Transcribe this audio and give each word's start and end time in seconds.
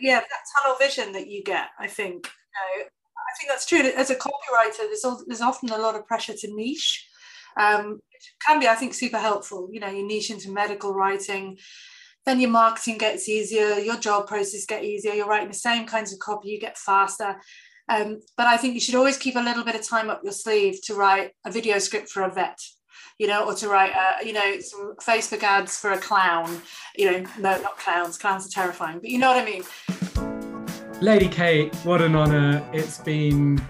yeah, 0.00 0.20
that 0.20 0.62
tunnel 0.62 0.76
vision 0.78 1.12
that 1.12 1.28
you 1.28 1.42
get, 1.42 1.68
I 1.78 1.86
think. 1.86 2.26
You 2.26 2.80
know, 2.80 2.84
I 2.84 3.38
think 3.38 3.50
that's 3.50 3.66
true. 3.66 3.80
As 3.80 4.10
a 4.10 4.16
copywriter, 4.16 4.78
there's, 4.78 5.04
all, 5.04 5.22
there's 5.26 5.40
often 5.40 5.70
a 5.70 5.78
lot 5.78 5.94
of 5.94 6.06
pressure 6.06 6.34
to 6.34 6.54
niche. 6.54 7.08
Um, 7.58 8.00
can 8.46 8.60
be, 8.60 8.68
I 8.68 8.74
think, 8.74 8.94
super 8.94 9.18
helpful. 9.18 9.68
You 9.72 9.80
know, 9.80 9.88
you 9.88 10.06
niche 10.06 10.30
into 10.30 10.50
medical 10.50 10.92
writing, 10.92 11.58
then 12.24 12.40
your 12.40 12.50
marketing 12.50 12.98
gets 12.98 13.28
easier, 13.28 13.78
your 13.78 13.96
job 13.96 14.26
process 14.26 14.66
get 14.66 14.84
easier. 14.84 15.14
You're 15.14 15.28
writing 15.28 15.48
the 15.48 15.54
same 15.54 15.86
kinds 15.86 16.12
of 16.12 16.18
copy, 16.18 16.48
you 16.48 16.60
get 16.60 16.76
faster. 16.76 17.36
Um, 17.88 18.20
but 18.36 18.46
I 18.46 18.56
think 18.56 18.74
you 18.74 18.80
should 18.80 18.96
always 18.96 19.16
keep 19.16 19.36
a 19.36 19.40
little 19.40 19.64
bit 19.64 19.76
of 19.76 19.86
time 19.86 20.10
up 20.10 20.22
your 20.24 20.32
sleeve 20.32 20.82
to 20.84 20.94
write 20.94 21.30
a 21.44 21.52
video 21.52 21.78
script 21.78 22.08
for 22.08 22.22
a 22.22 22.30
vet, 22.30 22.58
you 23.18 23.26
know, 23.26 23.44
or 23.44 23.54
to 23.54 23.68
write, 23.68 23.92
a, 23.92 24.26
you 24.26 24.32
know, 24.32 24.60
some 24.60 24.94
Facebook 24.96 25.42
ads 25.42 25.78
for 25.78 25.92
a 25.92 25.98
clown. 25.98 26.60
You 26.96 27.12
know, 27.12 27.18
no, 27.38 27.60
not 27.60 27.78
clowns. 27.78 28.18
Clowns 28.18 28.46
are 28.46 28.50
terrifying, 28.50 28.98
but 28.98 29.10
you 29.10 29.18
know 29.18 29.28
what 29.28 29.38
I 29.38 29.44
mean. 29.44 29.64
Lady 31.00 31.28
Kate, 31.28 31.74
what 31.76 32.00
an 32.00 32.16
honour. 32.16 32.66
It's 32.72 32.98
been 32.98 33.60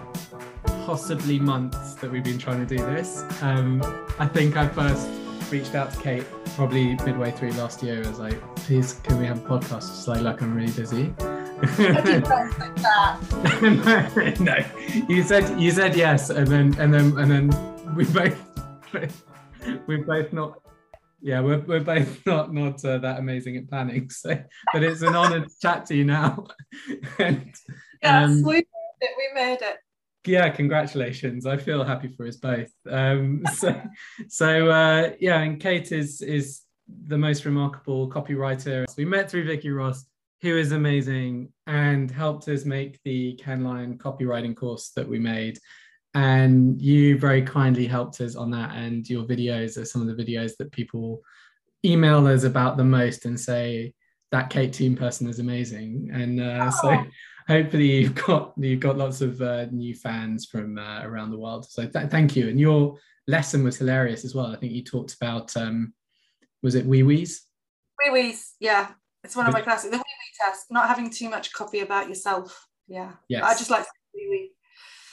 possibly 0.85 1.39
months 1.39 1.95
that 1.95 2.09
we've 2.09 2.23
been 2.23 2.37
trying 2.37 2.65
to 2.65 2.77
do 2.77 2.83
this. 2.85 3.23
Um, 3.41 3.81
I 4.19 4.25
think 4.25 4.55
I 4.55 4.67
first 4.69 5.09
reached 5.51 5.75
out 5.75 5.91
to 5.91 5.99
Kate 5.99 6.23
probably 6.55 6.95
midway 7.05 7.31
through 7.31 7.51
last 7.51 7.83
year. 7.83 8.03
I 8.03 8.07
was 8.07 8.19
like, 8.19 8.55
please, 8.55 8.93
can 9.03 9.19
we 9.19 9.25
have 9.25 9.45
a 9.45 9.47
podcast? 9.47 9.95
She's 9.95 10.07
like, 10.07 10.21
look, 10.21 10.41
I'm 10.41 10.55
really 10.55 10.71
busy. 10.71 11.13
no, 14.39 14.57
you 15.09 15.23
said 15.23 15.59
you 15.59 15.71
said 15.71 15.95
yes, 15.95 16.29
and 16.29 16.47
then 16.47 16.75
and 16.79 16.93
then 16.93 17.17
and 17.17 17.31
then 17.31 17.95
we 17.95 18.05
both 18.05 18.46
we 19.87 19.97
both 19.97 20.33
not 20.33 20.59
yeah 21.21 21.39
we're, 21.41 21.59
we're 21.59 21.79
both 21.79 22.25
not 22.25 22.53
not 22.53 22.83
uh, 22.85 22.97
that 22.99 23.19
amazing 23.19 23.57
at 23.57 23.69
planning 23.69 24.09
so 24.09 24.37
but 24.73 24.83
it's 24.83 25.01
an 25.01 25.15
honor 25.15 25.41
to 25.41 25.51
chat 25.61 25.85
to 25.87 25.95
you 25.95 26.05
now. 26.05 26.45
And, 27.19 27.53
yes 28.01 28.29
um, 28.29 28.43
we 28.43 28.53
made 28.53 28.65
it 29.01 29.11
we 29.17 29.41
made 29.41 29.61
it. 29.61 29.77
Yeah 30.25 30.49
congratulations. 30.49 31.45
I 31.45 31.57
feel 31.57 31.83
happy 31.83 32.09
for 32.09 32.27
us 32.27 32.37
both. 32.37 32.71
Um 32.89 33.43
so 33.55 33.81
so 34.27 34.69
uh 34.69 35.11
yeah 35.19 35.39
and 35.41 35.59
kate 35.59 35.91
is 35.91 36.21
is 36.21 36.61
the 37.07 37.17
most 37.17 37.45
remarkable 37.45 38.09
copywriter. 38.09 38.85
We 38.97 39.05
met 39.05 39.29
through 39.29 39.45
vicky 39.45 39.71
ross 39.71 40.05
who 40.41 40.55
is 40.55 40.71
amazing 40.71 41.51
and 41.65 42.11
helped 42.11 42.47
us 42.47 42.63
make 42.63 42.99
the 43.03 43.39
canline 43.43 43.97
copywriting 43.97 44.55
course 44.55 44.91
that 44.95 45.07
we 45.07 45.17
made 45.17 45.57
and 46.13 46.81
you 46.81 47.17
very 47.17 47.41
kindly 47.41 47.85
helped 47.85 48.21
us 48.21 48.35
on 48.35 48.49
that 48.51 48.75
and 48.75 49.09
your 49.09 49.23
videos 49.23 49.77
are 49.77 49.85
some 49.85 50.07
of 50.07 50.07
the 50.07 50.23
videos 50.23 50.53
that 50.57 50.71
people 50.71 51.21
email 51.85 52.25
us 52.27 52.43
about 52.43 52.77
the 52.77 52.83
most 52.83 53.25
and 53.25 53.39
say 53.39 53.93
that 54.31 54.49
kate 54.49 54.73
team 54.73 54.95
person 54.95 55.27
is 55.27 55.39
amazing 55.39 56.09
and 56.11 56.41
uh, 56.41 56.71
oh. 56.71 56.79
so 56.81 57.05
hopefully 57.47 57.85
you've 57.85 58.15
got 58.15 58.53
you've 58.57 58.79
got 58.79 58.97
lots 58.97 59.21
of 59.21 59.41
uh, 59.41 59.65
new 59.71 59.95
fans 59.95 60.45
from 60.45 60.77
uh, 60.77 61.01
around 61.03 61.31
the 61.31 61.39
world. 61.39 61.65
So 61.69 61.87
th- 61.87 62.09
thank 62.09 62.35
you. 62.35 62.49
And 62.49 62.59
your 62.59 62.97
lesson 63.27 63.63
was 63.63 63.77
hilarious 63.77 64.25
as 64.25 64.35
well. 64.35 64.47
I 64.47 64.57
think 64.57 64.73
you 64.73 64.83
talked 64.83 65.13
about 65.13 65.55
um, 65.57 65.93
was 66.61 66.75
it 66.75 66.85
wee 66.85 67.03
wees? 67.03 67.43
Wee 68.05 68.11
wees, 68.11 68.53
yeah. 68.59 68.89
It's 69.23 69.35
one 69.35 69.47
of 69.47 69.53
my 69.53 69.61
classes. 69.61 69.89
The 69.89 69.97
wee 69.97 70.03
wee 70.03 70.45
test, 70.45 70.65
not 70.69 70.87
having 70.87 71.09
too 71.09 71.29
much 71.29 71.51
copy 71.53 71.79
about 71.79 72.09
yourself. 72.09 72.67
Yeah. 72.87 73.13
Yes. 73.27 73.43
I 73.43 73.53
just 73.53 73.69
like 73.71 73.85
wee 74.13 74.27
wee. 74.29 74.51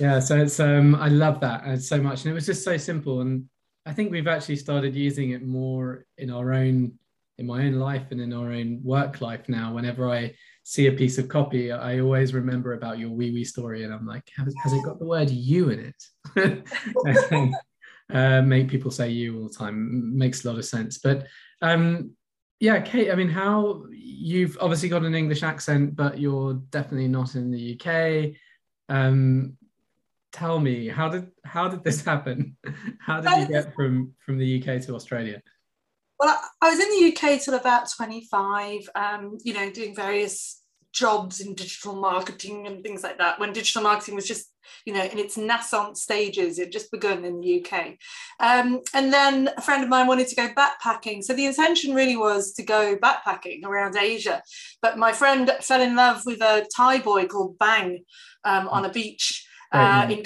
Yeah, 0.00 0.18
so 0.18 0.36
it's 0.36 0.58
um 0.60 0.94
I 0.94 1.08
love 1.08 1.40
that 1.40 1.64
and 1.64 1.82
so 1.82 2.00
much. 2.00 2.24
And 2.24 2.30
it 2.30 2.34
was 2.34 2.46
just 2.46 2.64
so 2.64 2.76
simple. 2.76 3.20
And 3.20 3.44
I 3.86 3.92
think 3.92 4.10
we've 4.10 4.26
actually 4.26 4.56
started 4.56 4.94
using 4.94 5.30
it 5.30 5.44
more 5.44 6.04
in 6.18 6.30
our 6.30 6.52
own 6.52 6.98
in 7.38 7.46
my 7.46 7.66
own 7.66 7.74
life 7.74 8.10
and 8.10 8.20
in 8.20 8.32
our 8.32 8.52
own 8.52 8.80
work 8.82 9.20
life 9.20 9.48
now. 9.48 9.74
Whenever 9.74 10.10
I 10.10 10.34
see 10.62 10.86
a 10.86 10.92
piece 10.92 11.18
of 11.18 11.28
copy, 11.28 11.72
I 11.72 12.00
always 12.00 12.32
remember 12.32 12.74
about 12.74 12.98
your 12.98 13.10
wee 13.10 13.32
wee 13.32 13.44
story, 13.44 13.84
and 13.84 13.92
I'm 13.92 14.06
like, 14.06 14.28
has, 14.36 14.54
has 14.62 14.72
it 14.72 14.84
got 14.84 14.98
the 14.98 15.06
word 15.06 15.30
you 15.30 15.70
in 15.70 15.92
it? 16.36 17.54
uh, 18.12 18.42
make 18.42 18.68
people 18.68 18.90
say 18.90 19.10
you 19.10 19.36
all 19.38 19.48
the 19.48 19.54
time 19.54 20.16
makes 20.16 20.44
a 20.44 20.48
lot 20.48 20.58
of 20.58 20.64
sense. 20.64 20.98
But 20.98 21.26
um, 21.60 22.12
yeah, 22.60 22.80
Kate, 22.80 23.10
I 23.10 23.14
mean, 23.14 23.28
how 23.28 23.84
you've 23.90 24.56
obviously 24.60 24.88
got 24.88 25.02
an 25.02 25.14
English 25.14 25.42
accent, 25.42 25.96
but 25.96 26.18
you're 26.18 26.54
definitely 26.70 27.08
not 27.08 27.34
in 27.34 27.50
the 27.50 27.78
UK. 27.78 28.36
Um, 28.88 29.56
tell 30.34 30.58
me, 30.58 30.88
how 30.88 31.08
did 31.08 31.30
how 31.44 31.68
did 31.68 31.84
this 31.84 32.04
happen? 32.10 32.56
How 32.98 33.20
did 33.20 33.40
you 33.40 33.48
get 33.48 33.74
from 33.74 34.12
from 34.24 34.36
the 34.38 34.48
UK 34.58 34.82
to 34.82 34.94
Australia? 34.94 35.40
Well, 36.18 36.36
I 36.60 36.70
was 36.70 36.80
in 36.80 36.90
the 36.90 37.12
UK 37.12 37.40
till 37.40 37.54
about 37.54 37.90
25, 37.90 38.88
um, 38.94 39.38
you 39.42 39.52
know, 39.52 39.70
doing 39.70 39.94
various 39.96 40.62
jobs 40.92 41.40
in 41.40 41.54
digital 41.54 41.96
marketing 41.96 42.68
and 42.68 42.82
things 42.82 43.02
like 43.02 43.18
that 43.18 43.38
when 43.40 43.52
digital 43.52 43.82
marketing 43.82 44.14
was 44.14 44.28
just 44.28 44.52
you 44.86 44.94
know 44.94 45.02
in 45.02 45.18
its 45.18 45.36
nascent 45.36 45.98
stages 45.98 46.60
it 46.60 46.70
just 46.70 46.88
begun 46.92 47.24
in 47.24 47.40
the 47.40 47.60
uk 47.60 47.84
um, 48.38 48.80
and 48.94 49.12
then 49.12 49.50
a 49.56 49.60
friend 49.60 49.82
of 49.82 49.90
mine 49.90 50.06
wanted 50.06 50.28
to 50.28 50.36
go 50.36 50.48
backpacking 50.50 51.20
so 51.20 51.34
the 51.34 51.46
intention 51.46 51.96
really 51.96 52.16
was 52.16 52.52
to 52.52 52.62
go 52.62 52.96
backpacking 52.96 53.64
around 53.64 53.96
asia 53.96 54.40
but 54.82 54.96
my 54.96 55.12
friend 55.12 55.50
fell 55.62 55.82
in 55.82 55.96
love 55.96 56.24
with 56.24 56.40
a 56.40 56.64
thai 56.74 57.00
boy 57.00 57.26
called 57.26 57.58
bang 57.58 58.04
um, 58.44 58.68
on 58.68 58.84
a 58.84 58.88
beach 58.88 59.44
uh, 59.74 60.06
in 60.10 60.24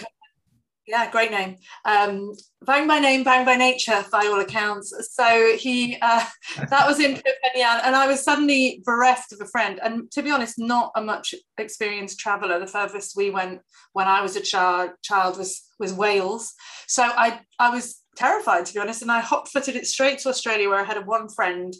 yeah, 0.88 1.10
great 1.10 1.31
name. 1.31 1.59
Um, 1.84 2.32
bang 2.64 2.88
by 2.88 2.98
name, 2.98 3.22
bang 3.22 3.44
by 3.44 3.56
nature, 3.56 4.04
by 4.10 4.26
all 4.26 4.41
accounts. 4.41 4.91
So 5.12 5.54
he, 5.56 5.98
uh, 6.00 6.25
that 6.70 6.86
was 6.86 6.98
in 6.98 7.12
Phnom 7.14 7.81
and 7.84 7.94
I 7.94 8.06
was 8.06 8.22
suddenly 8.22 8.82
bereft 8.84 9.32
of 9.32 9.41
a 9.42 9.47
friend. 9.47 9.78
And 9.82 10.10
to 10.12 10.22
be 10.22 10.31
honest, 10.31 10.59
not 10.59 10.92
a 10.97 11.03
much 11.03 11.34
experienced 11.59 12.19
traveller. 12.19 12.59
The 12.59 12.66
furthest 12.66 13.16
we 13.16 13.28
went 13.28 13.60
when 13.92 14.09
I 14.09 14.22
was 14.22 14.34
a 14.34 14.41
child, 14.41 14.92
child 15.03 15.36
was 15.36 15.62
was 15.78 15.92
Wales. 15.92 16.54
So 16.88 17.03
I, 17.04 17.41
I 17.59 17.70
was 17.70 18.03
terrified 18.16 18.66
to 18.66 18.75
be 18.75 18.80
honest, 18.80 19.03
and 19.03 19.12
I 19.12 19.20
hot 19.20 19.48
footed 19.48 19.76
it 19.76 19.86
straight 19.86 20.19
to 20.20 20.28
Australia, 20.28 20.69
where 20.69 20.80
I 20.80 20.84
had 20.84 20.97
a 20.97 21.03
one 21.03 21.28
friend. 21.28 21.72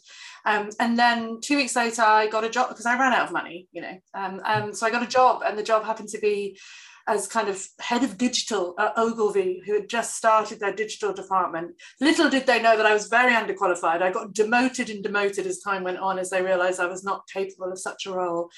Um, 0.45 0.69
and 0.79 0.99
then 0.99 1.41
two 1.43 1.57
weeks 1.57 1.75
later, 1.75 2.03
I 2.03 2.29
got 2.29 2.45
a 2.45 2.51
job 2.51 2.69
because 2.69 2.87
I 2.87 2.99
ran 2.99 3.13
out 3.13 3.27
of 3.27 3.33
money, 3.33 3.67
you 3.73 3.83
know. 3.83 3.99
Um, 4.15 4.41
um, 4.45 4.73
so 4.75 4.87
I 4.87 4.91
got 4.91 5.03
a 5.03 5.09
job, 5.09 5.43
and 5.45 5.59
the 5.59 5.65
job 5.65 5.85
happened 5.85 6.11
to 6.11 6.21
be 6.21 6.59
as 7.09 7.27
kind 7.27 7.49
of 7.49 7.67
head 7.81 8.05
of 8.05 8.19
digital 8.19 8.75
at 8.79 8.97
Ogilvy, 8.97 9.63
who 9.67 9.73
had 9.73 9.89
just 9.89 10.17
started 10.17 10.61
their 10.61 10.75
digital 10.75 11.13
department. 11.13 11.75
Little 12.01 12.29
did 12.29 12.47
they 12.47 12.61
know 12.61 12.77
that 12.77 12.87
I 12.87 12.93
was 12.93 13.09
very 13.09 13.33
underqualified. 13.33 14.03
I 14.03 14.13
got 14.13 14.35
demoted 14.35 14.91
and 14.91 15.03
demoted 15.03 15.47
as 15.47 15.61
time 15.61 15.85
went 15.85 15.99
on 15.99 16.19
as 16.19 16.31
they 16.31 16.43
realized 16.43 16.79
I 16.79 16.87
was 16.87 17.03
not 17.03 17.27
capable 17.33 17.73
of 17.73 17.79
such 17.79 18.07
a 18.07 18.13
role. 18.13 18.51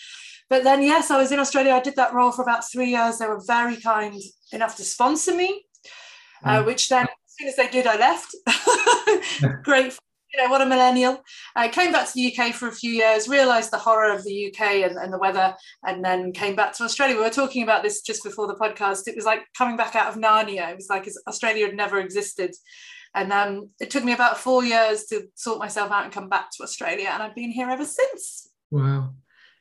But 0.49 0.65
then, 0.65 0.83
yes, 0.83 1.11
I 1.11 1.17
was 1.17 1.31
in 1.31 1.39
Australia. 1.39 1.73
I 1.73 1.81
did 1.81 1.97
that 1.97 2.13
role 2.13 2.33
for 2.33 2.43
about 2.43 2.69
three 2.71 2.91
years. 2.91 3.19
They 3.19 3.27
were 3.29 3.43
very 3.47 3.77
kind 3.77 4.21
enough 4.53 4.77
to 4.77 4.83
sponsor 4.83 5.35
me, 5.35 5.65
uh, 6.45 6.49
mm. 6.49 6.61
uh, 6.61 6.65
which 6.65 6.89
then, 6.89 7.05
as 7.05 7.35
soon 7.39 7.49
as 7.49 7.57
they 7.57 7.69
did, 7.69 7.87
I 7.87 7.97
left. 7.97 8.35
Great 9.63 9.97
you 10.33 10.43
know, 10.43 10.51
what 10.51 10.63
a 10.63 10.67
millennial. 10.67 11.23
I 11.57 11.69
came 11.69 11.93
back 11.93 12.07
to 12.07 12.13
the 12.15 12.35
UK 12.35 12.55
for 12.55 12.69
a 12.69 12.73
few 12.73 12.93
years, 12.93 13.29
realised 13.29 13.71
the 13.71 13.79
horror 13.79 14.13
of 14.13 14.25
the 14.25 14.49
UK 14.49 14.61
and, 14.89 14.97
and 14.97 15.13
the 15.13 15.19
weather, 15.19 15.55
and 15.85 16.05
then 16.05 16.33
came 16.33 16.55
back 16.55 16.73
to 16.77 16.85
Australia. 16.85 17.17
We 17.17 17.23
were 17.23 17.31
talking 17.31 17.63
about 17.63 17.83
this 17.83 18.03
just 18.03 18.23
before 18.23 18.47
the 18.47 18.55
podcast. 18.55 19.09
It 19.09 19.17
was 19.17 19.25
like 19.25 19.43
coming 19.57 19.77
back 19.77 19.97
out 19.97 20.09
of 20.09 20.21
Narnia. 20.21 20.71
It 20.71 20.77
was 20.77 20.89
like 20.89 21.09
Australia 21.27 21.67
had 21.67 21.77
never 21.77 21.99
existed. 21.99 22.55
And 23.15 23.33
um, 23.33 23.71
it 23.81 23.91
took 23.91 24.05
me 24.05 24.13
about 24.13 24.39
four 24.39 24.65
years 24.65 25.05
to 25.07 25.27
sort 25.35 25.59
myself 25.59 25.91
out 25.91 26.05
and 26.05 26.13
come 26.13 26.29
back 26.29 26.51
to 26.53 26.63
Australia. 26.63 27.11
And 27.13 27.23
I've 27.23 27.35
been 27.35 27.51
here 27.51 27.69
ever 27.69 27.85
since. 27.85 28.49
Wow. 28.71 29.15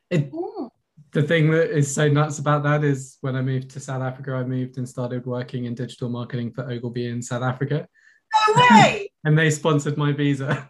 It, 0.10 0.32
mm. 0.32 0.70
The 1.12 1.24
thing 1.24 1.50
that 1.50 1.76
is 1.76 1.92
so 1.92 2.08
nuts 2.08 2.38
about 2.38 2.62
that 2.64 2.84
is 2.84 3.18
when 3.22 3.36
I 3.36 3.42
moved 3.42 3.72
to 3.72 3.80
South 3.80 4.04
Africa, 4.04 4.34
I 4.34 4.44
moved 4.44 4.78
and 4.78 4.88
started 4.88 5.26
working 5.26 5.66
in 5.66 5.74
digital 5.74 6.10
marketing 6.10 6.52
for 6.52 6.70
Ogilvy 6.70 7.08
in 7.08 7.24
South 7.24 7.42
Africa. 7.42 7.88
No 8.48 8.64
way! 8.72 9.10
and 9.26 9.38
they 9.38 9.50
sponsored 9.50 9.98
my 9.98 10.12
visa. 10.12 10.70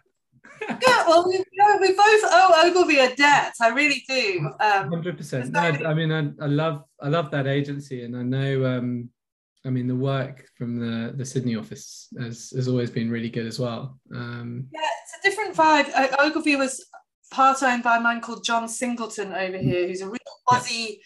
yeah, 0.68 1.06
well, 1.06 1.26
we, 1.26 1.38
we 1.80 1.88
both 1.88 2.22
owe 2.24 2.62
Ogilvy 2.66 2.98
a 2.98 3.14
debt. 3.14 3.54
I 3.60 3.68
really 3.68 4.04
do. 4.08 4.50
Um, 4.60 4.88
Hundred 4.90 5.12
um, 5.12 5.16
percent. 5.16 5.52
No, 5.52 5.60
I 5.60 5.94
mean, 5.94 6.12
I, 6.12 6.30
I 6.42 6.46
love, 6.46 6.84
I 7.00 7.08
love 7.08 7.30
that 7.30 7.46
agency, 7.46 8.04
and 8.04 8.16
I 8.16 8.22
know, 8.22 8.66
um, 8.66 9.10
I 9.64 9.70
mean, 9.70 9.86
the 9.86 9.94
work 9.94 10.46
from 10.56 10.78
the 10.78 11.12
the 11.16 11.24
Sydney 11.24 11.56
office 11.56 12.08
has 12.18 12.52
has 12.56 12.66
always 12.66 12.90
been 12.90 13.10
really 13.10 13.28
good 13.28 13.46
as 13.46 13.58
well. 13.58 13.98
Um, 14.14 14.68
yeah, 14.72 14.80
it's 15.04 15.14
a 15.18 15.28
different 15.28 15.54
vibe. 15.54 15.90
Uh, 15.94 16.16
Ogilvy 16.20 16.56
was 16.56 16.84
part 17.30 17.62
owned 17.62 17.82
by 17.82 17.98
a 17.98 18.00
man 18.00 18.20
called 18.20 18.44
John 18.44 18.68
Singleton 18.68 19.32
over 19.32 19.58
here, 19.58 19.86
who's 19.86 20.00
a 20.00 20.06
real 20.06 20.18
Aussie 20.48 20.98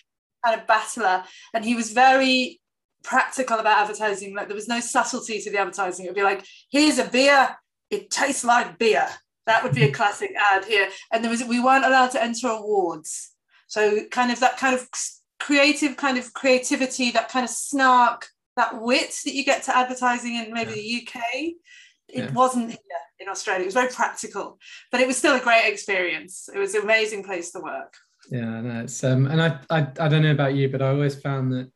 kind 0.44 0.60
of 0.60 0.66
battler, 0.66 1.24
and 1.52 1.64
he 1.64 1.74
was 1.74 1.92
very 1.92 2.60
practical 3.04 3.58
about 3.58 3.82
advertising. 3.82 4.34
Like 4.34 4.48
there 4.48 4.56
was 4.56 4.66
no 4.66 4.80
subtlety 4.80 5.40
to 5.40 5.50
the 5.50 5.58
advertising. 5.58 6.06
It 6.06 6.08
would 6.08 6.16
be 6.16 6.22
like, 6.22 6.44
here's 6.70 6.98
a 6.98 7.08
beer, 7.08 7.56
it 7.90 8.10
tastes 8.10 8.44
like 8.44 8.78
beer. 8.78 9.06
That 9.46 9.62
would 9.62 9.74
be 9.74 9.84
a 9.84 9.92
classic 9.92 10.32
ad 10.36 10.64
here. 10.64 10.88
And 11.12 11.22
there 11.22 11.30
was 11.30 11.44
we 11.44 11.62
weren't 11.62 11.84
allowed 11.84 12.10
to 12.12 12.22
enter 12.22 12.48
awards. 12.48 13.32
So 13.66 14.06
kind 14.06 14.32
of 14.32 14.40
that 14.40 14.56
kind 14.56 14.74
of 14.74 14.88
creative 15.38 15.96
kind 15.96 16.16
of 16.16 16.32
creativity, 16.32 17.10
that 17.10 17.28
kind 17.28 17.44
of 17.44 17.50
snark, 17.50 18.28
that 18.56 18.80
wit 18.80 19.14
that 19.24 19.34
you 19.34 19.44
get 19.44 19.62
to 19.64 19.76
advertising 19.76 20.36
in 20.36 20.52
maybe 20.52 20.70
yeah. 20.70 20.76
the 20.76 21.02
UK. 21.02 21.22
It 22.08 22.24
yeah. 22.24 22.32
wasn't 22.32 22.70
here 22.70 22.78
in 23.18 23.28
Australia. 23.28 23.62
It 23.62 23.66
was 23.66 23.74
very 23.74 23.92
practical, 23.92 24.58
but 24.90 25.00
it 25.00 25.06
was 25.06 25.16
still 25.16 25.36
a 25.36 25.40
great 25.40 25.66
experience. 25.66 26.48
It 26.52 26.58
was 26.58 26.74
an 26.74 26.82
amazing 26.82 27.24
place 27.24 27.50
to 27.52 27.60
work. 27.60 27.94
Yeah, 28.30 28.60
no, 28.60 28.80
it's 28.82 29.04
um, 29.04 29.26
and 29.26 29.42
I, 29.42 29.58
I 29.68 29.86
I 30.00 30.08
don't 30.08 30.22
know 30.22 30.30
about 30.30 30.54
you, 30.54 30.70
but 30.70 30.80
I 30.80 30.88
always 30.88 31.20
found 31.20 31.52
that 31.52 31.70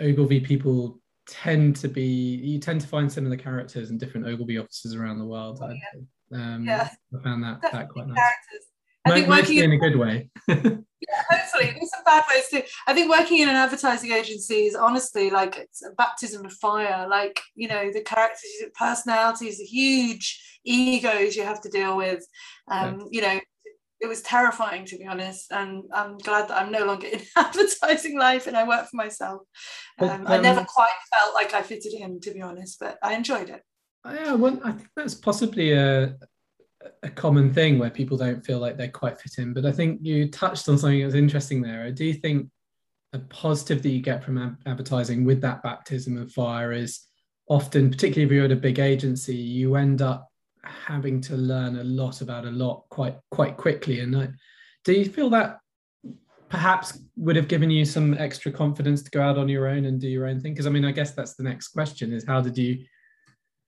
Ogilvy 0.00 0.40
people 0.40 1.00
tend 1.26 1.76
to 1.76 1.88
be 1.88 2.02
you 2.02 2.58
tend 2.58 2.80
to 2.80 2.86
find 2.86 3.12
similar 3.12 3.36
characters 3.36 3.90
in 3.90 3.98
different 3.98 4.26
Ogilvy 4.26 4.58
offices 4.58 4.94
around 4.94 5.18
the 5.18 5.24
world. 5.24 5.58
Oh, 5.62 5.68
yeah. 5.68 6.38
I, 6.38 6.54
um, 6.54 6.64
yeah. 6.64 6.88
I 7.14 7.22
found 7.22 7.42
that 7.44 7.60
Definitely 7.62 7.78
that 7.78 7.88
quite 7.90 8.06
nice. 8.08 8.16
Characters. 8.16 8.68
I 9.06 9.10
think 9.12 9.28
working 9.28 9.58
in, 9.58 9.72
a 9.72 9.78
good 9.78 9.96
way. 9.96 10.28
yeah, 10.48 10.54
hopefully, 11.30 11.70
there's 11.70 11.90
some 11.90 12.04
bad 12.04 12.24
ways 12.28 12.48
too. 12.50 12.62
I 12.86 12.92
think 12.92 13.10
working 13.10 13.38
in 13.38 13.48
an 13.48 13.56
advertising 13.56 14.12
agency 14.12 14.66
is 14.66 14.74
honestly 14.74 15.30
like 15.30 15.56
it's 15.56 15.84
a 15.84 15.90
baptism 15.92 16.44
of 16.44 16.52
fire. 16.52 17.06
Like 17.08 17.40
you 17.54 17.68
know, 17.68 17.90
the 17.92 18.02
characters, 18.02 18.50
personalities, 18.74 19.58
the 19.58 19.64
huge 19.64 20.60
egos 20.64 21.36
you 21.36 21.44
have 21.44 21.60
to 21.62 21.68
deal 21.68 21.96
with. 21.96 22.26
Um, 22.70 23.08
You 23.10 23.22
know, 23.22 23.40
it 24.00 24.06
was 24.06 24.22
terrifying 24.22 24.84
to 24.84 24.96
be 24.96 25.06
honest 25.06 25.50
and 25.50 25.84
i'm 25.92 26.18
glad 26.18 26.48
that 26.48 26.60
i'm 26.60 26.72
no 26.72 26.84
longer 26.84 27.06
in 27.06 27.20
advertising 27.36 28.18
life 28.18 28.46
and 28.46 28.56
i 28.56 28.66
work 28.66 28.88
for 28.88 28.96
myself. 28.96 29.42
Um, 29.98 30.08
um, 30.08 30.26
i 30.26 30.38
never 30.38 30.64
quite 30.64 30.90
felt 31.12 31.34
like 31.34 31.54
i 31.54 31.62
fitted 31.62 31.92
in 31.92 32.20
to 32.20 32.32
be 32.32 32.40
honest 32.40 32.78
but 32.80 32.98
i 33.02 33.14
enjoyed 33.14 33.50
it. 33.50 33.62
Yeah 34.06 34.34
well 34.34 34.58
i 34.64 34.72
think 34.72 34.88
that's 34.96 35.14
possibly 35.14 35.72
a 35.72 36.16
a 37.02 37.10
common 37.10 37.52
thing 37.52 37.78
where 37.78 37.90
people 37.90 38.16
don't 38.16 38.44
feel 38.44 38.60
like 38.60 38.76
they 38.76 38.88
quite 38.88 39.20
fit 39.20 39.38
in 39.38 39.52
but 39.52 39.66
i 39.66 39.72
think 39.72 39.98
you 40.02 40.30
touched 40.30 40.68
on 40.68 40.78
something 40.78 41.00
that 41.00 41.06
was 41.06 41.14
interesting 41.14 41.60
there. 41.60 41.82
I 41.82 41.90
do 41.90 42.12
think 42.14 42.48
a 43.12 43.18
positive 43.18 43.82
that 43.82 43.88
you 43.88 44.00
get 44.00 44.22
from 44.22 44.58
advertising 44.66 45.24
with 45.24 45.40
that 45.40 45.62
baptism 45.62 46.18
of 46.18 46.30
fire 46.30 46.72
is 46.72 47.00
often 47.48 47.90
particularly 47.90 48.26
if 48.26 48.32
you're 48.32 48.44
at 48.44 48.52
a 48.52 48.56
big 48.56 48.78
agency 48.78 49.34
you 49.34 49.76
end 49.76 50.02
up 50.02 50.28
having 50.64 51.20
to 51.22 51.36
learn 51.36 51.76
a 51.78 51.84
lot 51.84 52.20
about 52.20 52.44
a 52.44 52.50
lot 52.50 52.84
quite 52.90 53.16
quite 53.30 53.56
quickly. 53.56 54.00
And 54.00 54.16
I, 54.16 54.28
do 54.84 54.92
you 54.92 55.04
feel 55.04 55.30
that 55.30 55.58
perhaps 56.48 56.98
would 57.16 57.36
have 57.36 57.48
given 57.48 57.70
you 57.70 57.84
some 57.84 58.14
extra 58.14 58.50
confidence 58.50 59.02
to 59.02 59.10
go 59.10 59.22
out 59.22 59.38
on 59.38 59.48
your 59.48 59.66
own 59.66 59.84
and 59.84 60.00
do 60.00 60.08
your 60.08 60.26
own 60.26 60.40
thing? 60.40 60.52
Because 60.52 60.66
I 60.66 60.70
mean, 60.70 60.84
I 60.84 60.92
guess 60.92 61.12
that's 61.12 61.34
the 61.34 61.42
next 61.42 61.68
question: 61.68 62.12
is 62.12 62.24
how 62.26 62.40
did 62.40 62.56
you 62.56 62.84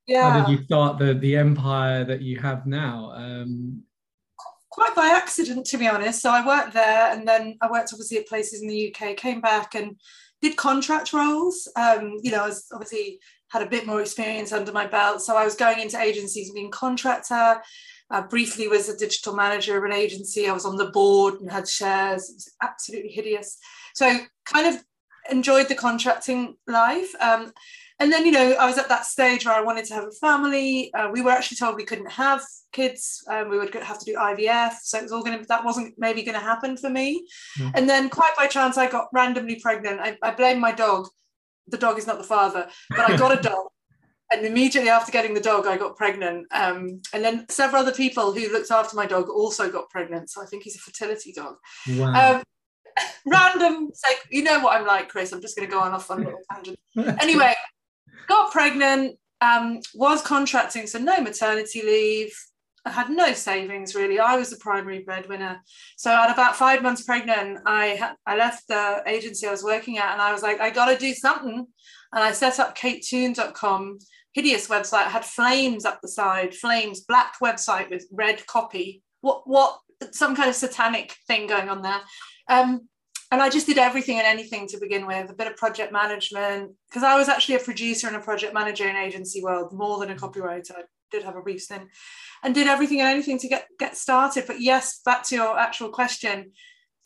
yeah. 0.06 0.30
how 0.30 0.40
did 0.40 0.50
you 0.50 0.64
start 0.64 0.98
the 0.98 1.14
the 1.14 1.36
empire 1.36 2.04
that 2.04 2.22
you 2.22 2.38
have 2.38 2.66
now? 2.66 3.12
Um, 3.14 3.82
quite 4.70 4.94
by 4.94 5.08
accident, 5.08 5.66
to 5.66 5.78
be 5.78 5.88
honest. 5.88 6.22
So 6.22 6.30
I 6.30 6.46
worked 6.46 6.74
there, 6.74 7.12
and 7.12 7.26
then 7.26 7.56
I 7.60 7.70
worked 7.70 7.90
obviously 7.92 8.18
at 8.18 8.28
places 8.28 8.62
in 8.62 8.68
the 8.68 8.94
UK. 8.94 9.16
Came 9.16 9.40
back 9.40 9.74
and 9.74 9.96
did 10.42 10.56
contract 10.56 11.12
roles. 11.12 11.68
Um, 11.76 12.18
you 12.22 12.30
know, 12.30 12.44
I 12.44 12.48
was 12.48 12.66
obviously 12.72 13.20
had 13.48 13.62
a 13.62 13.66
bit 13.66 13.86
more 13.86 14.00
experience 14.00 14.52
under 14.52 14.72
my 14.72 14.86
belt. 14.86 15.22
So 15.22 15.36
I 15.36 15.44
was 15.44 15.54
going 15.54 15.80
into 15.80 16.00
agencies 16.00 16.52
being 16.52 16.70
contractor. 16.70 17.60
Briefly 18.28 18.66
was 18.68 18.88
a 18.88 18.96
digital 18.96 19.34
manager 19.34 19.76
of 19.76 19.84
an 19.84 19.92
agency. 19.92 20.48
I 20.48 20.52
was 20.52 20.64
on 20.64 20.76
the 20.76 20.90
board 20.90 21.34
and 21.40 21.50
had 21.50 21.68
shares. 21.68 22.28
It 22.28 22.34
was 22.34 22.52
absolutely 22.62 23.10
hideous. 23.10 23.58
So 23.94 24.18
kind 24.44 24.66
of 24.66 24.82
enjoyed 25.30 25.68
the 25.68 25.74
contracting 25.74 26.56
life. 26.66 27.12
Um, 27.20 27.52
and 28.00 28.12
then, 28.12 28.26
you 28.26 28.32
know, 28.32 28.52
I 28.52 28.66
was 28.66 28.78
at 28.78 28.88
that 28.88 29.06
stage 29.06 29.46
where 29.46 29.54
I 29.54 29.60
wanted 29.60 29.84
to 29.86 29.94
have 29.94 30.04
a 30.04 30.12
family. 30.12 30.92
Uh, 30.94 31.10
we 31.12 31.22
were 31.22 31.30
actually 31.30 31.58
told 31.58 31.76
we 31.76 31.84
couldn't 31.84 32.10
have 32.10 32.42
kids. 32.72 33.22
Um, 33.28 33.48
we 33.48 33.58
would 33.58 33.72
have 33.74 33.98
to 33.98 34.04
do 34.04 34.16
IVF. 34.16 34.72
So 34.82 34.98
it 34.98 35.02
was 35.02 35.12
all 35.12 35.22
going 35.22 35.38
to, 35.38 35.44
that 35.46 35.64
wasn't 35.64 35.94
maybe 35.98 36.22
going 36.22 36.38
to 36.38 36.44
happen 36.44 36.76
for 36.76 36.90
me. 36.90 37.26
Mm. 37.58 37.72
And 37.74 37.88
then 37.88 38.08
quite 38.08 38.34
by 38.36 38.46
chance, 38.46 38.76
I 38.78 38.90
got 38.90 39.08
randomly 39.12 39.60
pregnant. 39.60 40.00
I, 40.00 40.16
I 40.22 40.32
blame 40.32 40.58
my 40.58 40.72
dog 40.72 41.08
the 41.70 41.78
dog 41.78 41.98
is 41.98 42.06
not 42.06 42.18
the 42.18 42.24
father, 42.24 42.68
but 42.90 43.10
I 43.10 43.16
got 43.16 43.38
a 43.38 43.42
dog. 43.48 43.66
And 44.32 44.46
immediately 44.46 44.90
after 44.90 45.10
getting 45.10 45.34
the 45.34 45.40
dog, 45.40 45.66
I 45.66 45.76
got 45.76 45.96
pregnant. 45.96 46.46
Um, 46.52 47.00
and 47.12 47.24
then 47.24 47.48
several 47.48 47.82
other 47.82 47.92
people 47.92 48.32
who 48.32 48.52
looked 48.52 48.70
after 48.70 48.94
my 48.94 49.06
dog 49.06 49.28
also 49.28 49.70
got 49.70 49.90
pregnant. 49.90 50.30
So 50.30 50.40
I 50.40 50.46
think 50.46 50.62
he's 50.62 50.76
a 50.76 50.78
fertility 50.78 51.32
dog. 51.32 51.56
Wow. 51.88 52.36
Um, 52.36 52.42
random, 53.26 53.90
like, 54.04 54.24
you 54.30 54.44
know 54.44 54.60
what 54.60 54.76
I'm 54.76 54.86
like, 54.86 55.08
Chris. 55.08 55.32
I'm 55.32 55.40
just 55.40 55.56
going 55.56 55.68
to 55.68 55.72
go 55.72 55.80
on 55.80 55.92
off 55.92 56.10
on 56.10 56.22
a 56.22 56.24
little 56.24 56.40
tangent. 56.52 56.78
Anyway, 57.20 57.54
got 58.26 58.52
pregnant, 58.52 59.16
um, 59.40 59.80
was 59.94 60.22
contracting, 60.22 60.86
so 60.86 60.98
no 60.98 61.20
maternity 61.20 61.82
leave. 61.82 62.32
I 62.84 62.90
had 62.90 63.10
no 63.10 63.32
savings 63.34 63.94
really. 63.94 64.18
I 64.18 64.36
was 64.36 64.50
the 64.50 64.56
primary 64.56 65.00
breadwinner. 65.00 65.60
So 65.96 66.10
at 66.10 66.30
about 66.30 66.56
five 66.56 66.82
months 66.82 67.02
pregnant, 67.02 67.60
I 67.66 67.96
ha- 67.96 68.16
I 68.26 68.36
left 68.36 68.68
the 68.68 69.02
agency 69.06 69.46
I 69.46 69.50
was 69.50 69.64
working 69.64 69.98
at, 69.98 70.12
and 70.12 70.22
I 70.22 70.32
was 70.32 70.42
like, 70.42 70.60
I 70.60 70.70
got 70.70 70.86
to 70.86 70.96
do 70.96 71.12
something. 71.12 71.66
And 72.12 72.24
I 72.24 72.32
set 72.32 72.58
up 72.58 72.76
KateToon.com, 72.76 73.98
hideous 74.32 74.68
website. 74.68 75.04
Had 75.04 75.24
flames 75.24 75.84
up 75.84 76.00
the 76.00 76.08
side, 76.08 76.54
flames, 76.54 77.00
black 77.00 77.34
website 77.42 77.90
with 77.90 78.06
red 78.12 78.46
copy. 78.46 79.02
What 79.20 79.42
what 79.46 79.78
some 80.12 80.34
kind 80.34 80.48
of 80.48 80.56
satanic 80.56 81.16
thing 81.26 81.46
going 81.46 81.68
on 81.68 81.82
there. 81.82 82.00
Um, 82.48 82.88
and 83.30 83.40
I 83.40 83.48
just 83.48 83.66
did 83.66 83.78
everything 83.78 84.18
and 84.18 84.26
anything 84.26 84.66
to 84.68 84.80
begin 84.80 85.06
with, 85.06 85.30
a 85.30 85.34
bit 85.34 85.46
of 85.46 85.56
project 85.56 85.92
management, 85.92 86.72
because 86.88 87.04
I 87.04 87.16
was 87.16 87.28
actually 87.28 87.56
a 87.56 87.60
producer 87.60 88.08
and 88.08 88.16
a 88.16 88.20
project 88.20 88.52
manager 88.52 88.88
in 88.88 88.96
agency 88.96 89.42
world 89.42 89.72
more 89.72 89.98
than 90.00 90.10
a 90.10 90.16
copywriter. 90.16 90.72
I 90.72 90.82
did 91.12 91.22
have 91.22 91.36
a 91.36 91.42
brief 91.42 91.62
stint 91.62 91.88
and 92.42 92.54
did 92.54 92.66
everything 92.66 93.00
and 93.00 93.08
anything 93.08 93.38
to 93.38 93.48
get 93.48 93.66
get 93.78 93.96
started. 93.96 94.44
But 94.46 94.60
yes, 94.60 95.00
back 95.04 95.22
to 95.24 95.36
your 95.36 95.58
actual 95.58 95.90
question, 95.90 96.52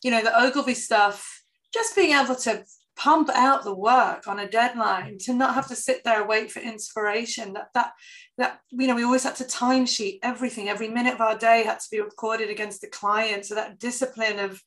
you 0.02 0.10
know, 0.10 0.22
the 0.22 0.38
Ogilvy 0.38 0.74
stuff, 0.74 1.42
just 1.72 1.94
being 1.94 2.16
able 2.16 2.36
to 2.36 2.64
pump 2.96 3.28
out 3.34 3.64
the 3.64 3.74
work 3.74 4.28
on 4.28 4.38
a 4.38 4.48
deadline, 4.48 5.18
to 5.18 5.34
not 5.34 5.54
have 5.54 5.66
to 5.66 5.74
sit 5.74 6.04
there 6.04 6.24
wait 6.26 6.50
for 6.50 6.60
inspiration. 6.60 7.52
That 7.52 7.68
that 7.74 7.92
that 8.38 8.60
you 8.70 8.86
know, 8.86 8.94
we 8.94 9.04
always 9.04 9.24
had 9.24 9.36
to 9.36 9.44
timesheet 9.44 10.20
everything. 10.22 10.68
Every 10.68 10.88
minute 10.88 11.14
of 11.14 11.20
our 11.20 11.36
day 11.36 11.64
had 11.64 11.80
to 11.80 11.88
be 11.90 12.00
recorded 12.00 12.48
against 12.48 12.80
the 12.80 12.88
client. 12.88 13.44
So 13.44 13.54
that 13.56 13.78
discipline 13.78 14.38
of 14.38 14.62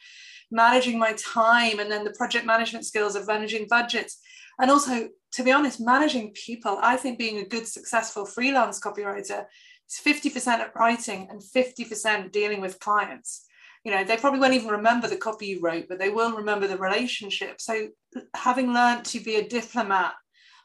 managing 0.51 0.97
my 0.97 1.13
time 1.13 1.79
and 1.79 1.91
then 1.91 2.03
the 2.03 2.13
project 2.13 2.45
management 2.45 2.85
skills 2.85 3.15
of 3.15 3.27
managing 3.27 3.67
budgets 3.69 4.19
and 4.59 4.71
also 4.71 5.09
to 5.31 5.43
be 5.43 5.51
honest 5.51 5.79
managing 5.81 6.31
people 6.33 6.79
i 6.81 6.95
think 6.95 7.19
being 7.19 7.39
a 7.39 7.45
good 7.45 7.67
successful 7.67 8.25
freelance 8.25 8.79
copywriter 8.79 9.45
is 9.89 9.99
50% 9.99 10.47
at 10.47 10.75
writing 10.75 11.27
and 11.29 11.41
50% 11.41 12.31
dealing 12.31 12.61
with 12.61 12.79
clients. 12.79 13.45
You 13.83 13.91
know, 13.91 14.03
they 14.03 14.17
probably 14.17 14.39
won't 14.39 14.53
even 14.53 14.69
remember 14.69 15.07
the 15.07 15.17
copy 15.17 15.47
you 15.47 15.61
wrote, 15.61 15.85
but 15.87 15.99
they 15.99 16.09
will 16.09 16.35
remember 16.35 16.67
the 16.67 16.77
relationship. 16.77 17.61
So 17.61 17.89
having 18.33 18.73
learned 18.73 19.05
to 19.05 19.19
be 19.19 19.35
a 19.35 19.47
diplomat 19.47 20.13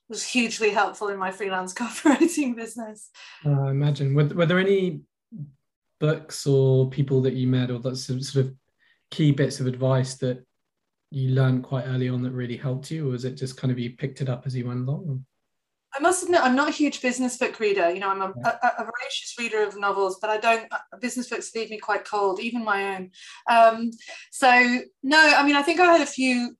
was 0.09 0.27
hugely 0.27 0.71
helpful 0.71 1.09
in 1.09 1.19
my 1.19 1.31
freelance 1.31 1.73
copywriting 1.75 2.57
business. 2.57 3.11
Uh, 3.47 3.61
I 3.63 3.71
imagine. 3.71 4.15
Were, 4.15 4.25
were 4.25 4.47
there 4.47 4.59
any 4.59 5.01
books 6.01 6.47
or 6.47 6.91
people 6.91 7.23
that 7.23 7.35
you 7.35 7.47
met 7.47 7.71
or 7.71 7.79
that 7.79 7.97
sort 7.97 8.47
of 8.47 8.55
key 9.13 9.31
bits 9.31 9.61
of 9.61 9.67
advice 9.69 10.15
that 10.15 10.45
you 11.11 11.31
learned 11.31 11.63
quite 11.63 11.85
early 11.85 12.09
on 12.09 12.23
that 12.23 12.33
really 12.33 12.57
helped 12.57 12.91
you, 12.91 13.07
or 13.07 13.11
was 13.13 13.25
it 13.25 13.35
just 13.35 13.57
kind 13.57 13.71
of 13.71 13.79
you 13.79 13.91
picked 13.91 14.23
it 14.23 14.29
up 14.29 14.45
as 14.47 14.57
you 14.57 14.67
went 14.67 14.89
along? 14.89 15.25
I 15.95 16.01
must 16.01 16.23
admit, 16.23 16.41
I'm 16.41 16.57
not 16.57 16.71
a 16.71 16.73
huge 16.73 17.03
business 17.03 17.37
book 17.37 17.61
reader. 17.61 17.91
You 17.91 18.01
know, 18.01 18.09
I'm 18.09 18.23
a, 18.23 18.33
a, 18.45 18.73
a 18.79 18.85
voracious 18.85 19.35
reader 19.39 19.63
of 19.63 19.79
novels, 19.79 20.19
but 20.21 20.31
I 20.31 20.39
don't. 20.39 20.67
Uh, 20.73 20.79
business 21.03 21.29
books 21.29 21.55
leave 21.55 21.69
me 21.69 21.79
quite 21.79 22.07
cold, 22.07 22.41
even 22.41 22.65
my 22.65 22.95
own. 22.95 23.11
Um, 23.51 23.91
so 24.31 24.49
no, 25.03 25.35
I 25.37 25.45
mean, 25.45 25.55
I 25.55 25.63
think 25.63 25.81
I 25.81 25.93
had 25.93 26.01
a 26.01 26.07
few 26.07 26.57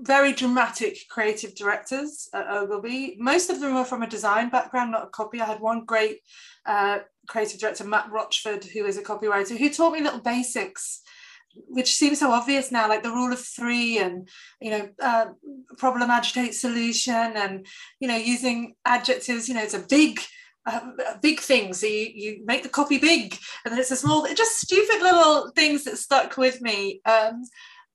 very 0.00 0.32
dramatic 0.32 0.96
creative 1.10 1.54
directors 1.54 2.28
at 2.32 2.48
Ogilvy. 2.48 3.16
Most 3.18 3.50
of 3.50 3.60
them 3.60 3.74
were 3.74 3.84
from 3.84 4.02
a 4.02 4.06
design 4.06 4.48
background, 4.48 4.92
not 4.92 5.06
a 5.06 5.10
copy. 5.10 5.40
I 5.40 5.46
had 5.46 5.60
one 5.60 5.84
great 5.84 6.20
uh, 6.64 7.00
creative 7.28 7.60
director, 7.60 7.84
Matt 7.84 8.10
Rochford, 8.10 8.64
who 8.64 8.86
is 8.86 8.96
a 8.96 9.02
copywriter, 9.02 9.58
who 9.58 9.68
taught 9.68 9.92
me 9.92 10.00
little 10.00 10.20
basics 10.20 11.02
which 11.68 11.94
seems 11.94 12.20
so 12.20 12.30
obvious 12.30 12.70
now, 12.70 12.88
like 12.88 13.02
the 13.02 13.10
rule 13.10 13.32
of 13.32 13.40
three 13.40 13.98
and, 13.98 14.28
you 14.60 14.70
know, 14.70 14.88
uh, 15.02 15.26
problem 15.78 16.10
agitate 16.10 16.54
solution 16.54 17.14
and, 17.14 17.66
you 18.00 18.08
know, 18.08 18.16
using 18.16 18.74
adjectives, 18.84 19.48
you 19.48 19.54
know, 19.54 19.62
it's 19.62 19.74
a 19.74 19.86
big, 19.88 20.20
big 21.22 21.40
thing. 21.40 21.72
So 21.72 21.86
you, 21.86 22.10
you 22.14 22.42
make 22.44 22.62
the 22.62 22.68
copy 22.68 22.98
big 22.98 23.36
and 23.64 23.72
then 23.72 23.80
it's 23.80 23.90
a 23.90 23.96
small, 23.96 24.26
just 24.34 24.60
stupid 24.60 25.02
little 25.02 25.50
things 25.54 25.84
that 25.84 25.98
stuck 25.98 26.36
with 26.36 26.60
me. 26.60 27.00
Um, 27.04 27.44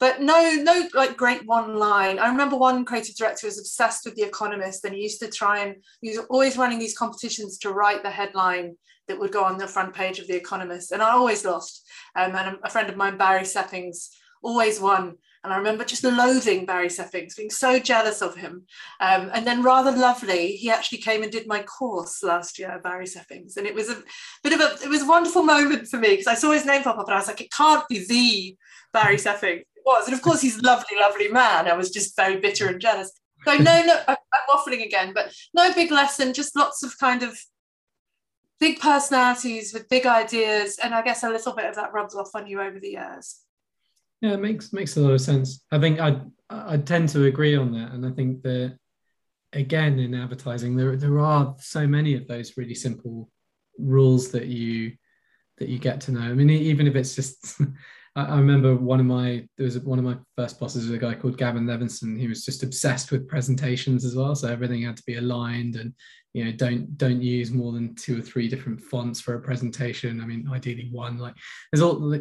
but 0.02 0.20
no, 0.20 0.56
no, 0.56 0.90
like 0.96 1.16
great 1.16 1.46
one 1.46 1.76
line. 1.76 2.18
I 2.18 2.28
remember 2.28 2.58
one 2.58 2.86
creative 2.86 3.16
director 3.16 3.46
was 3.46 3.60
obsessed 3.60 4.04
with 4.04 4.16
The 4.16 4.24
Economist 4.24 4.84
and 4.84 4.96
he 4.96 5.04
used 5.04 5.20
to 5.20 5.30
try 5.30 5.60
and 5.60 5.76
he 6.02 6.10
was 6.10 6.26
always 6.28 6.58
running 6.58 6.80
these 6.80 6.98
competitions 6.98 7.60
to 7.60 7.70
write 7.70 8.02
the 8.02 8.10
headline 8.10 8.78
that 9.08 9.20
would 9.20 9.32
go 9.32 9.44
on 9.44 9.60
the 9.60 9.68
front 9.68 9.94
page 9.94 10.18
of 10.18 10.26
The 10.26 10.36
Economist. 10.36 10.92
And 10.92 11.04
I 11.04 11.12
always 11.12 11.46
lost. 11.46 11.88
Um, 12.16 12.36
and 12.36 12.58
a 12.64 12.70
friend 12.72 12.90
of 12.90 12.98
mine, 12.98 13.18
Barry 13.18 13.44
Seppings, 13.44 14.08
always 14.42 14.82
won. 14.82 15.18
And 15.44 15.54
I 15.54 15.58
remember 15.58 15.84
just 15.84 16.04
loathing 16.04 16.66
Barry 16.66 16.88
Seppings, 16.88 17.36
being 17.36 17.52
so 17.52 17.78
jealous 17.78 18.24
of 18.24 18.36
him. 18.36 18.66
Um, 19.00 19.30
and 19.34 19.46
then, 19.46 19.64
rather 19.64 19.92
lovely, 19.92 20.56
he 20.56 20.70
actually 20.70 21.00
came 21.00 21.24
and 21.24 21.32
did 21.32 21.48
my 21.48 21.64
course 21.64 22.22
last 22.22 22.60
year, 22.60 22.80
Barry 22.84 23.06
Seppings. 23.06 23.58
And 23.58 23.66
it 23.66 23.74
was 23.74 23.90
a 23.90 24.02
bit 24.44 24.54
of 24.54 24.60
a, 24.62 24.84
it 24.84 24.90
was 24.90 25.02
a 25.02 25.08
wonderful 25.08 25.44
moment 25.44 25.88
for 25.88 25.98
me 25.98 26.10
because 26.10 26.28
I 26.28 26.36
saw 26.36 26.52
his 26.52 26.66
name 26.66 26.84
pop 26.84 27.00
up 27.00 27.08
and 27.08 27.16
I 27.16 27.18
was 27.18 27.28
like, 27.28 27.42
it 27.42 27.52
can't 27.52 27.88
be 27.88 28.06
the 28.06 28.58
Barry 28.94 29.18
Seppings. 29.18 29.64
Was. 29.86 30.06
And 30.06 30.14
of 30.14 30.22
course, 30.22 30.42
he's 30.42 30.58
a 30.58 30.62
lovely, 30.62 30.98
lovely 31.00 31.28
man. 31.28 31.68
I 31.68 31.74
was 31.74 31.90
just 31.90 32.16
very 32.16 32.40
bitter 32.40 32.68
and 32.68 32.80
jealous. 32.80 33.12
So, 33.46 33.56
no, 33.58 33.84
no, 33.84 34.00
I'm 34.08 34.18
waffling 34.50 34.86
again, 34.86 35.14
but 35.14 35.34
no 35.54 35.74
big 35.74 35.92
lesson, 35.92 36.34
just 36.34 36.56
lots 36.56 36.84
of 36.84 36.98
kind 37.00 37.24
of 37.24 37.36
big 38.62 38.80
personalities 38.80 39.74
with 39.74 39.90
big 39.90 40.06
ideas, 40.06 40.78
and 40.82 40.94
I 40.94 41.02
guess 41.02 41.24
a 41.24 41.30
little 41.30 41.54
bit 41.54 41.66
of 41.66 41.76
that 41.76 41.92
rubs 41.92 42.16
off 42.16 42.36
on 42.36 42.48
you 42.48 42.62
over 42.62 42.80
the 42.80 42.92
years. 42.92 43.40
Yeah, 44.22 44.34
it 44.34 44.40
makes 44.40 44.72
makes 44.72 44.96
a 44.96 45.02
lot 45.02 45.14
of 45.14 45.22
sense. 45.22 45.66
I 45.72 45.80
think 45.80 46.00
I 46.00 46.22
I 46.50 46.78
tend 46.78 47.10
to 47.10 47.26
agree 47.26 47.56
on 47.56 47.74
that, 47.74 47.92
and 47.92 48.06
I 48.06 48.12
think 48.12 48.44
that 48.44 48.78
again 49.54 50.00
in 50.00 50.14
advertising 50.14 50.78
there 50.78 50.96
there 50.96 51.20
are 51.20 51.56
so 51.60 51.86
many 51.86 52.16
of 52.16 52.28
those 52.28 52.56
really 52.56 52.76
simple 52.76 53.30
rules 53.78 54.30
that 54.32 54.46
you 54.46 54.94
that 55.58 55.68
you 55.68 55.80
get 55.80 56.00
to 56.02 56.12
know. 56.12 56.22
I 56.22 56.34
mean, 56.34 56.52
even 56.52 56.88
if 56.88 56.96
it's 56.96 57.16
just 57.16 57.60
I, 58.16 58.38
remember 58.38 58.76
one 58.76 59.00
of 59.00 59.06
my 59.06 59.48
there 59.58 59.64
was 59.64 59.80
one 59.80 59.98
of 59.98 60.04
my 60.04 60.18
first 60.36 60.60
bosses 60.60 60.86
was 60.86 60.94
a 60.94 60.98
guy 60.98 61.14
called 61.14 61.38
Gavin 61.38 61.66
Levinson. 61.66 62.20
He 62.20 62.28
was 62.28 62.44
just 62.44 62.62
obsessed 62.62 63.12
with 63.12 63.28
presentations 63.28 64.04
as 64.04 64.16
well, 64.16 64.36
so 64.36 64.50
everything 64.50 64.84
had 64.84 64.98
to 64.98 65.04
be 65.08 65.16
aligned 65.16 65.78
and 65.78 65.94
you 66.34 66.44
know 66.44 66.52
don't 66.52 66.98
don't 66.98 67.22
use 67.22 67.52
more 67.52 67.72
than 67.72 67.96
two 67.96 68.20
or 68.20 68.22
three 68.22 68.50
different 68.50 68.82
fonts 68.82 69.22
for 69.22 69.36
a 69.36 69.42
presentation. 69.42 70.20
I 70.20 70.26
mean, 70.26 70.50
ideally 70.52 70.90
one. 70.92 71.20
Like 71.20 71.36
there's 71.72 71.82
all 71.82 72.20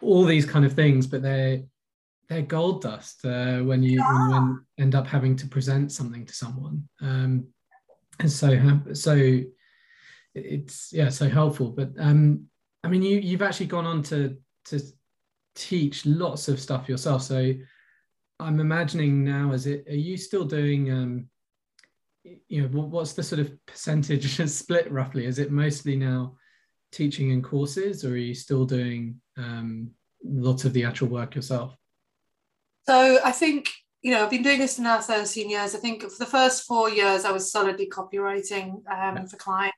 all 0.00 0.24
these 0.24 0.46
kind 0.46 0.64
of 0.64 0.72
things, 0.72 1.06
but 1.06 1.20
they're 1.20 1.62
they're 2.28 2.42
gold 2.42 2.80
dust 2.80 3.24
uh, 3.26 3.58
when 3.58 3.82
you 3.82 4.02
when 4.02 4.30
you 4.30 4.60
end 4.78 4.94
up 4.94 5.06
having 5.06 5.36
to 5.36 5.46
present 5.46 5.92
something 5.92 6.24
to 6.24 6.34
someone. 6.34 6.88
Um, 7.02 7.48
and 8.18 8.30
so 8.30 8.80
so 8.94 9.40
it's 10.34 10.90
yeah 10.90 11.10
so 11.10 11.28
helpful. 11.28 11.70
But 11.70 11.90
um, 11.98 12.46
I 12.82 12.88
mean, 12.88 13.02
you 13.02 13.18
you've 13.18 13.42
actually 13.42 13.66
gone 13.66 13.86
on 13.86 14.02
to 14.04 14.38
to 14.66 14.80
teach 15.54 16.06
lots 16.06 16.48
of 16.48 16.60
stuff 16.60 16.88
yourself. 16.88 17.22
So 17.22 17.52
I'm 18.40 18.60
imagining 18.60 19.24
now, 19.24 19.52
is 19.52 19.66
it, 19.66 19.86
are 19.88 19.94
you 19.94 20.16
still 20.16 20.44
doing, 20.44 20.90
um, 20.90 21.28
you 22.48 22.62
know, 22.62 22.68
what's 22.68 23.12
the 23.12 23.22
sort 23.22 23.40
of 23.40 23.52
percentage 23.66 24.40
split 24.50 24.90
roughly? 24.90 25.26
Is 25.26 25.38
it 25.38 25.50
mostly 25.50 25.96
now 25.96 26.36
teaching 26.90 27.30
in 27.30 27.42
courses 27.42 28.04
or 28.04 28.10
are 28.10 28.16
you 28.16 28.34
still 28.34 28.64
doing 28.64 29.20
um, 29.36 29.90
lots 30.24 30.64
of 30.64 30.72
the 30.72 30.84
actual 30.84 31.08
work 31.08 31.34
yourself? 31.34 31.76
So 32.86 33.20
I 33.24 33.32
think, 33.32 33.70
you 34.02 34.12
know, 34.12 34.24
I've 34.24 34.30
been 34.30 34.42
doing 34.42 34.58
this 34.58 34.78
now 34.78 35.00
13 35.00 35.48
years. 35.48 35.74
I 35.74 35.78
think 35.78 36.02
for 36.02 36.18
the 36.18 36.26
first 36.26 36.64
four 36.64 36.90
years, 36.90 37.24
I 37.24 37.30
was 37.30 37.50
solidly 37.50 37.88
copywriting 37.88 38.70
um, 38.90 39.16
yeah. 39.16 39.26
for 39.26 39.36
clients. 39.36 39.76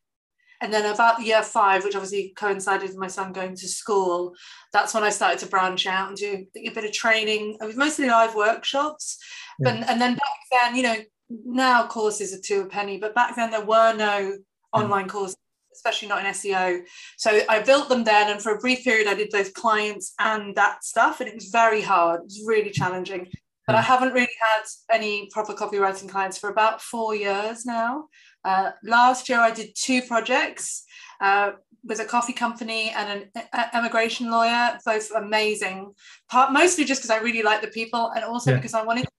And 0.64 0.72
then 0.72 0.86
about 0.86 1.20
year 1.20 1.42
five, 1.42 1.84
which 1.84 1.94
obviously 1.94 2.32
coincided 2.36 2.88
with 2.88 2.96
my 2.96 3.06
son 3.06 3.34
going 3.34 3.54
to 3.54 3.68
school, 3.68 4.32
that's 4.72 4.94
when 4.94 5.02
I 5.02 5.10
started 5.10 5.38
to 5.40 5.46
branch 5.46 5.86
out 5.86 6.08
and 6.08 6.16
do 6.16 6.46
a 6.56 6.70
bit 6.70 6.86
of 6.86 6.92
training. 6.92 7.58
It 7.60 7.66
was 7.66 7.76
mostly 7.76 8.08
live 8.08 8.34
workshops. 8.34 9.18
Yeah. 9.60 9.80
But, 9.80 9.90
and 9.90 10.00
then 10.00 10.14
back 10.14 10.38
then, 10.50 10.74
you 10.74 10.82
know, 10.82 10.96
now 11.28 11.86
courses 11.86 12.32
are 12.32 12.40
two 12.40 12.62
a 12.62 12.66
penny, 12.66 12.96
but 12.96 13.14
back 13.14 13.36
then 13.36 13.50
there 13.50 13.64
were 13.64 13.94
no 13.94 14.38
online 14.72 15.06
courses, 15.06 15.36
especially 15.74 16.08
not 16.08 16.24
in 16.24 16.32
SEO. 16.32 16.80
So 17.18 17.42
I 17.46 17.60
built 17.60 17.90
them 17.90 18.04
then, 18.04 18.30
and 18.30 18.40
for 18.40 18.54
a 18.54 18.58
brief 18.58 18.84
period, 18.84 19.06
I 19.06 19.14
did 19.14 19.28
both 19.30 19.52
clients 19.52 20.14
and 20.18 20.54
that 20.56 20.82
stuff, 20.82 21.20
and 21.20 21.28
it 21.28 21.34
was 21.34 21.50
very 21.50 21.82
hard. 21.82 22.20
It 22.20 22.24
was 22.24 22.42
really 22.46 22.70
challenging. 22.70 23.28
But 23.66 23.76
I 23.76 23.82
haven't 23.82 24.12
really 24.12 24.28
had 24.40 24.62
any 24.90 25.28
proper 25.30 25.52
copywriting 25.52 26.08
clients 26.08 26.38
for 26.38 26.48
about 26.48 26.80
four 26.80 27.14
years 27.14 27.66
now. 27.66 28.08
Uh, 28.44 28.72
last 28.82 29.28
year, 29.28 29.40
I 29.40 29.50
did 29.50 29.70
two 29.74 30.02
projects 30.02 30.84
uh, 31.20 31.52
with 31.84 32.00
a 32.00 32.04
coffee 32.04 32.32
company 32.32 32.90
and 32.96 33.26
an 33.34 33.64
immigration 33.74 34.30
lawyer, 34.30 34.78
both 34.84 35.10
amazing. 35.14 35.92
Part 36.30 36.52
mostly 36.52 36.84
just 36.84 37.00
because 37.00 37.10
I 37.10 37.22
really 37.22 37.42
like 37.42 37.62
the 37.62 37.68
people, 37.68 38.10
and 38.14 38.24
also 38.24 38.50
yeah. 38.50 38.56
because 38.56 38.74
I 38.74 38.84
wanted 38.84 39.04
to 39.04 39.10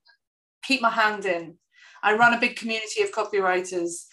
keep 0.63 0.81
my 0.81 0.89
hand 0.89 1.25
in. 1.25 1.57
I 2.03 2.15
run 2.15 2.33
a 2.33 2.39
big 2.39 2.55
community 2.55 3.01
of 3.01 3.11
copywriters, 3.11 4.05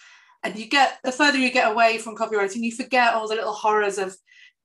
and 0.42 0.58
you 0.58 0.66
get 0.66 0.98
the 1.04 1.12
further 1.12 1.38
you 1.38 1.50
get 1.50 1.70
away 1.70 1.98
from 1.98 2.16
copywriting, 2.16 2.62
you 2.62 2.72
forget 2.72 3.14
all 3.14 3.28
the 3.28 3.34
little 3.34 3.52
horrors 3.52 3.98
of, 3.98 4.16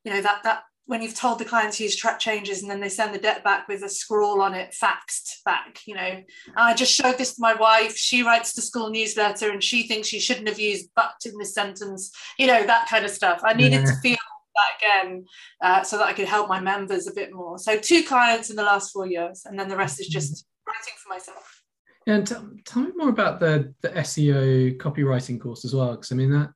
you 0.03 0.13
know, 0.13 0.21
that 0.21 0.43
that 0.43 0.63
when 0.87 1.01
you've 1.01 1.13
told 1.13 1.37
the 1.37 1.45
client 1.45 1.73
to 1.73 1.83
use 1.83 1.95
track 1.95 2.17
changes 2.17 2.61
and 2.61 2.71
then 2.71 2.79
they 2.79 2.89
send 2.89 3.13
the 3.13 3.19
debt 3.19 3.43
back 3.43 3.67
with 3.67 3.83
a 3.83 3.89
scrawl 3.89 4.41
on 4.41 4.53
it 4.53 4.73
faxed 4.73 5.43
back 5.45 5.81
you 5.85 5.93
know. 5.93 6.23
I 6.55 6.73
just 6.73 6.93
showed 6.93 7.17
this 7.17 7.35
to 7.35 7.41
my 7.41 7.53
wife. 7.53 7.95
She 7.95 8.23
writes 8.23 8.53
the 8.53 8.61
school 8.61 8.89
newsletter 8.89 9.51
and 9.51 9.63
she 9.63 9.87
thinks 9.87 10.07
she 10.07 10.19
shouldn't 10.19 10.47
have 10.47 10.59
used 10.59 10.89
but 10.95 11.15
in 11.25 11.37
this 11.37 11.53
sentence 11.53 12.11
you 12.39 12.47
know 12.47 12.65
that 12.65 12.87
kind 12.89 13.05
of 13.05 13.11
stuff. 13.11 13.41
I 13.43 13.53
needed 13.53 13.83
yeah. 13.83 13.85
to 13.85 13.95
feel 14.01 14.17
that 14.55 15.01
again 15.03 15.25
uh, 15.61 15.83
so 15.83 15.99
that 15.99 16.07
i 16.07 16.13
could 16.13 16.27
help 16.27 16.49
my 16.49 16.59
members 16.59 17.05
a 17.05 17.13
bit 17.13 17.33
more. 17.33 17.59
So 17.59 17.77
two 17.77 18.03
clients 18.03 18.49
in 18.49 18.55
the 18.55 18.63
last 18.63 18.91
four 18.91 19.05
years 19.05 19.43
and 19.45 19.59
then 19.59 19.67
the 19.67 19.77
rest 19.77 19.99
is 19.99 20.07
just 20.07 20.45
writing 20.65 20.93
for 21.03 21.09
myself. 21.09 21.63
And 22.07 22.25
tell, 22.25 22.49
tell 22.63 22.83
me 22.83 22.91
more 22.95 23.09
about 23.09 23.41
the 23.41 23.73
the 23.81 23.89
seo 23.89 24.75
copywriting 24.77 25.39
course 25.39 25.65
as 25.65 25.75
well 25.75 25.91
because 25.91 26.13
i 26.13 26.15
mean 26.15 26.31
that 26.31 26.53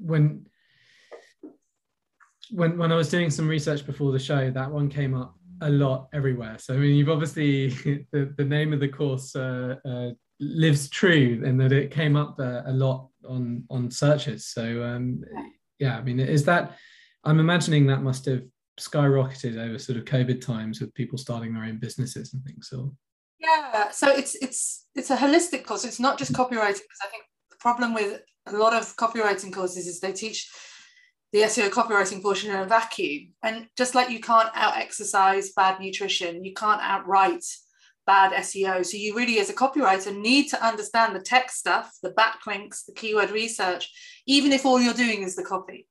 when 0.00 0.46
when 2.50 2.78
when 2.78 2.92
I 2.92 2.96
was 2.96 3.08
doing 3.08 3.30
some 3.30 3.48
research 3.48 3.86
before 3.86 4.12
the 4.12 4.18
show, 4.18 4.50
that 4.50 4.70
one 4.70 4.88
came 4.88 5.14
up 5.14 5.36
a 5.60 5.70
lot 5.70 6.08
everywhere. 6.12 6.58
So 6.58 6.74
I 6.74 6.78
mean, 6.78 6.94
you've 6.94 7.10
obviously 7.10 7.68
the, 8.12 8.32
the 8.36 8.44
name 8.44 8.72
of 8.72 8.80
the 8.80 8.88
course 8.88 9.34
uh, 9.34 9.76
uh, 9.84 10.10
lives 10.40 10.88
true 10.88 11.42
in 11.44 11.56
that 11.58 11.72
it 11.72 11.90
came 11.90 12.16
up 12.16 12.38
uh, 12.38 12.62
a 12.66 12.72
lot 12.72 13.08
on 13.28 13.64
on 13.70 13.90
searches. 13.90 14.46
So 14.46 14.82
um, 14.82 15.22
yeah, 15.78 15.96
I 15.96 16.02
mean, 16.02 16.20
is 16.20 16.44
that 16.44 16.76
I'm 17.24 17.40
imagining 17.40 17.86
that 17.86 18.02
must 18.02 18.26
have 18.26 18.42
skyrocketed 18.78 19.56
over 19.56 19.78
sort 19.78 19.98
of 19.98 20.04
COVID 20.04 20.40
times 20.40 20.80
with 20.80 20.92
people 20.94 21.16
starting 21.16 21.54
their 21.54 21.64
own 21.64 21.78
businesses 21.78 22.34
and 22.34 22.44
things. 22.44 22.68
So 22.68 22.94
yeah, 23.38 23.90
so 23.90 24.10
it's 24.10 24.34
it's 24.36 24.86
it's 24.94 25.10
a 25.10 25.16
holistic 25.16 25.64
course. 25.64 25.84
It's 25.84 26.00
not 26.00 26.18
just 26.18 26.32
copywriting 26.32 26.84
because 26.84 27.02
I 27.02 27.08
think 27.08 27.24
the 27.50 27.56
problem 27.58 27.94
with 27.94 28.20
a 28.46 28.56
lot 28.56 28.74
of 28.74 28.96
copywriting 28.96 29.52
courses 29.52 29.86
is 29.86 30.00
they 30.00 30.12
teach 30.12 30.50
the 31.34 31.40
SEO 31.40 31.68
copywriting 31.68 32.22
portion 32.22 32.52
in 32.52 32.60
a 32.60 32.64
vacuum. 32.64 33.32
And 33.42 33.66
just 33.76 33.96
like 33.96 34.08
you 34.08 34.20
can't 34.20 34.50
out 34.54 34.76
exercise 34.76 35.50
bad 35.50 35.80
nutrition, 35.80 36.44
you 36.44 36.54
can't 36.54 36.80
outright 36.80 37.44
bad 38.06 38.30
SEO. 38.44 38.86
So 38.86 38.96
you 38.96 39.16
really, 39.16 39.40
as 39.40 39.50
a 39.50 39.52
copywriter, 39.52 40.16
need 40.16 40.48
to 40.50 40.64
understand 40.64 41.12
the 41.12 41.20
tech 41.20 41.50
stuff, 41.50 41.90
the 42.04 42.12
backlinks, 42.12 42.86
the 42.86 42.92
keyword 42.94 43.32
research, 43.32 43.90
even 44.28 44.52
if 44.52 44.64
all 44.64 44.80
you're 44.80 44.94
doing 44.94 45.24
is 45.24 45.34
the 45.34 45.42
copy. 45.42 45.88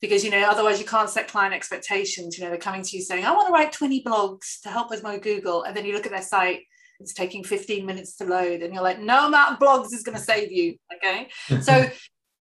Because 0.00 0.22
you 0.22 0.30
know, 0.30 0.44
otherwise 0.48 0.78
you 0.78 0.86
can't 0.86 1.10
set 1.10 1.26
client 1.26 1.54
expectations. 1.54 2.38
You 2.38 2.44
know, 2.44 2.50
they're 2.50 2.58
coming 2.58 2.84
to 2.84 2.96
you 2.96 3.02
saying, 3.02 3.24
I 3.24 3.32
want 3.32 3.48
to 3.48 3.52
write 3.52 3.72
20 3.72 4.04
blogs 4.04 4.60
to 4.62 4.68
help 4.68 4.90
with 4.90 5.02
my 5.02 5.18
Google. 5.18 5.64
And 5.64 5.76
then 5.76 5.84
you 5.84 5.92
look 5.92 6.06
at 6.06 6.12
their 6.12 6.22
site, 6.22 6.60
it's 7.00 7.14
taking 7.14 7.42
15 7.42 7.84
minutes 7.84 8.14
to 8.18 8.26
load, 8.26 8.62
and 8.62 8.72
you're 8.72 8.82
like, 8.82 9.00
no 9.00 9.26
amount 9.26 9.54
of 9.54 9.58
blogs 9.58 9.92
is 9.92 10.04
going 10.04 10.16
to 10.16 10.22
save 10.22 10.52
you. 10.52 10.76
Okay. 10.94 11.28
so 11.62 11.90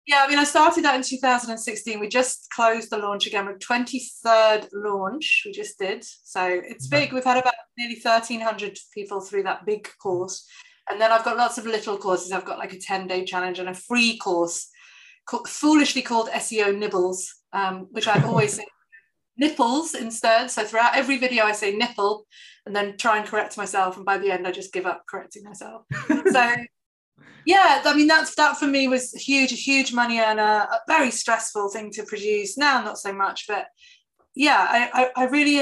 yeah, 0.06 0.24
I 0.24 0.28
mean, 0.28 0.38
I 0.38 0.44
started 0.44 0.84
that 0.84 0.96
in 0.96 1.02
2016. 1.02 2.00
We 2.00 2.08
just 2.08 2.48
closed 2.50 2.90
the 2.90 2.98
launch 2.98 3.26
again 3.26 3.46
with 3.46 3.60
23rd 3.60 4.68
launch. 4.72 5.42
We 5.46 5.52
just 5.52 5.78
did. 5.78 6.04
So 6.04 6.44
it's 6.44 6.88
big. 6.88 7.12
We've 7.12 7.22
had 7.22 7.38
about 7.38 7.54
nearly 7.78 8.00
1,300 8.02 8.78
people 8.92 9.20
through 9.20 9.44
that 9.44 9.64
big 9.64 9.88
course. 10.02 10.48
And 10.90 11.00
then 11.00 11.12
I've 11.12 11.24
got 11.24 11.36
lots 11.36 11.56
of 11.56 11.66
little 11.66 11.96
courses. 11.96 12.32
I've 12.32 12.44
got 12.44 12.58
like 12.58 12.72
a 12.72 12.80
10 12.80 13.06
day 13.06 13.24
challenge 13.24 13.60
and 13.60 13.68
a 13.68 13.74
free 13.74 14.18
course 14.18 14.68
called, 15.24 15.48
foolishly 15.48 16.02
called 16.02 16.28
SEO 16.30 16.76
Nibbles, 16.76 17.32
um, 17.52 17.86
which 17.92 18.08
I've 18.08 18.24
always 18.24 18.54
say 18.56 18.66
nipples 19.36 19.94
instead. 19.94 20.50
So 20.50 20.64
throughout 20.64 20.96
every 20.96 21.18
video, 21.18 21.44
I 21.44 21.52
say 21.52 21.76
nipple 21.76 22.26
and 22.66 22.74
then 22.74 22.96
try 22.96 23.18
and 23.18 23.26
correct 23.26 23.56
myself. 23.56 23.96
And 23.96 24.04
by 24.04 24.18
the 24.18 24.32
end, 24.32 24.48
I 24.48 24.50
just 24.50 24.72
give 24.72 24.86
up 24.86 25.04
correcting 25.08 25.44
myself. 25.44 25.84
So 26.32 26.54
yeah 27.46 27.82
i 27.84 27.94
mean 27.94 28.06
that's 28.06 28.34
that 28.34 28.56
for 28.56 28.66
me 28.66 28.88
was 28.88 29.12
huge 29.12 29.52
a 29.52 29.56
huge 29.56 29.92
money 29.92 30.18
a, 30.18 30.24
a, 30.24 30.80
very 30.86 31.10
stressful 31.10 31.68
thing 31.68 31.90
to 31.90 32.02
produce. 32.04 32.56
Now 32.56 32.82
not 32.82 32.98
so 32.98 33.12
much 33.12 33.46
but 33.48 33.66
yeah 34.34 34.66
I, 34.68 35.10
I, 35.16 35.24
I 35.24 35.26
really 35.26 35.58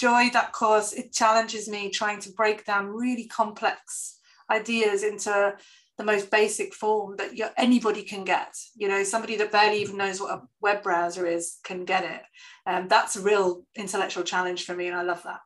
enjoy 0.00 0.30
that 0.32 0.52
course. 0.52 0.92
It 0.92 1.12
challenges 1.12 1.68
me 1.68 1.90
trying 1.90 2.20
to 2.20 2.32
break 2.32 2.64
down 2.64 2.88
really 2.88 3.26
complex 3.26 4.18
ideas 4.50 5.02
into 5.02 5.56
the 5.96 6.04
most 6.04 6.30
basic 6.30 6.72
form 6.74 7.16
that 7.16 7.36
you, 7.36 7.46
anybody 7.56 8.02
can 8.02 8.24
get. 8.24 8.54
You 8.76 8.88
know 8.88 9.02
somebody 9.02 9.36
that 9.36 9.52
barely 9.52 9.80
even 9.80 9.96
knows 9.96 10.20
what 10.20 10.32
a 10.32 10.42
web 10.60 10.82
browser 10.82 11.26
is 11.26 11.58
can 11.64 11.84
get 11.84 12.04
it. 12.04 12.22
And 12.66 12.84
um, 12.84 12.88
that's 12.88 13.16
a 13.16 13.22
real 13.22 13.64
intellectual 13.74 14.22
challenge 14.22 14.64
for 14.64 14.74
me 14.74 14.86
and 14.86 14.96
i 14.96 15.02
love 15.02 15.22
that. 15.24 15.40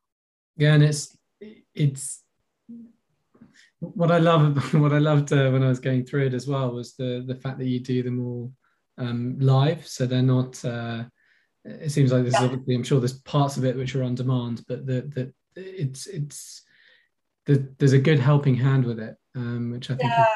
Yeah 0.56 0.74
and 0.74 0.82
it's 0.82 1.16
it's 1.74 2.21
what 3.82 4.12
I 4.12 4.18
love, 4.18 4.74
what 4.74 4.92
I 4.92 4.98
loved 4.98 5.32
uh, 5.32 5.50
when 5.50 5.62
I 5.62 5.68
was 5.68 5.80
going 5.80 6.04
through 6.04 6.26
it 6.26 6.34
as 6.34 6.46
well 6.46 6.72
was 6.72 6.94
the 6.94 7.24
the 7.26 7.34
fact 7.34 7.58
that 7.58 7.66
you 7.66 7.80
do 7.80 8.02
them 8.02 8.24
all 8.24 8.52
um, 8.98 9.38
live, 9.38 9.86
so 9.86 10.06
they're 10.06 10.22
not. 10.22 10.64
Uh, 10.64 11.04
it 11.64 11.90
seems 11.90 12.12
like 12.12 12.22
there's 12.22 12.34
yeah. 12.34 12.44
obviously, 12.44 12.74
I'm 12.74 12.82
sure 12.82 13.00
there's 13.00 13.20
parts 13.20 13.56
of 13.56 13.64
it 13.64 13.76
which 13.76 13.94
are 13.94 14.02
on 14.02 14.14
demand, 14.14 14.64
but 14.68 14.86
the 14.86 15.02
the 15.02 15.32
it's 15.60 16.06
it's 16.06 16.62
the, 17.46 17.68
there's 17.78 17.92
a 17.92 17.98
good 17.98 18.20
helping 18.20 18.54
hand 18.54 18.84
with 18.84 19.00
it, 19.00 19.16
um, 19.34 19.72
which 19.72 19.90
I 19.90 19.94
think 19.94 20.10
yeah. 20.10 20.26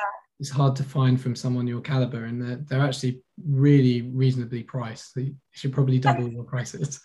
is, 0.40 0.48
is, 0.48 0.52
hard 0.52 0.74
to 0.76 0.84
find 0.84 1.20
from 1.20 1.36
someone 1.36 1.66
your 1.66 1.80
caliber, 1.80 2.24
and 2.24 2.42
they're 2.42 2.56
they're 2.56 2.86
actually 2.86 3.22
really 3.44 4.02
reasonably 4.02 4.62
priced. 4.62 5.14
So 5.14 5.20
you 5.20 5.36
should 5.52 5.72
probably 5.72 5.98
double 5.98 6.28
your 6.28 6.44
prices. 6.44 7.00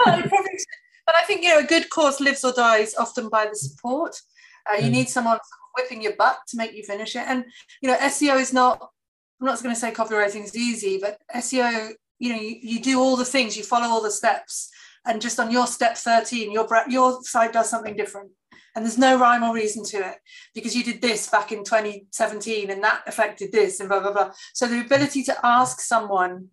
oh, 0.00 0.22
but 1.06 1.14
I 1.14 1.24
think 1.24 1.42
you 1.42 1.50
know 1.50 1.60
a 1.60 1.64
good 1.64 1.88
course 1.88 2.20
lives 2.20 2.44
or 2.44 2.52
dies 2.52 2.94
often 2.94 3.28
by 3.30 3.46
the 3.46 3.56
support. 3.56 4.20
Uh, 4.70 4.76
you 4.76 4.90
need 4.90 5.08
someone 5.08 5.38
whipping 5.78 6.02
your 6.02 6.16
butt 6.16 6.38
to 6.48 6.56
make 6.56 6.74
you 6.74 6.82
finish 6.82 7.16
it. 7.16 7.24
And 7.26 7.44
you 7.80 7.88
know, 7.88 7.96
SEO 7.96 8.40
is 8.40 8.52
not. 8.52 8.90
I'm 9.40 9.46
not 9.46 9.62
going 9.62 9.72
to 9.72 9.80
say 9.80 9.92
copywriting 9.92 10.42
is 10.42 10.56
easy, 10.56 10.98
but 11.00 11.16
SEO, 11.36 11.92
you 12.18 12.32
know, 12.32 12.40
you, 12.40 12.56
you 12.60 12.80
do 12.80 12.98
all 12.98 13.16
the 13.16 13.24
things, 13.24 13.56
you 13.56 13.62
follow 13.62 13.86
all 13.86 14.02
the 14.02 14.10
steps, 14.10 14.68
and 15.08 15.22
just 15.22 15.40
on 15.40 15.50
your 15.50 15.66
step 15.66 15.96
13 15.96 16.52
your 16.52 16.68
your 16.88 17.22
site 17.22 17.52
does 17.52 17.68
something 17.68 17.96
different 17.96 18.30
and 18.76 18.84
there's 18.84 18.98
no 18.98 19.18
rhyme 19.18 19.42
or 19.42 19.54
reason 19.54 19.84
to 19.84 19.96
it 19.96 20.16
because 20.54 20.76
you 20.76 20.84
did 20.84 21.00
this 21.00 21.28
back 21.28 21.50
in 21.50 21.64
2017 21.64 22.70
and 22.70 22.82
that 22.84 23.02
affected 23.06 23.50
this 23.50 23.80
and 23.80 23.88
blah 23.88 24.00
blah 24.00 24.12
blah 24.12 24.30
so 24.52 24.66
the 24.66 24.80
ability 24.80 25.22
to 25.24 25.36
ask 25.44 25.80
someone 25.80 26.48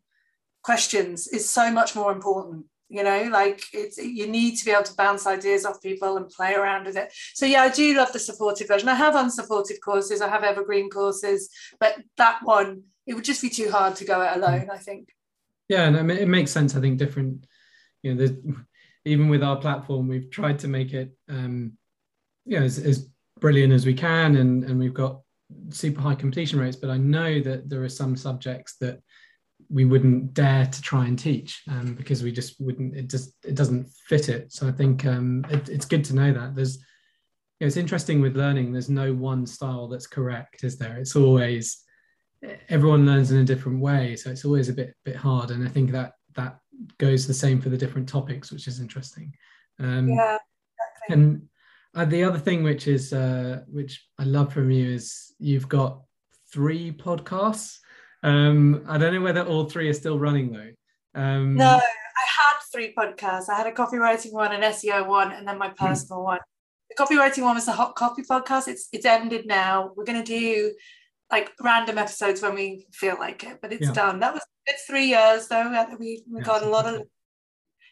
questions 0.63 1.27
is 1.27 1.47
so 1.47 1.71
much 1.71 1.95
more 1.95 2.11
important 2.11 2.65
you 2.89 3.03
know 3.03 3.23
like 3.31 3.61
it's 3.73 3.97
you 3.97 4.27
need 4.27 4.55
to 4.57 4.65
be 4.65 4.71
able 4.71 4.83
to 4.83 4.95
bounce 4.95 5.25
ideas 5.25 5.65
off 5.65 5.81
people 5.81 6.17
and 6.17 6.29
play 6.29 6.53
around 6.53 6.85
with 6.85 6.95
it. 6.95 7.11
So 7.33 7.45
yeah 7.45 7.61
i 7.61 7.69
do 7.69 7.95
love 7.95 8.13
the 8.13 8.19
supported 8.19 8.67
version. 8.67 8.89
I 8.89 8.95
have 8.95 9.15
unsupported 9.15 9.77
courses 9.83 10.21
i 10.21 10.29
have 10.29 10.43
evergreen 10.43 10.89
courses 10.89 11.49
but 11.79 11.95
that 12.17 12.39
one 12.43 12.83
it 13.07 13.13
would 13.13 13.23
just 13.23 13.41
be 13.41 13.49
too 13.49 13.69
hard 13.71 13.95
to 13.97 14.05
go 14.05 14.21
it 14.21 14.35
alone 14.35 14.69
i 14.71 14.77
think. 14.77 15.09
Yeah 15.67 15.87
and 15.87 16.11
it 16.11 16.27
makes 16.27 16.51
sense 16.51 16.75
i 16.75 16.81
think 16.81 16.99
different 16.99 17.45
you 18.03 18.13
know 18.13 18.27
even 19.03 19.29
with 19.29 19.43
our 19.43 19.57
platform 19.57 20.07
we've 20.07 20.29
tried 20.29 20.59
to 20.59 20.67
make 20.67 20.93
it 20.93 21.11
um 21.29 21.73
you 22.45 22.59
know 22.59 22.65
as, 22.65 22.77
as 22.77 23.09
brilliant 23.39 23.73
as 23.73 23.85
we 23.85 23.93
can 23.93 24.35
and 24.35 24.63
and 24.63 24.79
we've 24.79 24.93
got 24.93 25.21
super 25.69 26.01
high 26.01 26.15
completion 26.15 26.59
rates 26.59 26.75
but 26.77 26.89
i 26.89 26.97
know 26.97 27.39
that 27.39 27.69
there 27.69 27.83
are 27.83 27.89
some 27.89 28.15
subjects 28.15 28.75
that 28.79 28.99
we 29.69 29.85
wouldn't 29.85 30.33
dare 30.33 30.65
to 30.65 30.81
try 30.81 31.05
and 31.05 31.17
teach 31.17 31.63
um, 31.69 31.95
because 31.95 32.23
we 32.23 32.31
just 32.31 32.59
wouldn't 32.59 32.95
it 32.95 33.09
just 33.09 33.33
it 33.43 33.55
doesn't 33.55 33.87
fit 34.07 34.29
it. 34.29 34.51
So 34.51 34.67
i 34.67 34.71
think 34.71 35.05
um, 35.05 35.45
it, 35.49 35.69
it's 35.69 35.85
good 35.85 36.03
to 36.05 36.15
know 36.15 36.31
that. 36.33 36.55
There's 36.55 36.77
you 37.59 37.65
know, 37.65 37.67
it's 37.67 37.77
interesting 37.77 38.21
with 38.21 38.35
learning 38.35 38.71
there's 38.71 38.89
no 38.89 39.13
one 39.13 39.45
style 39.45 39.87
that's 39.87 40.07
correct 40.07 40.63
is 40.63 40.77
there? 40.77 40.97
It's 40.97 41.15
always 41.15 41.85
everyone 42.69 43.05
learns 43.05 43.31
in 43.31 43.37
a 43.37 43.43
different 43.43 43.79
way 43.79 44.15
so 44.15 44.29
it's 44.29 44.45
always 44.45 44.69
a 44.69 44.73
bit 44.73 44.93
bit 45.03 45.15
hard 45.15 45.51
and 45.51 45.65
i 45.65 45.69
think 45.69 45.91
that 45.91 46.13
that 46.35 46.59
goes 46.97 47.25
the 47.25 47.33
same 47.33 47.61
for 47.61 47.69
the 47.69 47.77
different 47.77 48.07
topics 48.07 48.51
which 48.51 48.67
is 48.67 48.79
interesting. 48.79 49.33
Um, 49.79 50.09
yeah 50.09 50.37
exactly. 50.37 51.13
and 51.13 51.41
uh, 51.95 52.05
the 52.05 52.23
other 52.23 52.39
thing 52.39 52.63
which 52.63 52.87
is 52.87 53.13
uh, 53.13 53.61
which 53.67 54.05
i 54.19 54.23
love 54.23 54.53
from 54.53 54.69
you 54.71 54.91
is 54.91 55.33
you've 55.39 55.69
got 55.69 56.01
three 56.51 56.91
podcasts 56.91 57.79
um, 58.25 58.83
I 58.87 58.97
don't 58.97 59.13
know 59.13 59.21
whether 59.21 59.43
all 59.43 59.69
three 59.69 59.87
are 59.87 59.93
still 59.93 60.17
running 60.17 60.51
though. 60.51 60.71
Um, 61.13 61.55
no, 61.55 61.67
I 61.67 61.77
had 61.77 62.57
three 62.73 62.91
podcasts. 62.97 63.49
I 63.49 63.55
had 63.55 63.67
a 63.67 63.71
copywriting 63.71 64.33
one, 64.33 64.51
an 64.51 64.61
SEO 64.61 65.07
one, 65.07 65.31
and 65.31 65.47
then 65.47 65.59
my 65.59 65.69
hmm. 65.69 65.85
personal 65.85 66.23
one. 66.23 66.39
The 66.89 67.03
copywriting 67.03 67.43
one 67.43 67.55
was 67.55 67.67
the 67.67 67.73
Hot 67.73 67.95
Copy 67.95 68.23
podcast. 68.23 68.67
It's 68.67 68.89
it's 68.91 69.05
ended 69.05 69.45
now. 69.45 69.91
We're 69.95 70.05
going 70.05 70.23
to 70.23 70.39
do 70.39 70.73
like 71.31 71.51
random 71.61 71.99
episodes 71.99 72.41
when 72.41 72.55
we 72.55 72.87
feel 72.91 73.15
like 73.19 73.43
it, 73.43 73.59
but 73.61 73.71
it's 73.71 73.87
yeah. 73.87 73.93
done. 73.93 74.19
That 74.19 74.33
was 74.33 74.41
it's 74.65 74.85
three 74.85 75.05
years 75.05 75.47
though. 75.47 75.85
We 75.99 76.23
we 76.27 76.39
yeah, 76.39 76.43
got 76.43 76.63
a 76.63 76.69
lot 76.69 76.91
of 76.91 77.03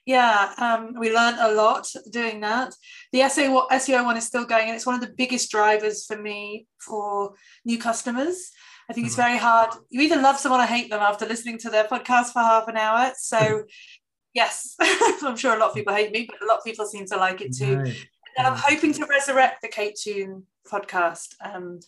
yeah 0.07 0.53
um, 0.57 0.95
we 0.99 1.13
learned 1.13 1.37
a 1.39 1.53
lot 1.53 1.87
doing 2.11 2.41
that 2.41 2.73
the 3.13 3.19
SEO, 3.19 3.69
SEO 3.69 4.03
one 4.03 4.17
is 4.17 4.27
still 4.27 4.43
going 4.43 4.67
and 4.67 4.75
it's 4.75 4.85
one 4.85 4.95
of 4.95 5.01
the 5.01 5.13
biggest 5.15 5.49
drivers 5.49 6.05
for 6.05 6.17
me 6.17 6.67
for 6.77 7.35
new 7.63 7.77
customers 7.77 8.51
I 8.93 8.95
think 8.95 9.07
it's 9.07 9.15
mm-hmm. 9.15 9.25
very 9.25 9.37
hard. 9.39 9.71
You 9.89 10.01
either 10.01 10.21
love 10.21 10.37
someone 10.37 10.61
or 10.61 10.67
hate 10.67 10.91
them 10.91 10.99
after 11.01 11.25
listening 11.25 11.57
to 11.59 11.71
their 11.71 11.85
podcast 11.85 12.31
for 12.31 12.43
half 12.43 12.67
an 12.67 12.77
hour. 12.77 13.11
So, 13.17 13.63
yes, 14.35 14.75
I'm 14.79 15.35
sure 15.35 15.55
a 15.55 15.57
lot 15.57 15.69
of 15.69 15.75
people 15.75 15.95
hate 15.95 16.11
me, 16.11 16.27
but 16.29 16.39
a 16.43 16.45
lot 16.45 16.59
of 16.59 16.63
people 16.63 16.85
seem 16.85 17.07
to 17.07 17.17
like 17.17 17.41
it 17.41 17.55
too. 17.57 17.77
Right. 17.77 18.07
And 18.37 18.45
I'm 18.45 18.55
hoping 18.55 18.93
to 18.93 19.07
resurrect 19.07 19.63
the 19.63 19.67
Kate 19.67 19.95
Toon 19.99 20.45
podcast 20.71 21.33
um, 21.43 21.79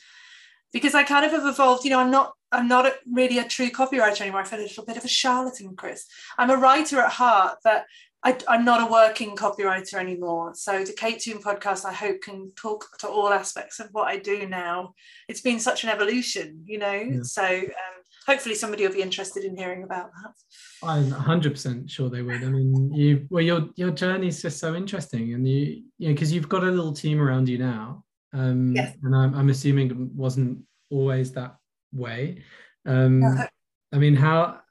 because 0.74 0.95
I 0.95 1.03
kind 1.03 1.27
of 1.27 1.31
have 1.31 1.45
evolved. 1.45 1.83
You 1.83 1.91
know, 1.91 2.00
I'm 2.00 2.09
not 2.09 2.33
I'm 2.51 2.67
not 2.67 2.88
a, 2.88 2.95
really 3.13 3.38
a 3.38 3.47
true 3.47 3.69
copywriter 3.69 4.21
anymore. 4.21 4.41
I 4.41 4.45
feel 4.45 4.57
a 4.57 4.62
little 4.62 4.83
bit 4.83 4.97
of 4.97 5.05
a 5.05 5.07
charlatan, 5.07 5.75
Chris. 5.75 6.07
I'm 6.39 6.50
a 6.50 6.57
writer 6.57 7.01
at 7.01 7.12
heart, 7.12 7.59
but 7.63 7.85
I, 8.25 8.36
am 8.50 8.65
not 8.65 8.82
a 8.82 8.91
working 8.91 9.36
copywriter 9.36 9.96
anymore. 9.96 10.53
So 10.55 10.84
the 10.84 10.94
Kate 10.94 11.20
Toon 11.20 11.38
podcast, 11.38 11.86
I 11.86 11.94
hope, 11.94 12.22
can 12.22 12.51
talk 12.55 12.98
to 13.00 13.08
all 13.08 13.29
aspects 13.29 13.79
of 13.79 13.89
what 13.91 14.08
I 14.08 14.17
do 14.17 14.48
now. 14.50 14.96
It's 15.29 15.42
been 15.42 15.59
such 15.59 15.83
an 15.83 15.92
evolution, 15.92 16.64
you 16.66 16.79
know. 16.79 16.92
Yeah. 16.92 17.22
So 17.22 17.46
um, 17.46 18.01
hopefully 18.25 18.55
somebody 18.55 18.85
will 18.85 18.96
be 18.96 19.03
interested 19.03 19.44
in 19.44 19.55
hearing 19.55 19.83
about 19.83 20.09
that. 20.24 20.88
I'm 20.88 21.11
100% 21.11 21.88
sure 21.88 22.09
they 22.09 22.24
would. 22.24 22.44
I 22.44 22.48
mean, 22.48 22.92
you 22.92 23.27
well, 23.29 23.44
your 23.44 23.70
your 23.75 23.92
journey 23.92 24.27
is 24.27 24.42
just 24.42 24.59
so 24.59 24.74
interesting, 24.74 25.33
and 25.35 25.48
you 25.48 25.83
you 26.00 26.07
know 26.07 26.14
because 26.16 26.33
you've 26.33 26.50
got 26.50 26.64
a 26.64 26.72
little 26.72 26.94
team 26.94 27.22
around 27.22 27.48
you 27.48 27.59
now. 27.59 28.03
Um, 28.33 28.74
yes. 28.75 28.98
And 29.03 29.16
I'm, 29.16 29.35
I'm 29.35 29.50
assuming 29.50 29.92
it 29.92 29.98
wasn't 29.98 30.64
always 30.90 31.31
that 31.33 31.57
way. 31.94 32.44
Um, 32.88 33.24
I 33.94 33.98
mean, 33.98 34.16
how 34.16 34.61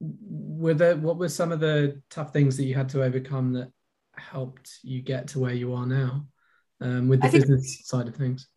were 0.00 0.74
there 0.74 0.96
what 0.96 1.16
were 1.16 1.28
some 1.28 1.52
of 1.52 1.60
the 1.60 2.00
tough 2.10 2.32
things 2.32 2.56
that 2.56 2.64
you 2.64 2.74
had 2.74 2.88
to 2.90 3.02
overcome 3.02 3.52
that 3.54 3.70
helped 4.16 4.78
you 4.82 5.00
get 5.02 5.28
to 5.28 5.38
where 5.38 5.54
you 5.54 5.74
are 5.74 5.86
now 5.86 6.26
um, 6.80 7.08
with 7.08 7.22
the 7.22 7.28
think, 7.28 7.42
business 7.42 7.86
side 7.86 8.08
of 8.08 8.14
things? 8.14 8.48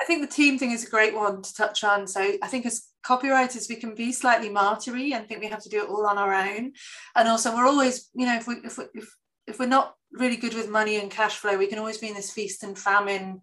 I 0.00 0.04
think 0.04 0.20
the 0.20 0.34
team 0.34 0.58
thing 0.58 0.72
is 0.72 0.86
a 0.86 0.90
great 0.90 1.14
one 1.14 1.42
to 1.42 1.54
touch 1.54 1.84
on. 1.84 2.06
So 2.06 2.20
i 2.42 2.46
think 2.46 2.66
as 2.66 2.88
copywriters 3.04 3.68
we 3.68 3.76
can 3.76 3.94
be 3.94 4.12
slightly 4.12 4.48
martyry 4.48 5.12
and 5.12 5.26
think 5.26 5.40
we 5.40 5.48
have 5.48 5.62
to 5.62 5.68
do 5.68 5.82
it 5.82 5.88
all 5.88 6.06
on 6.06 6.18
our 6.18 6.34
own. 6.34 6.72
And 7.14 7.28
also 7.28 7.54
we're 7.54 7.66
always 7.66 8.10
you 8.14 8.26
know 8.26 8.36
if 8.36 8.46
we 8.46 8.56
if, 8.64 8.78
we, 8.78 8.84
if, 8.94 9.14
if 9.46 9.58
we're 9.58 9.66
not 9.66 9.94
really 10.12 10.36
good 10.36 10.54
with 10.54 10.68
money 10.68 10.96
and 10.96 11.10
cash 11.10 11.36
flow 11.36 11.56
we 11.56 11.66
can 11.66 11.78
always 11.78 11.98
be 11.98 12.08
in 12.08 12.14
this 12.14 12.32
feast 12.32 12.62
and 12.62 12.78
famine 12.78 13.40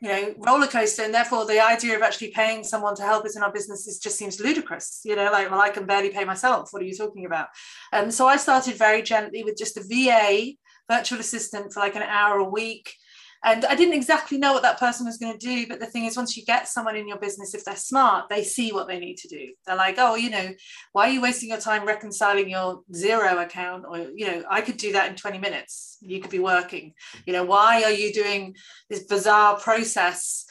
you 0.00 0.08
know 0.08 0.34
roller 0.38 0.66
coaster 0.66 1.02
and 1.02 1.14
therefore 1.14 1.44
the 1.44 1.60
idea 1.60 1.94
of 1.94 2.02
actually 2.02 2.30
paying 2.30 2.64
someone 2.64 2.94
to 2.94 3.02
help 3.02 3.24
us 3.24 3.36
in 3.36 3.42
our 3.42 3.52
businesses 3.52 3.98
just 3.98 4.16
seems 4.16 4.40
ludicrous 4.40 5.00
you 5.04 5.14
know 5.14 5.30
like 5.30 5.50
well 5.50 5.60
i 5.60 5.70
can 5.70 5.86
barely 5.86 6.10
pay 6.10 6.24
myself. 6.24 6.68
What 6.72 6.82
are 6.82 6.86
you 6.86 6.96
talking 6.96 7.26
about? 7.26 7.48
And 7.92 8.12
so 8.12 8.26
i 8.26 8.36
started 8.36 8.76
very 8.76 9.02
gently 9.02 9.44
with 9.44 9.56
just 9.58 9.76
a 9.76 9.82
va 9.82 10.52
virtual 10.88 11.20
assistant 11.20 11.72
for 11.72 11.80
like 11.80 11.96
an 11.96 12.02
hour 12.02 12.38
a 12.38 12.44
week 12.44 12.94
and 13.42 13.64
I 13.64 13.74
didn't 13.74 13.94
exactly 13.94 14.36
know 14.36 14.52
what 14.52 14.62
that 14.62 14.78
person 14.78 15.06
was 15.06 15.16
going 15.16 15.32
to 15.32 15.38
do. 15.38 15.66
But 15.66 15.80
the 15.80 15.86
thing 15.86 16.04
is, 16.04 16.16
once 16.16 16.36
you 16.36 16.44
get 16.44 16.68
someone 16.68 16.96
in 16.96 17.08
your 17.08 17.18
business, 17.18 17.54
if 17.54 17.64
they're 17.64 17.74
smart, 17.76 18.28
they 18.28 18.44
see 18.44 18.70
what 18.70 18.86
they 18.86 18.98
need 18.98 19.16
to 19.18 19.28
do. 19.28 19.52
They're 19.66 19.76
like, 19.76 19.94
oh, 19.98 20.14
you 20.14 20.28
know, 20.28 20.50
why 20.92 21.08
are 21.08 21.12
you 21.12 21.22
wasting 21.22 21.48
your 21.48 21.60
time 21.60 21.86
reconciling 21.86 22.50
your 22.50 22.82
Xero 22.92 23.42
account? 23.42 23.84
Or, 23.88 23.98
you 23.98 24.26
know, 24.26 24.44
I 24.50 24.60
could 24.60 24.76
do 24.76 24.92
that 24.92 25.08
in 25.08 25.16
20 25.16 25.38
minutes. 25.38 25.96
You 26.02 26.20
could 26.20 26.30
be 26.30 26.38
working. 26.38 26.92
You 27.24 27.32
know, 27.32 27.44
why 27.44 27.82
are 27.82 27.90
you 27.90 28.12
doing 28.12 28.56
this 28.90 29.04
bizarre 29.04 29.58
process? 29.58 30.46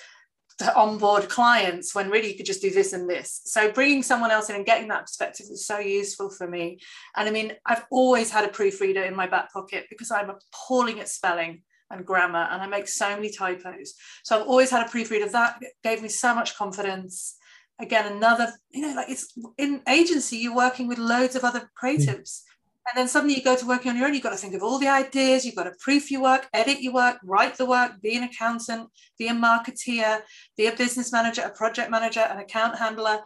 to 0.60 0.76
onboard 0.76 1.30
clients 1.30 1.96
when 1.96 2.10
really 2.10 2.32
you 2.32 2.36
could 2.36 2.46
just 2.46 2.62
do 2.62 2.70
this 2.70 2.92
and 2.92 3.10
this. 3.10 3.40
So 3.46 3.72
bringing 3.72 4.04
someone 4.04 4.30
else 4.30 4.50
in 4.50 4.58
and 4.58 4.66
getting 4.66 4.90
that 4.90 5.04
perspective 5.06 5.46
is 5.50 5.66
so 5.66 5.80
useful 5.80 6.30
for 6.30 6.48
me. 6.48 6.80
And 7.16 7.30
I 7.30 7.32
mean, 7.32 7.54
I've 7.66 7.86
always 7.90 8.30
had 8.30 8.44
a 8.44 8.50
proofreader 8.50 9.04
in 9.04 9.16
my 9.16 9.26
back 9.26 9.54
pocket 9.54 9.86
because 9.90 10.12
I'm 10.12 10.30
appalling 10.30 11.00
at 11.00 11.08
spelling 11.08 11.62
and 11.92 12.06
grammar 12.06 12.48
and 12.52 12.62
I 12.62 12.68
make 12.68 12.88
so 12.88 13.16
many 13.16 13.32
typos. 13.32 13.94
So 14.24 14.40
I've 14.40 14.48
always 14.48 14.70
had 14.70 14.86
a 14.86 14.90
proofreader 14.90 15.30
that 15.30 15.60
gave 15.84 16.02
me 16.02 16.10
so 16.10 16.34
much 16.36 16.56
confidence. 16.56 17.36
Again, 17.80 18.12
another, 18.12 18.52
you 18.72 18.82
know, 18.82 18.94
like 18.94 19.10
it's 19.10 19.34
in 19.58 19.82
agency, 19.88 20.38
you're 20.38 20.56
working 20.56 20.88
with 20.88 20.98
loads 20.98 21.36
of 21.36 21.44
other 21.44 21.70
creatives. 21.82 22.42
And 22.88 22.98
then 22.98 23.08
suddenly 23.08 23.36
you 23.36 23.44
go 23.44 23.56
to 23.56 23.68
working 23.68 23.92
on 23.92 23.98
your 23.98 24.08
own, 24.08 24.14
you've 24.14 24.24
got 24.24 24.32
to 24.32 24.38
think 24.38 24.56
of 24.56 24.64
all 24.64 24.80
the 24.80 24.88
ideas, 24.88 25.46
you've 25.46 25.56
got 25.56 25.66
to 25.66 25.74
proof 25.80 26.10
your 26.10 26.22
work, 26.22 26.48
edit 26.54 26.82
your 26.82 26.94
work, 26.94 27.18
write 27.24 27.56
the 27.56 27.66
work, 27.66 28.02
be 28.02 28.18
an 28.18 28.24
accountant, 28.24 28.90
be 29.18 29.28
a 29.28 29.34
marketeer, 29.34 30.22
be 30.58 30.66
a 30.66 30.76
business 30.76 31.12
manager, 31.12 31.42
a 31.44 31.52
project 31.52 31.92
manager, 31.92 32.22
an 32.22 32.40
account 32.40 32.78
handler. 32.78 33.20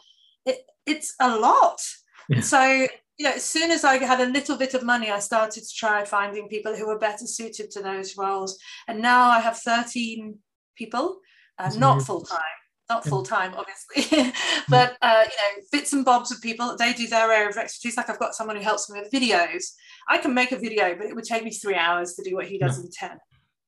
It, 0.45 0.57
it's 0.85 1.15
a 1.19 1.37
lot. 1.37 1.79
Yeah. 2.29 2.41
So 2.41 2.87
you 3.17 3.25
know, 3.25 3.31
as 3.35 3.43
soon 3.43 3.71
as 3.71 3.83
I 3.83 3.97
had 3.97 4.21
a 4.21 4.31
little 4.31 4.57
bit 4.57 4.73
of 4.73 4.83
money, 4.83 5.11
I 5.11 5.19
started 5.19 5.63
to 5.63 5.75
try 5.75 6.03
finding 6.03 6.47
people 6.47 6.75
who 6.75 6.87
were 6.87 6.97
better 6.97 7.25
suited 7.27 7.69
to 7.71 7.81
those 7.81 8.17
roles. 8.17 8.57
And 8.87 9.01
now 9.01 9.29
I 9.29 9.39
have 9.39 9.57
13 9.59 10.37
people, 10.75 11.19
uh, 11.59 11.71
not 11.77 12.01
full 12.01 12.21
time, 12.21 12.39
not 12.89 13.05
full 13.05 13.23
time, 13.23 13.53
obviously, 13.55 14.33
but 14.69 14.97
uh, 15.01 15.25
you 15.25 15.37
know, 15.37 15.63
bits 15.71 15.93
and 15.93 16.03
bobs 16.03 16.31
of 16.31 16.41
people. 16.41 16.75
They 16.77 16.93
do 16.93 17.07
their 17.07 17.31
area 17.31 17.49
of 17.49 17.57
expertise. 17.57 17.97
Like 17.97 18.09
I've 18.09 18.19
got 18.19 18.33
someone 18.33 18.55
who 18.55 18.63
helps 18.63 18.89
me 18.89 18.99
with 18.99 19.11
videos. 19.11 19.65
I 20.09 20.17
can 20.17 20.33
make 20.33 20.51
a 20.51 20.57
video, 20.57 20.95
but 20.95 21.05
it 21.05 21.15
would 21.15 21.25
take 21.25 21.43
me 21.43 21.51
three 21.51 21.75
hours 21.75 22.15
to 22.15 22.23
do 22.23 22.35
what 22.35 22.47
he 22.47 22.57
does 22.57 22.79
yeah. 22.79 22.85
in 22.85 22.89
ten. 22.91 23.19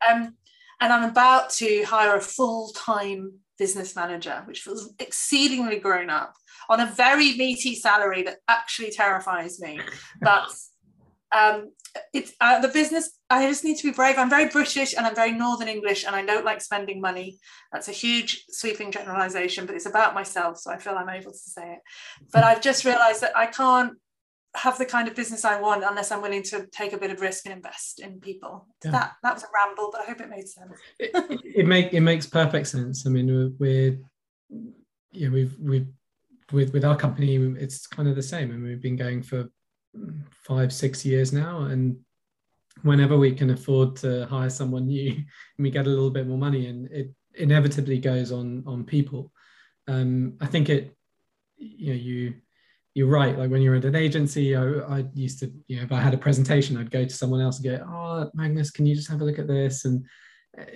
Um, 0.09 0.33
and 0.81 0.91
I'm 0.91 1.09
about 1.09 1.51
to 1.51 1.83
hire 1.83 2.15
a 2.15 2.21
full 2.21 2.69
time 2.69 3.39
business 3.59 3.95
manager, 3.95 4.41
which 4.45 4.61
feels 4.61 4.93
exceedingly 4.99 5.79
grown 5.79 6.09
up 6.09 6.33
on 6.69 6.79
a 6.79 6.85
very 6.85 7.35
meaty 7.37 7.75
salary 7.75 8.23
that 8.23 8.37
actually 8.47 8.91
terrifies 8.91 9.59
me. 9.59 9.79
But 10.21 10.49
um, 11.35 11.71
it's 12.13 12.33
uh, 12.41 12.59
the 12.59 12.67
business. 12.67 13.11
I 13.29 13.47
just 13.47 13.63
need 13.63 13.77
to 13.77 13.87
be 13.87 13.93
brave. 13.93 14.17
I'm 14.17 14.29
very 14.29 14.49
British 14.49 14.93
and 14.95 15.05
I'm 15.05 15.15
very 15.15 15.31
Northern 15.31 15.67
English, 15.67 16.05
and 16.05 16.15
I 16.15 16.25
don't 16.25 16.45
like 16.45 16.61
spending 16.61 17.01
money. 17.01 17.39
That's 17.71 17.87
a 17.87 17.93
huge 17.93 18.45
sweeping 18.49 18.91
generalization, 18.91 19.65
but 19.65 19.75
it's 19.75 19.85
about 19.85 20.13
myself, 20.13 20.57
so 20.59 20.71
I 20.71 20.77
feel 20.77 20.93
I'm 20.93 21.09
able 21.09 21.31
to 21.31 21.37
say 21.37 21.73
it. 21.73 21.79
But 22.31 22.43
I've 22.43 22.61
just 22.61 22.85
realised 22.85 23.21
that 23.21 23.35
I 23.35 23.47
can't 23.47 23.93
have 24.55 24.77
the 24.77 24.85
kind 24.85 25.07
of 25.07 25.15
business 25.15 25.43
I 25.43 25.59
want 25.59 25.83
unless 25.85 26.11
I'm 26.11 26.21
willing 26.21 26.43
to 26.43 26.65
take 26.67 26.93
a 26.93 26.97
bit 26.97 27.11
of 27.11 27.19
risk 27.19 27.45
and 27.45 27.53
invest 27.53 27.99
in 27.99 28.19
people. 28.19 28.67
Yeah. 28.83 28.91
That 28.91 29.13
that 29.23 29.33
was 29.33 29.43
a 29.43 29.47
ramble, 29.53 29.89
but 29.91 30.01
I 30.01 30.05
hope 30.05 30.21
it 30.21 30.29
made 30.29 30.47
sense. 30.47 30.73
it, 30.99 31.41
it 31.43 31.65
make 31.65 31.93
it 31.93 32.01
makes 32.01 32.25
perfect 32.25 32.67
sense. 32.67 33.05
I 33.05 33.09
mean, 33.09 33.27
we're, 33.27 33.51
we're 33.59 33.99
yeah, 35.11 35.29
we've 35.29 35.55
we've 35.59 35.87
with 36.51 36.73
with 36.73 36.85
our 36.85 36.95
company, 36.95 37.35
it's 37.59 37.87
kind 37.87 38.07
of 38.07 38.15
the 38.15 38.23
same, 38.23 38.51
and 38.51 38.63
we've 38.63 38.81
been 38.81 38.95
going 38.95 39.23
for 39.23 39.49
five 40.43 40.73
six 40.73 41.05
years 41.05 41.33
now, 41.33 41.61
and 41.63 41.97
whenever 42.81 43.17
we 43.17 43.33
can 43.33 43.51
afford 43.51 43.95
to 43.95 44.25
hire 44.27 44.49
someone 44.49 44.87
new 44.87 45.11
and 45.11 45.25
we 45.59 45.69
get 45.69 45.87
a 45.87 45.89
little 45.89 46.09
bit 46.09 46.27
more 46.27 46.37
money 46.37 46.67
and 46.67 46.87
it 46.91 47.11
inevitably 47.35 47.99
goes 47.99 48.31
on 48.31 48.63
on 48.65 48.83
people. 48.83 49.31
Um, 49.87 50.33
i 50.41 50.47
think 50.47 50.69
it 50.69 50.97
you 51.57 51.93
know 51.93 51.99
you 51.99 52.33
you're 52.95 53.07
right. 53.07 53.37
Like 53.37 53.51
when 53.51 53.61
you're 53.61 53.75
at 53.75 53.83
an 53.83 53.95
agency 53.95 54.55
I, 54.55 54.63
I, 54.63 55.05
used 55.13 55.39
to 55.39 55.51
you 55.67 55.77
know 55.77 55.83
if 55.83 55.91
i 55.91 55.99
had 55.99 56.13
a 56.13 56.17
presentation 56.17 56.77
i'd 56.77 56.91
go 56.91 57.03
to 57.03 57.13
someone 57.13 57.41
else 57.41 57.59
and 57.59 57.65
go 57.65 57.85
oh 57.85 58.31
magnus 58.33 58.71
can 58.71 58.85
you 58.85 58.95
just 58.95 59.09
have 59.09 59.21
a 59.21 59.25
look 59.25 59.39
at 59.39 59.47
this? 59.47 59.85
And 59.85 60.05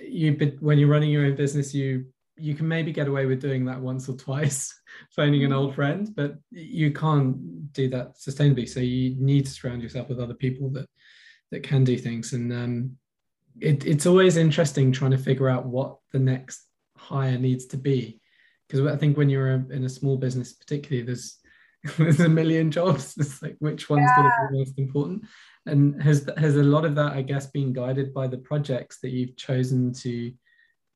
you, 0.06 0.36
but 0.36 0.60
when 0.60 0.78
you're 0.78 0.88
running 0.88 1.10
your 1.10 1.24
own 1.24 1.36
business 1.36 1.74
you 1.74 2.06
you 2.40 2.54
can 2.54 2.66
maybe 2.66 2.92
get 2.92 3.08
away 3.08 3.26
with 3.26 3.40
doing 3.40 3.64
that 3.66 3.80
once 3.80 4.08
or 4.08 4.16
twice 4.16 4.74
phoning 5.14 5.44
an 5.44 5.52
old 5.52 5.74
friend 5.74 6.10
but 6.16 6.36
you 6.50 6.92
can't 6.92 7.70
do 7.72 7.88
that 7.90 8.16
sustainably. 8.16 8.68
So 8.68 8.80
you 8.80 9.16
need 9.18 9.46
to 9.46 9.50
surround 9.50 9.82
yourself 9.82 10.08
with 10.08 10.20
other 10.20 10.34
people 10.34 10.70
that 10.70 10.88
that 11.50 11.62
can 11.62 11.84
do 11.84 11.96
things. 11.96 12.32
And 12.32 12.52
um, 12.52 12.96
it, 13.58 13.84
it's 13.84 14.06
always 14.06 14.36
interesting 14.36 14.92
trying 14.92 15.10
to 15.10 15.18
figure 15.18 15.48
out 15.48 15.66
what 15.66 15.96
the 16.12 16.18
next 16.18 16.66
hire 16.96 17.38
needs 17.38 17.66
to 17.66 17.76
be. 17.76 18.20
Because 18.68 18.86
i 18.86 18.96
think 18.96 19.16
when 19.16 19.28
you're 19.28 19.48
in 19.48 19.84
a 19.84 19.88
small 19.88 20.16
business 20.16 20.52
particularly 20.52 21.04
there's 21.04 21.38
there's 21.98 22.20
a 22.20 22.28
million 22.28 22.70
jobs. 22.70 23.14
It's 23.18 23.42
like 23.42 23.56
which 23.58 23.88
one's 23.90 24.02
yeah. 24.02 24.16
going 24.16 24.30
to 24.30 24.52
be 24.52 24.58
most 24.58 24.78
important? 24.78 25.24
And 25.66 26.00
has 26.02 26.28
has 26.36 26.56
a 26.56 26.62
lot 26.62 26.84
of 26.84 26.94
that 26.94 27.12
i 27.12 27.22
guess 27.22 27.46
been 27.46 27.72
guided 27.72 28.14
by 28.14 28.26
the 28.26 28.38
projects 28.38 28.98
that 29.00 29.10
you've 29.10 29.36
chosen 29.36 29.92
to 29.92 30.32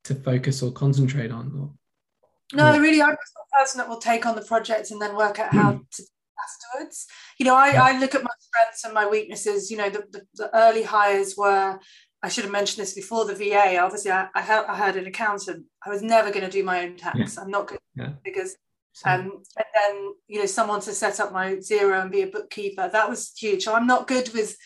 to 0.05 0.14
focus 0.14 0.62
or 0.62 0.73
concentrate 0.73 1.31
on 1.31 1.53
or, 1.59 2.57
no 2.57 2.77
or... 2.77 2.81
really 2.81 3.03
i'm 3.03 3.11
the 3.11 3.59
person 3.59 3.79
that 3.79 3.88
will 3.88 3.99
take 3.99 4.27
on 4.27 4.35
the 4.35 4.43
project 4.43 4.90
and 4.90 5.01
then 5.01 5.17
work 5.17 5.38
out 5.38 5.53
how 5.53 5.73
to 5.93 6.03
afterwards 6.45 7.07
you 7.38 7.47
know 7.47 7.55
I, 7.55 7.73
yeah. 7.73 7.83
I 7.85 7.99
look 7.99 8.14
at 8.14 8.23
my 8.23 8.31
strengths 8.38 8.85
and 8.85 8.93
my 8.93 9.07
weaknesses 9.07 9.71
you 9.71 9.77
know 9.77 9.88
the, 9.88 10.05
the, 10.11 10.23
the 10.35 10.57
early 10.57 10.83
hires 10.83 11.37
were 11.37 11.79
I 12.25 12.29
should 12.29 12.45
have 12.45 12.53
mentioned 12.53 12.83
this 12.83 12.95
before 12.95 13.27
the 13.27 13.35
VA. 13.35 13.77
Obviously, 13.79 14.11
I, 14.11 14.29
I, 14.35 14.40
had, 14.40 14.64
I 14.64 14.75
had 14.75 14.97
an 14.97 15.07
accountant. 15.07 15.67
I 15.85 15.90
was 15.90 16.01
never 16.01 16.31
going 16.31 16.47
to 16.47 16.51
do 16.51 16.64
my 16.64 16.83
own 16.83 16.97
tax. 16.97 17.37
Yeah. 17.37 17.43
I'm 17.43 17.51
not 17.51 17.67
good 17.67 17.79
yeah. 17.95 18.12
because, 18.25 18.57
um, 19.05 19.43
and 19.59 19.67
then 19.75 20.14
you 20.27 20.40
know, 20.40 20.47
someone 20.47 20.81
to 20.81 20.93
set 20.93 21.21
up 21.21 21.35
my 21.35 21.57
Xero 21.57 22.01
and 22.01 22.11
be 22.11 22.23
a 22.23 22.27
bookkeeper. 22.27 22.88
That 22.90 23.11
was 23.11 23.31
huge. 23.37 23.64
So 23.64 23.75
I'm 23.75 23.87
not 23.87 24.09
good 24.09 24.33
with. 24.33 24.57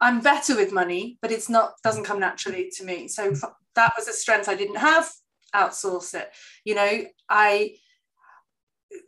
I'm 0.00 0.20
better 0.20 0.54
with 0.54 0.72
money, 0.72 1.18
but 1.20 1.32
it's 1.32 1.48
not 1.48 1.74
doesn't 1.82 2.04
come 2.04 2.20
naturally 2.20 2.70
to 2.76 2.84
me. 2.84 3.08
So 3.08 3.32
mm. 3.32 3.52
that 3.74 3.92
was 3.96 4.08
a 4.08 4.12
strength 4.12 4.48
I 4.48 4.54
didn't 4.54 4.76
have. 4.76 5.10
Outsource 5.54 6.14
it. 6.14 6.30
You 6.64 6.74
know, 6.74 7.04
I. 7.28 7.74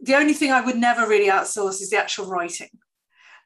The 0.03 0.15
only 0.15 0.35
thing 0.35 0.53
I 0.53 0.61
would 0.61 0.77
never 0.77 1.07
really 1.07 1.31
outsource 1.31 1.81
is 1.81 1.91
the 1.91 1.99
actual 1.99 2.27
writing. 2.27 2.69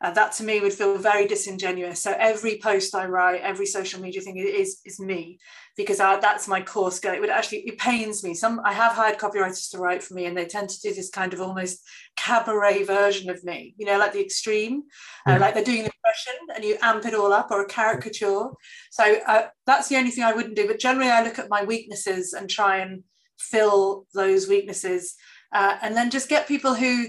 Uh, 0.05 0.11
that 0.11 0.33
to 0.33 0.45
me 0.45 0.61
would 0.61 0.75
feel 0.75 0.99
very 0.99 1.27
disingenuous. 1.27 2.03
So 2.03 2.15
every 2.19 2.59
post 2.59 2.95
I 2.95 3.07
write, 3.07 3.41
every 3.41 3.65
social 3.65 4.03
media 4.03 4.21
thing 4.21 4.37
is 4.37 4.83
is 4.85 5.01
me 5.01 5.39
because 5.79 5.99
I, 5.99 6.21
that's 6.21 6.47
my 6.47 6.61
core 6.61 6.91
skill. 6.91 7.15
It 7.15 7.23
would 7.23 7.31
actually 7.31 7.61
it 7.61 7.79
pains 7.79 8.23
me. 8.23 8.35
Some 8.35 8.61
I 8.71 8.75
have 8.75 8.93
hired 8.93 9.19
copywriters 9.19 9.71
to 9.71 9.79
write 9.79 10.03
for 10.03 10.13
me, 10.13 10.27
and 10.27 10.37
they 10.37 10.45
tend 10.45 10.69
to 10.69 10.81
do 10.83 10.93
this 10.93 11.09
kind 11.09 11.33
of 11.33 11.41
almost 11.41 11.81
cabaret 12.17 12.83
version 12.83 13.31
of 13.31 13.43
me. 13.45 13.75
You 13.79 13.87
know, 13.87 13.99
like 13.99 14.13
the 14.13 14.21
extreme, 14.21 14.83
yeah. 15.27 15.37
uh, 15.37 15.41
like 15.41 15.55
they're 15.55 15.65
doing 15.73 15.87
an 15.87 15.91
impression 15.97 16.39
and 16.55 16.63
you 16.65 16.77
amp 16.83 17.07
it 17.07 17.15
all 17.15 17.33
up, 17.33 17.51
or 17.51 17.63
a 17.63 17.67
caricature. 17.67 18.49
So 18.91 19.05
uh, 19.27 19.47
that's 19.65 19.89
the 19.89 19.97
only 19.97 20.11
thing 20.11 20.25
I 20.25 20.35
wouldn't 20.35 20.57
do. 20.57 20.67
But 20.67 20.81
generally, 20.81 21.11
I 21.11 21.25
look 21.25 21.39
at 21.39 21.49
my 21.49 21.65
weaknesses 21.65 22.35
and 22.35 22.51
try 22.51 22.77
and 22.85 23.05
fill 23.39 24.07
those 24.13 24.49
weaknesses, 24.49 25.15
uh, 25.51 25.79
and 25.81 25.97
then 25.97 26.11
just 26.11 26.29
get 26.29 26.47
people 26.47 26.75
who 26.75 27.07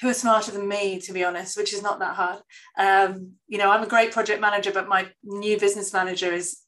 who 0.00 0.08
are 0.08 0.14
smarter 0.14 0.50
than 0.50 0.68
me, 0.68 1.00
to 1.00 1.12
be 1.12 1.24
honest, 1.24 1.56
which 1.56 1.72
is 1.72 1.82
not 1.82 1.98
that 2.00 2.16
hard. 2.16 2.40
Um, 2.78 3.32
you 3.46 3.58
know, 3.58 3.70
I'm 3.70 3.82
a 3.82 3.88
great 3.88 4.12
project 4.12 4.40
manager, 4.40 4.72
but 4.72 4.88
my 4.88 5.08
new 5.22 5.58
business 5.58 5.92
manager 5.92 6.32
is 6.32 6.58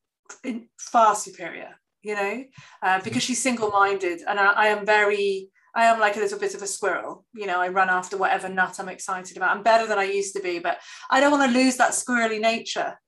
far 0.79 1.15
superior, 1.15 1.71
you 2.03 2.15
know, 2.15 2.45
uh, 2.83 3.01
because 3.03 3.23
she's 3.23 3.43
single 3.43 3.71
minded. 3.71 4.21
And 4.27 4.39
I, 4.39 4.53
I, 4.53 4.67
am 4.69 4.87
very, 4.87 5.49
I 5.75 5.85
am 5.87 6.01
like 6.01 6.17
a 6.17 6.21
little 6.21 6.39
bit 6.39 6.55
of 6.55 6.63
a 6.63 6.67
squirrel. 6.67 7.25
You 7.35 7.47
know, 7.47 7.61
I 7.61 7.69
run 7.69 7.91
after 7.91 8.17
whatever 8.17 8.49
nut 8.49 8.77
I'm 8.79 8.89
excited 8.89 9.37
about. 9.37 9.57
I'm 9.57 9.63
better 9.63 9.87
than 9.87 9.99
I 9.99 10.05
used 10.05 10.35
to 10.37 10.43
be, 10.43 10.59
but 10.59 10.79
I 11.11 11.21
don't 11.21 11.33
want 11.33 11.51
to 11.51 11.59
lose 11.59 11.77
that 11.79 11.93
squirrely 11.93 12.41
nature. 12.41 12.99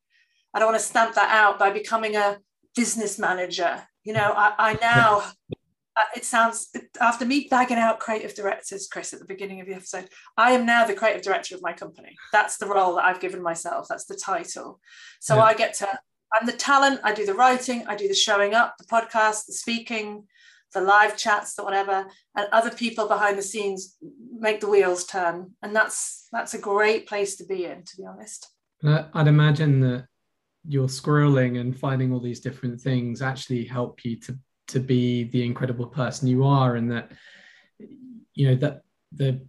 I 0.55 0.59
don't 0.59 0.72
want 0.72 0.81
to 0.81 0.87
stamp 0.87 1.14
that 1.14 1.31
out 1.31 1.59
by 1.59 1.70
becoming 1.70 2.16
a 2.16 2.38
business 2.74 3.18
manager. 3.18 3.83
You 4.05 4.14
know, 4.14 4.33
I, 4.37 4.55
I 4.59 4.79
now 4.81 5.22
Uh, 5.96 6.04
it 6.14 6.24
sounds 6.24 6.68
after 7.00 7.24
me 7.24 7.48
bagging 7.50 7.78
out 7.78 7.98
creative 8.00 8.35
directors 8.35 8.87
chris 8.87 9.12
at 9.12 9.18
the 9.18 9.24
beginning 9.24 9.61
of 9.61 9.66
the 9.66 9.74
episode 9.74 10.09
i 10.37 10.52
am 10.52 10.66
now 10.66 10.87
the 10.87 10.94
creative 10.94 11.22
director 11.22 11.54
of 11.54 11.62
my 11.62 11.72
company. 11.72 12.14
That's 12.32 12.59
the 12.59 12.66
role 12.66 12.96
that 12.96 13.04
i've 13.04 13.20
given 13.20 13.42
myself. 13.42 13.87
That's 13.88 14.04
the 14.04 14.16
title. 14.16 14.80
So 15.20 15.37
yeah. 15.37 15.44
i 15.44 15.54
get 15.54 15.74
to 15.74 15.88
i'm 16.35 16.46
the 16.46 16.52
talent 16.52 17.00
i 17.04 17.14
do 17.14 17.24
the 17.24 17.35
writing 17.35 17.87
i 17.87 17.94
do 17.94 18.09
the 18.09 18.14
showing 18.14 18.52
up 18.52 18.74
the 18.78 18.85
podcast 18.85 19.46
the 19.46 19.52
speaking 19.52 20.24
the 20.74 20.80
live 20.80 21.16
chats 21.16 21.54
the 21.54 21.64
whatever 21.64 22.06
and 22.35 22.48
other 22.52 22.70
people 22.70 23.06
behind 23.09 23.38
the 23.38 23.42
scenes 23.42 23.96
make 24.38 24.61
the 24.61 24.68
wheels 24.68 25.04
turn. 25.04 25.52
And 25.62 25.74
that's 25.74 26.28
that's 26.32 26.54
a 26.54 26.59
great 26.59 27.06
place 27.06 27.37
to 27.37 27.44
be 27.44 27.64
in 27.64 27.82
to 27.85 27.96
be 27.96 28.04
honest. 28.04 28.48
I'd 28.85 29.28
imagine 29.28 29.80
that 29.80 30.06
your 30.68 30.88
scrolling 30.88 31.61
and 31.61 31.78
finding 31.78 32.12
all 32.12 32.20
these 32.20 32.40
different 32.40 32.80
things 32.80 33.22
actually 33.22 33.64
help 33.64 34.04
you 34.04 34.16
to 34.20 34.38
to 34.68 34.81
be 34.81 35.24
the 35.24 35.44
incredible 35.44 35.87
person 35.87 36.29
you 36.29 36.44
are 36.44 36.76
and 36.76 36.90
that 36.90 37.12
you 38.35 38.48
know 38.48 38.55
that 38.55 38.83
the 39.12 39.40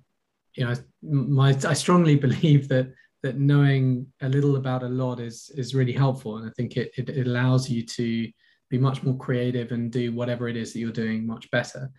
you 0.55 0.65
know 0.65 0.73
my 1.01 1.49
i 1.67 1.73
strongly 1.73 2.15
believe 2.27 2.67
that 2.67 2.91
that 3.23 3.39
knowing 3.39 4.05
a 4.21 4.29
little 4.29 4.55
about 4.55 4.83
a 4.83 4.87
lot 4.87 5.19
is 5.19 5.51
is 5.55 5.75
really 5.75 5.91
helpful 5.91 6.37
and 6.37 6.47
i 6.47 6.51
think 6.55 6.77
it, 6.77 6.91
it, 6.97 7.09
it 7.09 7.27
allows 7.27 7.69
you 7.69 7.85
to 7.85 8.29
be 8.69 8.77
much 8.77 9.01
more 9.03 9.17
creative 9.17 9.71
and 9.71 9.91
do 9.91 10.13
whatever 10.13 10.47
it 10.47 10.57
is 10.57 10.73
that 10.73 10.79
you're 10.79 10.91
doing 10.91 11.25
much 11.25 11.49
better 11.51 11.89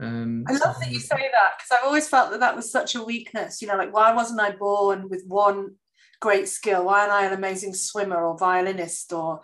um, 0.00 0.44
I 0.48 0.52
love 0.52 0.78
that 0.78 0.92
you 0.92 1.00
say 1.00 1.16
that 1.16 1.54
because 1.56 1.72
I've 1.72 1.84
always 1.84 2.08
felt 2.08 2.30
that 2.30 2.40
that 2.40 2.54
was 2.54 2.70
such 2.70 2.94
a 2.94 3.02
weakness. 3.02 3.60
You 3.60 3.68
know, 3.68 3.76
like 3.76 3.92
why 3.92 4.14
wasn't 4.14 4.40
I 4.40 4.52
born 4.52 5.08
with 5.08 5.24
one 5.26 5.74
great 6.20 6.48
skill? 6.48 6.84
Why 6.84 7.04
am 7.04 7.10
I 7.10 7.24
an 7.24 7.32
amazing 7.32 7.74
swimmer 7.74 8.24
or 8.24 8.38
violinist 8.38 9.12
or 9.12 9.42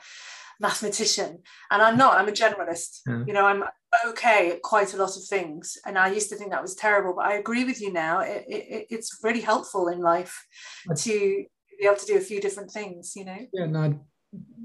mathematician 0.60 1.38
and 1.70 1.82
i'm 1.82 1.96
not 1.96 2.18
i'm 2.18 2.28
a 2.28 2.32
generalist. 2.32 3.00
Yeah. 3.06 3.24
you 3.26 3.32
know 3.32 3.46
i'm 3.46 3.64
okay 4.06 4.52
at 4.52 4.62
quite 4.62 4.94
a 4.94 4.96
lot 4.96 5.16
of 5.16 5.24
things 5.24 5.78
and 5.86 5.98
i 5.98 6.08
used 6.08 6.28
to 6.30 6.36
think 6.36 6.50
that 6.50 6.62
was 6.62 6.74
terrible 6.74 7.14
but 7.14 7.26
i 7.26 7.34
agree 7.34 7.64
with 7.64 7.80
you 7.80 7.92
now. 7.92 8.20
It, 8.20 8.44
it, 8.48 8.86
it's 8.90 9.20
really 9.22 9.40
helpful 9.40 9.88
in 9.88 10.00
life 10.00 10.46
to 10.96 11.44
be 11.78 11.86
able 11.86 11.96
to 11.96 12.06
do 12.06 12.16
a 12.16 12.20
few 12.20 12.40
different 12.40 12.70
things 12.70 13.14
you 13.16 13.24
know? 13.24 13.38
Yeah 13.52 13.66
no 13.66 14.00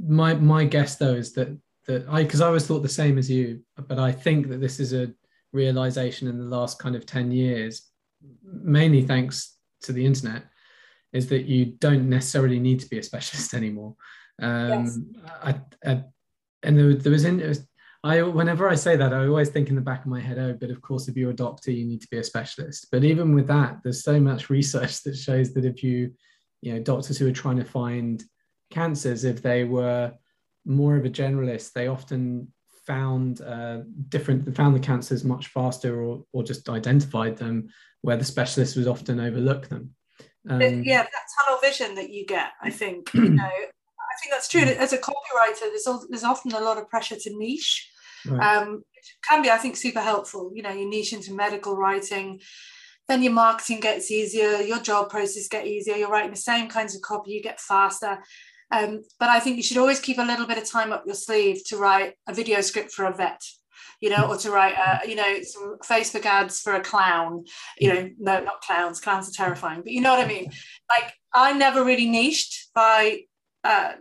my 0.01 0.33
my 0.33 0.63
guess 0.63 0.95
though 0.95 1.13
is 1.13 1.33
that 1.33 1.55
that 1.85 2.07
i 2.09 2.23
because 2.23 2.41
i 2.41 2.47
always 2.47 2.65
thought 2.65 2.81
the 2.81 2.89
same 2.89 3.17
as 3.17 3.29
you 3.29 3.61
but 3.87 3.99
i 3.99 4.11
think 4.11 4.47
that 4.49 4.61
this 4.61 4.79
is 4.79 4.93
a 4.93 5.11
realization 5.51 6.27
in 6.27 6.37
the 6.37 6.43
last 6.43 6.79
kind 6.79 6.95
of 6.95 7.05
10 7.05 7.31
years 7.31 7.89
mainly 8.43 9.01
thanks 9.01 9.57
to 9.81 9.93
the 9.93 10.05
internet 10.05 10.43
is 11.13 11.27
that 11.29 11.45
you 11.45 11.65
don't 11.65 12.07
necessarily 12.07 12.59
need 12.59 12.79
to 12.79 12.89
be 12.89 12.99
a 12.99 13.03
specialist 13.03 13.53
anymore 13.61 13.95
um, 14.41 14.85
yes. 14.85 14.99
I, 15.43 15.55
I, 15.85 16.03
and 16.63 16.77
there, 16.77 16.93
there 16.93 17.11
was 17.11 17.25
in, 17.25 17.39
was, 17.39 17.67
I 18.03 18.21
whenever 18.21 18.69
I 18.69 18.75
say 18.75 18.95
that, 18.95 19.13
I 19.13 19.27
always 19.27 19.49
think 19.49 19.69
in 19.69 19.75
the 19.75 19.81
back 19.81 20.01
of 20.01 20.07
my 20.07 20.21
head, 20.21 20.39
oh, 20.39 20.57
but 20.59 20.69
of 20.69 20.81
course, 20.81 21.07
if 21.07 21.17
you're 21.17 21.31
a 21.31 21.35
doctor, 21.35 21.71
you 21.71 21.85
need 21.85 22.01
to 22.01 22.07
be 22.09 22.17
a 22.17 22.23
specialist. 22.23 22.87
But 22.91 23.03
even 23.03 23.33
with 23.33 23.47
that, 23.47 23.79
there's 23.83 24.03
so 24.03 24.19
much 24.19 24.49
research 24.49 25.03
that 25.03 25.17
shows 25.17 25.53
that 25.53 25.65
if 25.65 25.83
you, 25.83 26.13
you 26.61 26.73
know, 26.73 26.79
doctors 26.79 27.17
who 27.17 27.27
are 27.27 27.33
trying 27.33 27.57
to 27.57 27.65
find 27.65 28.23
cancers, 28.71 29.25
if 29.25 29.41
they 29.41 29.63
were 29.65 30.13
more 30.65 30.95
of 30.95 31.05
a 31.05 31.09
generalist, 31.09 31.73
they 31.73 31.87
often 31.87 32.51
found 32.85 33.41
uh, 33.41 33.79
different, 34.07 34.55
found 34.55 34.75
the 34.75 34.79
cancers 34.79 35.23
much 35.23 35.47
faster, 35.47 36.01
or 36.01 36.23
or 36.31 36.43
just 36.43 36.69
identified 36.69 37.37
them, 37.37 37.67
where 38.01 38.17
the 38.17 38.25
specialist 38.25 38.77
was 38.77 38.87
often 38.87 39.19
overlook 39.19 39.67
them. 39.67 39.93
Um, 40.47 40.83
yeah, 40.83 41.03
that 41.03 41.09
tunnel 41.37 41.59
vision 41.61 41.95
that 41.95 42.11
you 42.11 42.25
get, 42.25 42.51
I 42.61 42.69
think, 42.69 43.13
you 43.13 43.29
know, 43.29 43.49
think 44.19 44.31
that's 44.31 44.47
true. 44.47 44.61
As 44.61 44.93
a 44.93 44.97
copywriter, 44.97 45.61
there's 45.61 45.87
all, 45.87 46.05
there's 46.09 46.23
often 46.23 46.51
a 46.53 46.59
lot 46.59 46.77
of 46.77 46.89
pressure 46.89 47.15
to 47.15 47.37
niche. 47.37 47.89
Right. 48.25 48.57
Um, 48.57 48.83
can 49.27 49.41
be, 49.41 49.49
I 49.49 49.57
think, 49.57 49.77
super 49.77 50.01
helpful. 50.01 50.51
You 50.53 50.63
know, 50.63 50.71
you 50.71 50.89
niche 50.89 51.13
into 51.13 51.33
medical 51.33 51.75
writing, 51.75 52.41
then 53.07 53.23
your 53.23 53.33
marketing 53.33 53.79
gets 53.79 54.11
easier, 54.11 54.61
your 54.61 54.79
job 54.79 55.09
process 55.09 55.47
get 55.47 55.65
easier. 55.65 55.95
You're 55.95 56.09
writing 56.09 56.31
the 56.31 56.37
same 56.37 56.69
kinds 56.69 56.95
of 56.95 57.01
copy, 57.01 57.31
you 57.31 57.41
get 57.41 57.59
faster. 57.59 58.19
Um, 58.71 59.01
but 59.19 59.29
I 59.29 59.39
think 59.39 59.57
you 59.57 59.63
should 59.63 59.77
always 59.77 59.99
keep 59.99 60.19
a 60.19 60.23
little 60.23 60.45
bit 60.45 60.59
of 60.59 60.69
time 60.69 60.91
up 60.91 61.03
your 61.05 61.15
sleeve 61.15 61.65
to 61.67 61.77
write 61.77 62.13
a 62.27 62.33
video 62.33 62.61
script 62.61 62.91
for 62.91 63.05
a 63.05 63.13
vet 63.13 63.41
you 64.01 64.09
know, 64.09 64.27
or 64.29 64.37
to 64.37 64.51
write, 64.51 64.75
uh, 64.77 64.99
you 65.05 65.15
know, 65.15 65.41
some 65.41 65.77
Facebook 65.83 66.25
ads 66.25 66.61
for 66.61 66.73
a 66.73 66.81
clown. 66.81 67.43
You 67.77 67.93
know, 67.93 68.09
no, 68.17 68.43
not 68.43 68.61
clowns. 68.61 69.01
Clowns 69.01 69.29
are 69.29 69.33
terrifying, 69.33 69.81
but 69.81 69.91
you 69.91 70.01
know 70.01 70.11
what 70.11 70.23
I 70.23 70.27
mean. 70.27 70.51
Like, 70.89 71.13
I 71.33 71.53
never 71.53 71.83
really 71.83 72.09
niched 72.09 72.69
by 72.73 73.21
uh, 73.63 73.93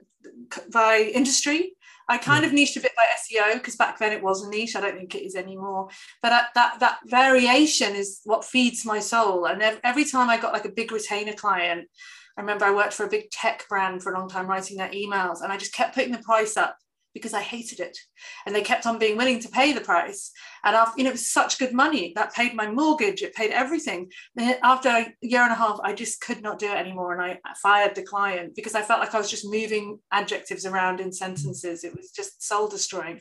by 0.72 1.10
industry. 1.14 1.72
I 2.10 2.16
kind 2.16 2.44
hmm. 2.44 2.48
of 2.48 2.54
niched 2.54 2.76
a 2.76 2.80
bit 2.80 2.92
by 2.96 3.04
SEO 3.04 3.54
because 3.54 3.76
back 3.76 3.98
then 3.98 4.12
it 4.12 4.22
was 4.22 4.42
a 4.42 4.48
niche. 4.48 4.76
I 4.76 4.80
don't 4.80 4.96
think 4.96 5.14
it 5.14 5.26
is 5.26 5.36
anymore. 5.36 5.88
But 6.22 6.30
that, 6.30 6.46
that 6.54 6.80
that 6.80 6.98
variation 7.04 7.94
is 7.94 8.20
what 8.24 8.44
feeds 8.44 8.84
my 8.84 8.98
soul. 8.98 9.46
And 9.46 9.62
every 9.84 10.04
time 10.04 10.30
I 10.30 10.38
got 10.38 10.52
like 10.52 10.64
a 10.64 10.70
big 10.70 10.90
retainer 10.90 11.34
client, 11.34 11.88
I 12.36 12.40
remember 12.40 12.64
I 12.64 12.74
worked 12.74 12.94
for 12.94 13.04
a 13.04 13.10
big 13.10 13.30
tech 13.30 13.68
brand 13.68 14.02
for 14.02 14.12
a 14.12 14.18
long 14.18 14.28
time 14.28 14.46
writing 14.46 14.76
their 14.76 14.90
emails, 14.90 15.42
and 15.42 15.52
I 15.52 15.56
just 15.56 15.74
kept 15.74 15.94
putting 15.94 16.12
the 16.12 16.18
price 16.18 16.56
up 16.56 16.76
because 17.18 17.34
I 17.34 17.42
hated 17.42 17.80
it. 17.80 17.98
And 18.46 18.54
they 18.54 18.62
kept 18.62 18.86
on 18.86 18.98
being 18.98 19.16
willing 19.16 19.40
to 19.40 19.48
pay 19.48 19.72
the 19.72 19.80
price. 19.80 20.30
And 20.64 20.74
after, 20.74 20.98
you 20.98 21.04
know, 21.04 21.10
it 21.10 21.14
was 21.14 21.28
such 21.28 21.58
good 21.58 21.72
money 21.72 22.12
that 22.16 22.34
paid 22.34 22.54
my 22.54 22.70
mortgage, 22.70 23.22
it 23.22 23.34
paid 23.34 23.50
everything. 23.50 24.10
And 24.36 24.56
after 24.62 24.88
a 24.88 25.14
year 25.20 25.42
and 25.42 25.52
a 25.52 25.56
half, 25.56 25.78
I 25.82 25.92
just 25.92 26.20
could 26.20 26.42
not 26.42 26.58
do 26.58 26.66
it 26.66 26.76
anymore. 26.76 27.12
And 27.12 27.22
I 27.22 27.54
fired 27.62 27.94
the 27.94 28.02
client 28.02 28.54
because 28.54 28.74
I 28.74 28.82
felt 28.82 29.00
like 29.00 29.14
I 29.14 29.18
was 29.18 29.30
just 29.30 29.44
moving 29.44 29.98
adjectives 30.12 30.64
around 30.64 31.00
in 31.00 31.12
sentences. 31.12 31.84
It 31.84 31.96
was 31.96 32.10
just 32.10 32.42
soul 32.42 32.68
destroying. 32.68 33.20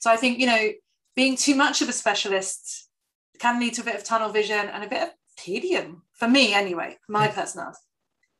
So 0.00 0.10
I 0.10 0.16
think, 0.16 0.38
you 0.38 0.46
know, 0.46 0.70
being 1.16 1.36
too 1.36 1.54
much 1.54 1.82
of 1.82 1.88
a 1.88 1.92
specialist 1.92 2.88
can 3.38 3.60
lead 3.60 3.74
to 3.74 3.82
a 3.82 3.84
bit 3.84 3.96
of 3.96 4.04
tunnel 4.04 4.30
vision 4.30 4.68
and 4.68 4.84
a 4.84 4.88
bit 4.88 5.02
of 5.02 5.08
tedium 5.36 6.02
for 6.14 6.28
me 6.28 6.52
anyway, 6.52 6.96
my 7.08 7.28
personality. 7.28 7.78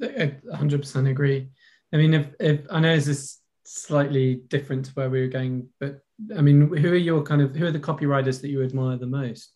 I 0.02 0.36
100% 0.52 1.10
agree. 1.10 1.48
I 1.92 1.96
mean, 1.96 2.14
if, 2.14 2.26
if 2.38 2.60
I 2.70 2.80
know 2.80 2.94
this 2.94 3.08
is 3.08 3.38
slightly 3.68 4.42
different 4.48 4.86
to 4.86 4.92
where 4.92 5.10
we 5.10 5.20
were 5.20 5.28
going, 5.28 5.68
but 5.80 6.00
I 6.36 6.40
mean, 6.40 6.74
who 6.74 6.92
are 6.92 6.96
your 6.96 7.22
kind 7.22 7.42
of 7.42 7.54
who 7.54 7.66
are 7.66 7.70
the 7.70 7.78
copywriters 7.78 8.40
that 8.40 8.48
you 8.48 8.62
admire 8.62 8.96
the 8.96 9.06
most? 9.06 9.52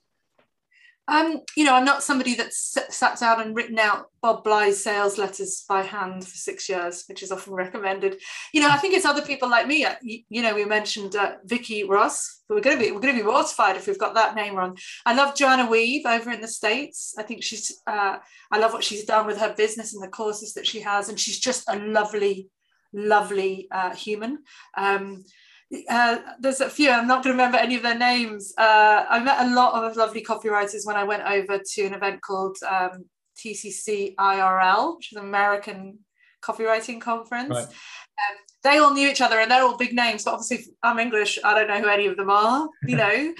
Um, 1.09 1.41
you 1.57 1.65
know, 1.65 1.75
I'm 1.75 1.85
not 1.85 2.05
somebody 2.05 2.35
that's 2.35 2.79
sat 2.91 3.19
down 3.19 3.41
and 3.41 3.57
written 3.57 3.79
out 3.79 4.07
Bob 4.23 4.45
Bly's 4.45 4.83
sales 4.83 5.19
letters 5.19 5.65
by 5.69 5.83
hand 5.83 6.23
for 6.23 6.37
six 6.37 6.69
years, 6.69 7.05
which 7.09 7.25
is 7.25 7.33
often 7.33 7.53
recommended. 7.65 8.21
You 8.55 8.61
know, 8.61 8.71
I 8.71 8.77
think 8.77 8.95
it's 8.95 9.05
other 9.05 9.23
people 9.23 9.51
like 9.51 9.67
me. 9.67 9.85
Uh, 9.85 9.97
you, 10.03 10.43
know, 10.43 10.55
we 10.55 10.65
mentioned 10.65 11.17
uh, 11.17 11.35
Vicky 11.45 11.83
Ross. 11.83 12.43
We're 12.49 12.61
going 12.61 12.79
to 12.79 12.83
be 12.83 12.93
we're 12.93 13.01
going 13.01 13.17
to 13.17 13.23
be 13.23 13.29
mortified 13.29 13.77
if 13.77 13.87
we've 13.87 13.99
got 13.99 14.15
that 14.15 14.37
name 14.37 14.55
wrong. 14.55 14.79
I 15.05 15.15
love 15.15 15.35
Joanna 15.35 15.67
Wiebe 15.67 16.07
over 16.07 16.31
in 16.31 16.41
the 16.41 16.49
states. 16.49 17.15
I 17.19 17.25
think 17.25 17.43
she's. 17.43 17.81
Uh, 17.87 18.19
I 18.53 18.59
love 18.59 18.73
what 18.73 18.85
she's 18.85 19.05
done 19.05 19.27
with 19.27 19.39
her 19.39 19.55
business 19.55 19.95
and 19.95 20.03
the 20.03 20.09
courses 20.09 20.55
that 20.55 20.67
she 20.67 20.81
has, 20.81 21.09
and 21.09 21.19
she's 21.19 21.41
just 21.41 21.69
a 21.69 21.79
lovely, 21.79 22.49
lovely 22.93 23.69
uh, 23.71 23.95
human. 23.95 24.39
Um, 24.77 25.25
uh, 25.89 26.19
there's 26.39 26.61
a 26.61 26.69
few, 26.69 26.91
I'm 26.91 27.07
not 27.07 27.25
going 27.25 27.37
to 27.37 27.43
remember 27.43 27.59
any 27.59 27.77
of 27.77 27.83
their 27.83 27.99
names. 27.99 28.53
Uh, 28.59 29.05
I 29.09 29.21
met 29.21 29.47
a 29.47 29.55
lot 29.55 29.83
of 29.83 29.97
lovely 29.97 30.23
copywriters 30.23 30.85
when 30.85 30.97
I 30.97 31.05
went 31.05 31.23
over 31.23 31.59
to 31.59 31.83
an 31.83 31.95
event 31.95 32.21
called 32.21 32.59
um, 32.69 33.07
TCC 33.39 34.15
IRL, 34.17 34.97
which 34.97 35.13
is 35.13 35.19
an 35.19 35.25
American 35.25 35.99
copywriting 36.45 37.01
conference. 37.01 37.51
Right. 37.51 37.65
Um, 37.65 38.37
they 38.63 38.79
all 38.79 38.93
knew 38.93 39.09
each 39.09 39.21
other 39.21 39.39
and 39.39 39.51
they're 39.51 39.63
all 39.63 39.77
big 39.77 39.95
names, 39.95 40.25
but 40.25 40.35
obviously 40.35 40.67
I'm 40.83 40.99
English, 40.99 41.39
I 41.43 41.55
don't 41.55 41.69
know 41.69 41.81
who 41.81 41.89
any 41.89 42.07
of 42.07 42.17
them 42.17 42.31
are, 42.31 42.69
you 42.85 42.97
know. 42.99 43.35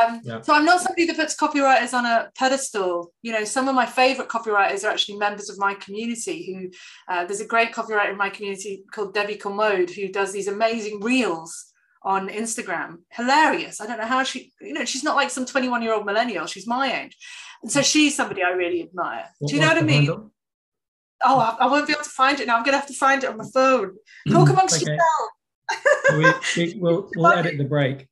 Um, 0.00 0.20
yeah. 0.24 0.40
So 0.40 0.54
I'm 0.54 0.64
not 0.64 0.80
somebody 0.80 1.06
that 1.06 1.16
puts 1.16 1.36
copywriters 1.36 1.92
on 1.92 2.06
a 2.06 2.30
pedestal. 2.36 3.12
You 3.22 3.32
know, 3.32 3.44
some 3.44 3.68
of 3.68 3.74
my 3.74 3.86
favorite 3.86 4.28
copywriters 4.28 4.84
are 4.84 4.90
actually 4.90 5.18
members 5.18 5.50
of 5.50 5.58
my 5.58 5.74
community. 5.74 6.54
Who 6.54 6.70
uh, 7.12 7.24
there's 7.24 7.40
a 7.40 7.46
great 7.46 7.72
copywriter 7.72 8.10
in 8.10 8.16
my 8.16 8.30
community 8.30 8.84
called 8.92 9.14
Debbie 9.14 9.36
Commode 9.36 9.90
who 9.90 10.08
does 10.08 10.32
these 10.32 10.48
amazing 10.48 11.00
reels 11.00 11.72
on 12.04 12.28
Instagram. 12.28 12.98
Hilarious. 13.10 13.80
I 13.80 13.86
don't 13.86 13.98
know 13.98 14.06
how 14.06 14.22
she, 14.22 14.52
you 14.60 14.72
know, 14.72 14.84
she's 14.84 15.04
not 15.04 15.16
like 15.16 15.30
some 15.30 15.46
21 15.46 15.82
year 15.82 15.94
old 15.94 16.06
millennial. 16.06 16.46
She's 16.46 16.66
my 16.66 17.02
age. 17.02 17.16
And 17.62 17.70
so 17.70 17.82
she's 17.82 18.16
somebody 18.16 18.42
I 18.42 18.50
really 18.50 18.82
admire. 18.82 19.26
What, 19.38 19.48
Do 19.48 19.54
you 19.54 19.60
know 19.60 19.68
what 19.68 19.78
I 19.78 19.82
mean? 19.82 20.06
Handle? 20.06 20.32
Oh, 21.24 21.38
I, 21.38 21.64
I, 21.64 21.66
won't 21.68 21.86
be 21.86 21.92
able 21.92 22.02
to 22.02 22.10
find 22.10 22.40
it 22.40 22.48
now. 22.48 22.56
I'm 22.56 22.64
going 22.64 22.72
to 22.72 22.78
have 22.78 22.88
to 22.88 22.94
find 22.94 23.22
it 23.22 23.30
on 23.30 23.36
my 23.36 23.44
phone. 23.54 23.94
Talk 24.28 24.48
amongst 24.48 24.82
okay. 24.82 24.98
yourselves. 26.16 26.56
we, 26.56 26.80
will 26.80 27.08
we'll 27.16 27.32
edit 27.32 27.58
the 27.58 27.64
break. 27.64 28.08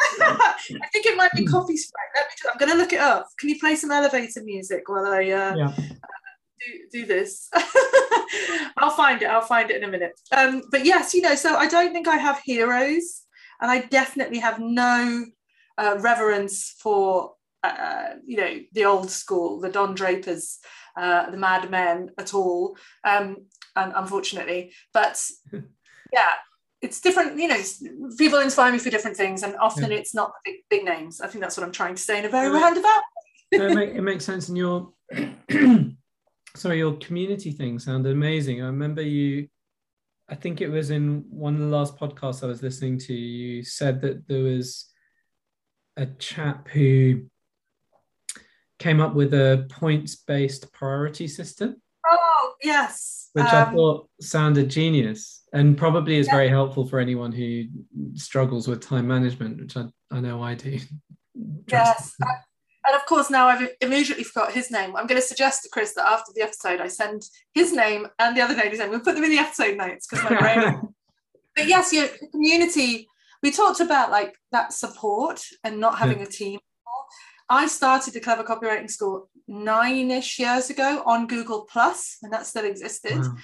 I 0.00 0.88
think 0.92 1.06
it 1.06 1.16
might 1.16 1.32
be 1.32 1.44
Coffee 1.44 1.76
Sprite. 1.76 2.26
I'm 2.50 2.58
going 2.58 2.70
to 2.72 2.78
look 2.78 2.92
it 2.92 3.00
up. 3.00 3.28
Can 3.38 3.48
you 3.48 3.58
play 3.58 3.76
some 3.76 3.90
elevator 3.90 4.42
music 4.42 4.88
while 4.88 5.06
I 5.06 5.30
uh, 5.30 5.56
yeah. 5.56 5.74
do, 5.76 6.78
do 6.92 7.06
this? 7.06 7.48
I'll 8.78 8.90
find 8.90 9.22
it. 9.22 9.26
I'll 9.26 9.40
find 9.42 9.70
it 9.70 9.76
in 9.76 9.88
a 9.88 9.90
minute. 9.90 10.18
Um, 10.32 10.62
but 10.70 10.84
yes, 10.84 11.14
you 11.14 11.22
know, 11.22 11.34
so 11.34 11.56
I 11.56 11.66
don't 11.66 11.92
think 11.92 12.08
I 12.08 12.16
have 12.16 12.40
heroes, 12.44 13.22
and 13.60 13.70
I 13.70 13.80
definitely 13.82 14.38
have 14.38 14.58
no 14.58 15.26
uh, 15.78 15.96
reverence 16.00 16.74
for 16.78 17.34
uh, 17.62 18.14
you 18.24 18.36
know 18.36 18.58
the 18.72 18.84
old 18.84 19.10
school, 19.10 19.60
the 19.60 19.68
Don 19.68 19.94
Drapers, 19.94 20.58
uh, 20.96 21.30
the 21.30 21.36
Mad 21.36 21.70
Men 21.70 22.10
at 22.18 22.34
all. 22.34 22.76
Um, 23.04 23.46
and 23.76 23.92
unfortunately, 23.94 24.72
but 24.92 25.22
yeah, 26.12 26.32
it's 26.82 27.00
different. 27.00 27.38
You 27.38 27.48
know, 27.48 27.60
people 28.16 28.38
inspire 28.38 28.72
me 28.72 28.78
for 28.78 28.90
different 28.90 29.16
things, 29.16 29.42
and 29.42 29.56
often 29.58 29.90
yeah. 29.90 29.98
it's 29.98 30.14
not 30.14 30.32
big, 30.44 30.56
big 30.68 30.84
names. 30.84 31.20
I 31.20 31.26
think 31.28 31.42
that's 31.42 31.56
what 31.56 31.64
I'm 31.64 31.72
trying 31.72 31.94
to 31.94 32.02
say 32.02 32.18
in 32.18 32.24
a 32.24 32.28
very 32.28 32.50
roundabout. 32.50 33.02
it, 33.52 33.74
make, 33.74 33.90
it 33.90 34.02
makes 34.02 34.24
sense, 34.24 34.48
in 34.48 34.56
your 34.56 34.92
sorry, 36.56 36.78
your 36.78 36.94
community 36.94 37.52
thing 37.52 37.78
sounded 37.78 38.12
amazing. 38.12 38.62
I 38.62 38.66
remember 38.66 39.02
you, 39.02 39.48
I 40.28 40.34
think 40.34 40.60
it 40.60 40.68
was 40.68 40.90
in 40.90 41.24
one 41.30 41.54
of 41.54 41.60
the 41.60 41.66
last 41.66 41.96
podcasts 41.96 42.42
I 42.42 42.46
was 42.46 42.62
listening 42.62 42.98
to, 42.98 43.14
you 43.14 43.62
said 43.62 44.00
that 44.02 44.26
there 44.28 44.42
was 44.42 44.86
a 45.96 46.06
chap 46.06 46.68
who 46.68 47.24
came 48.78 49.00
up 49.00 49.14
with 49.14 49.34
a 49.34 49.66
points 49.70 50.16
based 50.16 50.72
priority 50.72 51.28
system. 51.28 51.80
Oh, 52.06 52.54
yes. 52.62 53.28
Which 53.34 53.44
um, 53.46 53.68
I 53.68 53.72
thought 53.72 54.08
sounded 54.20 54.70
genius 54.70 55.39
and 55.52 55.76
probably 55.76 56.16
is 56.16 56.28
very 56.28 56.48
helpful 56.48 56.86
for 56.86 56.98
anyone 56.98 57.32
who 57.32 57.64
struggles 58.14 58.68
with 58.68 58.80
time 58.80 59.08
management, 59.08 59.60
which 59.60 59.76
I, 59.76 59.86
I 60.10 60.20
know 60.20 60.42
I 60.42 60.54
do. 60.54 60.78
Yes. 61.68 62.16
And 62.86 62.96
of 62.96 63.04
course, 63.06 63.30
now 63.30 63.46
I've 63.46 63.68
immediately 63.80 64.24
forgot 64.24 64.52
his 64.52 64.70
name. 64.70 64.96
I'm 64.96 65.06
going 65.06 65.20
to 65.20 65.26
suggest 65.26 65.62
to 65.62 65.68
Chris 65.68 65.94
that 65.94 66.06
after 66.06 66.32
the 66.34 66.42
episode, 66.42 66.80
I 66.80 66.88
send 66.88 67.22
his 67.52 67.72
name 67.72 68.06
and 68.18 68.36
the 68.36 68.40
other 68.40 68.54
lady's 68.54 68.78
name. 68.78 68.90
We'll 68.90 69.00
put 69.00 69.14
them 69.14 69.24
in 69.24 69.30
the 69.30 69.38
episode 69.38 69.76
notes 69.76 70.06
because 70.06 70.30
my 70.30 70.38
brain. 70.38 70.80
but 71.56 71.66
yes, 71.66 71.92
your 71.92 72.08
community. 72.32 73.06
We 73.42 73.50
talked 73.50 73.80
about 73.80 74.10
like 74.10 74.34
that 74.52 74.72
support 74.72 75.42
and 75.64 75.80
not 75.80 75.98
having 75.98 76.18
yeah. 76.18 76.24
a 76.24 76.28
team. 76.28 76.60
I 77.48 77.66
started 77.66 78.14
the 78.14 78.20
Clever 78.20 78.44
Copywriting 78.44 78.90
School 78.90 79.28
nine-ish 79.48 80.38
years 80.38 80.70
ago 80.70 81.02
on 81.04 81.26
Google 81.26 81.66
Plus, 81.70 82.18
and 82.22 82.32
that 82.32 82.46
still 82.46 82.64
existed, 82.64 83.18
wow. 83.18 83.36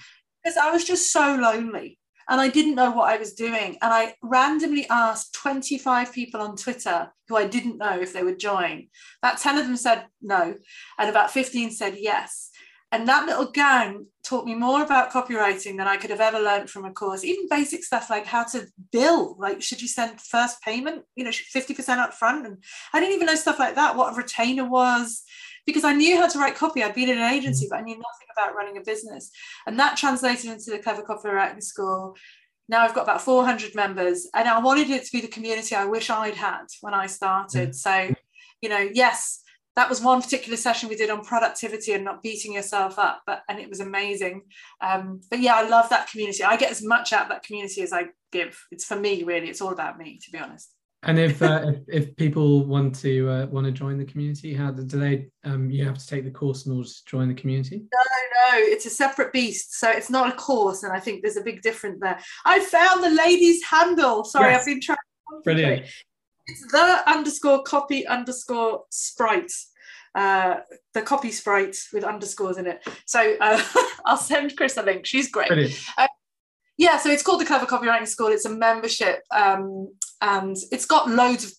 Because 0.47 0.57
I 0.57 0.71
was 0.71 0.85
just 0.85 1.11
so 1.11 1.35
lonely 1.35 1.99
and 2.29 2.41
I 2.41 2.47
didn't 2.47 2.77
know 2.77 2.93
what 2.93 3.11
I 3.11 3.17
was 3.17 3.33
doing. 3.33 3.79
And 3.83 3.93
I 3.93 4.15
randomly 4.23 4.87
asked 4.89 5.35
25 5.35 6.13
people 6.13 6.41
on 6.41 6.57
Twitter 6.57 7.11
who 7.29 7.37
I 7.37 7.49
didn't 7.49 7.79
know 7.79 7.99
if 8.01 8.13
they 8.13 8.23
would 8.23 8.39
join. 8.39 8.87
About 9.21 9.39
10 9.39 9.59
of 9.59 9.67
them 9.67 9.77
said 9.77 10.05
no, 10.23 10.55
and 10.99 11.11
about 11.11 11.33
15 11.33 11.73
said 11.73 11.97
yes. 11.99 12.51
And 12.93 13.09
that 13.09 13.27
little 13.27 13.51
gang 13.51 14.07
taught 14.25 14.45
me 14.45 14.55
more 14.55 14.85
about 14.85 15.11
copywriting 15.11 15.77
than 15.77 15.89
I 15.89 15.97
could 15.97 16.11
have 16.11 16.21
ever 16.21 16.39
learned 16.39 16.71
from 16.71 16.85
a 16.85 16.93
course, 16.93 17.25
even 17.25 17.49
basic 17.49 17.83
stuff 17.83 18.09
like 18.09 18.27
how 18.27 18.45
to 18.45 18.69
bill. 18.93 19.37
Like, 19.41 19.61
should 19.61 19.83
you 19.83 19.89
send 19.89 20.21
first 20.21 20.63
payment, 20.63 21.03
you 21.17 21.25
know, 21.25 21.31
50% 21.31 21.99
up 21.99 22.15
front? 22.15 22.47
And 22.47 22.63
I 22.93 23.01
didn't 23.01 23.17
even 23.17 23.27
know 23.27 23.35
stuff 23.35 23.59
like 23.59 23.75
that, 23.75 23.97
what 23.97 24.13
a 24.13 24.17
retainer 24.17 24.69
was, 24.69 25.25
because 25.67 25.85
I 25.85 25.93
knew 25.93 26.17
how 26.17 26.29
to 26.29 26.39
write 26.39 26.55
copy. 26.55 26.83
I'd 26.83 26.95
been 26.95 27.11
in 27.11 27.19
an 27.19 27.33
agency, 27.33 27.67
but 27.69 27.79
I 27.79 27.83
knew 27.83 27.95
nothing 27.95 28.29
about 28.33 28.55
running 28.55 28.79
a 28.79 28.83
business. 28.83 29.31
And 29.67 29.79
that 29.79 29.97
translated 29.97 30.51
into 30.51 30.71
the 30.71 30.79
Clever 30.79 31.03
Copywriting 31.03 31.63
School. 31.63 32.17
Now 32.69 32.83
I've 32.83 32.95
got 32.95 33.03
about 33.03 33.23
400 33.23 33.75
members, 33.75 34.29
and 34.35 34.49
I 34.49 34.61
wanted 34.61 34.91
it 34.91 35.05
to 35.05 35.13
be 35.13 35.21
the 35.21 35.29
community 35.29 35.75
I 35.75 35.85
wish 35.85 36.11
I'd 36.11 36.35
had 36.35 36.67
when 36.81 36.95
I 36.95 37.07
started. 37.07 37.75
So, 37.75 38.15
you 38.61 38.69
know, 38.69 38.89
yes, 38.93 39.43
that 39.77 39.91
was 39.91 40.01
one 40.01 40.23
particular 40.23 40.57
session 40.57 40.89
we 40.89 40.97
did 40.97 41.11
on 41.11 41.23
productivity 41.23 41.93
and 41.93 42.05
not 42.05 42.23
beating 42.23 42.55
yourself 42.55 42.99
up 42.99 43.23
but 43.27 43.43
and 43.49 43.59
it 43.59 43.69
was 43.69 43.81
amazing 43.81 44.43
um, 44.81 45.21
but 45.31 45.39
yeah 45.39 45.55
i 45.55 45.69
love 45.69 45.89
that 45.91 46.11
community 46.11 46.43
i 46.43 46.57
get 46.57 46.71
as 46.71 46.83
much 46.83 47.13
out 47.13 47.25
of 47.25 47.29
that 47.29 47.43
community 47.43 47.83
as 47.83 47.93
i 47.93 48.05
give 48.33 48.59
it's 48.73 48.85
for 48.85 48.97
me 48.97 49.23
really 49.23 49.49
it's 49.49 49.61
all 49.61 49.73
about 49.73 49.99
me 49.99 50.19
to 50.25 50.31
be 50.31 50.39
honest 50.39 50.76
and 51.03 51.19
if, 51.19 51.43
uh, 51.43 51.67
if, 51.67 52.07
if 52.07 52.17
people 52.17 52.65
want 52.65 52.95
to 52.97 53.29
uh, 53.29 53.47
want 53.47 53.67
to 53.67 53.73
join 53.73 53.99
the 53.99 54.05
community, 54.05 54.55
how 54.55 54.71
do, 54.71 54.85
do 54.85 54.99
they? 54.99 55.29
Um, 55.45 55.71
you 55.71 55.85
have 55.85 55.99
to 55.99 56.07
take 56.07 56.25
the 56.25 56.31
course 56.31 56.67
in 56.67 56.73
order 56.73 56.89
to 56.89 57.05
join 57.05 57.29
the 57.29 57.35
community. 57.35 57.79
No, 57.79 58.59
no, 58.59 58.59
it's 58.59 58.87
a 58.87 58.91
separate 58.91 59.33
beast. 59.33 59.79
So 59.79 59.91
it's 59.91 60.11
not 60.11 60.33
a 60.33 60.37
course, 60.37 60.83
and 60.83 60.93
I 60.93 61.01
think 61.01 61.23
there's 61.23 61.37
a 61.37 61.43
big 61.43 61.63
difference 61.63 61.99
there. 62.01 62.19
I 62.45 62.61
found 62.61 63.05
the 63.05 63.11
ladies' 63.11 63.63
handle. 63.65 64.25
Sorry, 64.25 64.53
yes. 64.53 64.61
I've 64.61 64.67
been 64.67 64.81
trying. 64.81 64.99
Brilliant. 65.45 65.87
It's 66.47 66.73
the 66.73 67.03
underscore 67.11 67.63
copy 67.63 68.07
underscore 68.07 68.85
sprite. 68.91 69.53
Uh, 70.15 70.61
the 70.95 71.03
copy 71.03 71.31
sprite 71.31 71.77
with 71.93 72.03
underscores 72.03 72.57
in 72.57 72.67
it. 72.67 72.83
So 73.05 73.37
uh, 73.39 73.63
I'll 74.07 74.17
send 74.17 74.57
Chris 74.57 74.79
a 74.79 74.83
link. 74.83 75.05
She's 75.05 75.31
great. 75.31 75.51
Uh, 75.99 76.07
yeah, 76.79 76.99
so 76.99 77.11
it's 77.11 77.23
called 77.23 77.41
the 77.41 77.45
Clever 77.45 77.67
Copywriting 77.67 78.09
School. 78.09 78.29
It's 78.29 78.45
a 78.45 78.51
membership, 78.51 79.23
um, 79.31 79.95
and 80.21 80.57
it's 80.73 80.87
got 80.87 81.09
loads 81.09 81.45
of 81.45 81.53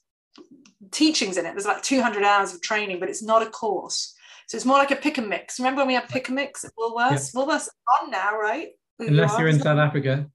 teachings 0.91 1.37
in 1.37 1.45
it. 1.45 1.51
There's 1.51 1.65
like 1.65 1.83
200 1.83 2.23
hours 2.23 2.53
of 2.53 2.61
training, 2.61 2.99
but 2.99 3.09
it's 3.09 3.23
not 3.23 3.41
a 3.41 3.47
course. 3.47 4.13
So 4.47 4.55
it's 4.55 4.65
more 4.65 4.77
like 4.77 4.91
a 4.91 4.95
pick 4.95 5.17
and 5.17 5.27
mix. 5.27 5.59
Remember 5.59 5.79
when 5.81 5.87
we 5.87 5.93
had 5.93 6.07
pick 6.07 6.29
and 6.29 6.35
mix 6.35 6.63
at 6.63 6.71
Woolworths? 6.79 7.33
Yeah. 7.33 7.41
Woolworths 7.41 7.67
on 8.01 8.11
now, 8.11 8.37
right? 8.37 8.69
Unless 8.99 9.37
you 9.37 9.45
are 9.45 9.49
in 9.49 9.59
South 9.59 9.77
Africa. 9.77 10.27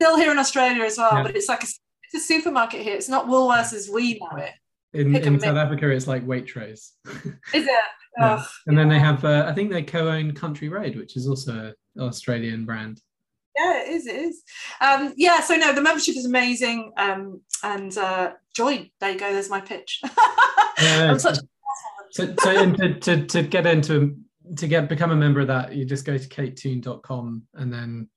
Still 0.00 0.16
here 0.16 0.30
in 0.30 0.38
Australia 0.38 0.84
as 0.84 0.98
well, 0.98 1.14
yeah. 1.14 1.22
but 1.22 1.36
it's 1.36 1.48
like 1.48 1.62
a, 1.62 1.66
it's 1.66 2.14
a 2.14 2.20
supermarket 2.20 2.82
here. 2.82 2.94
It's 2.94 3.08
not 3.08 3.26
Woolworths 3.26 3.72
as 3.72 3.88
we 3.88 4.18
know 4.18 4.36
it. 4.36 4.52
In, 4.92 5.16
in. 5.16 5.40
South 5.40 5.56
Africa, 5.56 5.88
it's 5.88 6.06
like 6.06 6.26
Waitrose. 6.26 6.90
Is 7.54 7.66
it? 7.66 7.70
Yeah. 8.18 8.44
And 8.66 8.76
then 8.76 8.90
they 8.90 8.98
have, 8.98 9.24
uh, 9.24 9.46
I 9.48 9.54
think 9.54 9.70
they 9.70 9.82
co-own 9.82 10.32
Country 10.34 10.68
Road, 10.68 10.96
which 10.96 11.16
is 11.16 11.26
also 11.26 11.72
an 11.96 12.02
Australian 12.02 12.66
brand. 12.66 13.00
Yeah, 13.56 13.82
it 13.82 13.88
is. 13.88 14.06
It 14.06 14.16
is. 14.16 14.42
Um, 14.80 15.12
yeah. 15.16 15.40
So 15.40 15.56
no, 15.56 15.72
the 15.74 15.82
membership 15.82 16.16
is 16.16 16.26
amazing. 16.26 16.92
Um, 16.96 17.40
and 17.62 17.96
uh, 17.96 18.32
join. 18.54 18.90
There 19.00 19.12
you 19.12 19.18
go. 19.18 19.32
There's 19.32 19.50
my 19.50 19.60
pitch. 19.60 20.00
Yeah, 20.80 21.12
I'm 21.12 21.18
such. 21.18 21.38
So, 22.10 22.34
so 22.42 22.72
to, 22.72 22.94
to, 22.98 23.26
to 23.26 23.42
get 23.42 23.66
into 23.66 24.16
to 24.56 24.66
get 24.66 24.88
become 24.88 25.12
a 25.12 25.16
member 25.16 25.40
of 25.40 25.46
that, 25.46 25.74
you 25.74 25.84
just 25.84 26.04
go 26.04 26.18
to 26.18 26.28
katetoon.com 26.28 27.42
and 27.54 27.72
then 27.72 28.08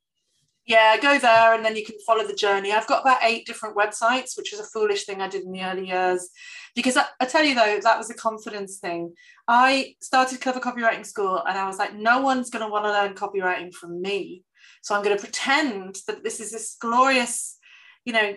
Yeah, 0.65 0.98
go 0.98 1.19
there 1.19 1.54
and 1.54 1.63
then 1.63 1.76
you 1.76 1.86
can 1.86 1.95
follow 2.08 2.26
the 2.26 2.34
journey. 2.34 2.71
I've 2.71 2.88
got 2.88 3.02
about 3.02 3.19
eight 3.21 3.45
different 3.45 3.78
websites, 3.78 4.36
which 4.36 4.52
was 4.52 4.60
a 4.60 4.71
foolish 4.71 5.06
thing 5.06 5.21
I 5.21 5.28
did 5.28 5.43
in 5.43 5.52
the 5.52 5.63
early 5.63 5.88
years. 5.88 6.30
Because 6.76 6.98
I, 6.98 7.06
I 7.19 7.26
tell 7.26 7.43
you 7.43 7.54
though, 7.56 7.80
that 7.84 7.98
was 7.98 8.10
a 8.10 8.15
confidence 8.15 8.80
thing. 8.80 9.13
I 9.48 9.95
started 10.02 10.41
Clever 10.41 10.60
Copywriting 10.60 11.06
School 11.06 11.43
and 11.48 11.58
I 11.58 11.67
was 11.67 11.78
like, 11.78 11.93
no 11.95 12.21
one's 12.21 12.50
going 12.50 12.65
to 12.65 12.71
want 12.71 12.86
to 12.86 12.91
learn 12.91 13.13
copywriting 13.13 13.74
from 13.74 14.02
me. 14.02 14.43
So 14.86 14.93
I'm 14.93 15.04
going 15.04 15.17
to 15.17 15.21
pretend 15.21 15.98
that 16.06 16.24
this 16.24 16.39
is 16.39 16.52
this 16.52 16.78
glorious, 16.80 17.58
you 18.06 18.13
know, 18.13 18.36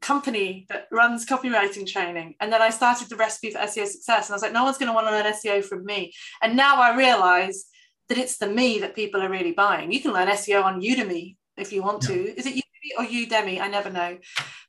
company 0.00 0.64
that 0.68 0.86
runs 0.92 1.26
copywriting 1.26 1.88
training. 1.88 2.36
And 2.38 2.52
then 2.52 2.62
I 2.62 2.70
started 2.70 3.08
the 3.08 3.16
recipe 3.16 3.50
for 3.50 3.58
SEO 3.58 3.88
success. 3.88 4.28
And 4.28 4.32
I 4.32 4.36
was 4.36 4.42
like, 4.42 4.52
no 4.52 4.62
one's 4.62 4.78
going 4.78 4.86
to 4.90 4.92
want 4.92 5.08
to 5.08 5.10
learn 5.10 5.26
SEO 5.32 5.64
from 5.64 5.84
me. 5.84 6.12
And 6.40 6.56
now 6.56 6.80
I 6.80 6.94
realize 6.96 7.64
that 8.08 8.16
it's 8.16 8.38
the 8.38 8.46
me 8.46 8.78
that 8.78 8.94
people 8.94 9.20
are 9.20 9.28
really 9.28 9.50
buying. 9.50 9.90
You 9.90 10.00
can 10.00 10.12
learn 10.12 10.28
SEO 10.28 10.62
on 10.62 10.80
Udemy 10.80 11.34
if 11.56 11.72
you 11.72 11.82
want 11.82 12.02
to. 12.02 12.38
Is 12.38 12.46
it 12.46 12.54
Udemy 12.54 13.00
or 13.00 13.04
Udemy? 13.04 13.60
I 13.60 13.66
never 13.66 13.90
know. 13.90 14.18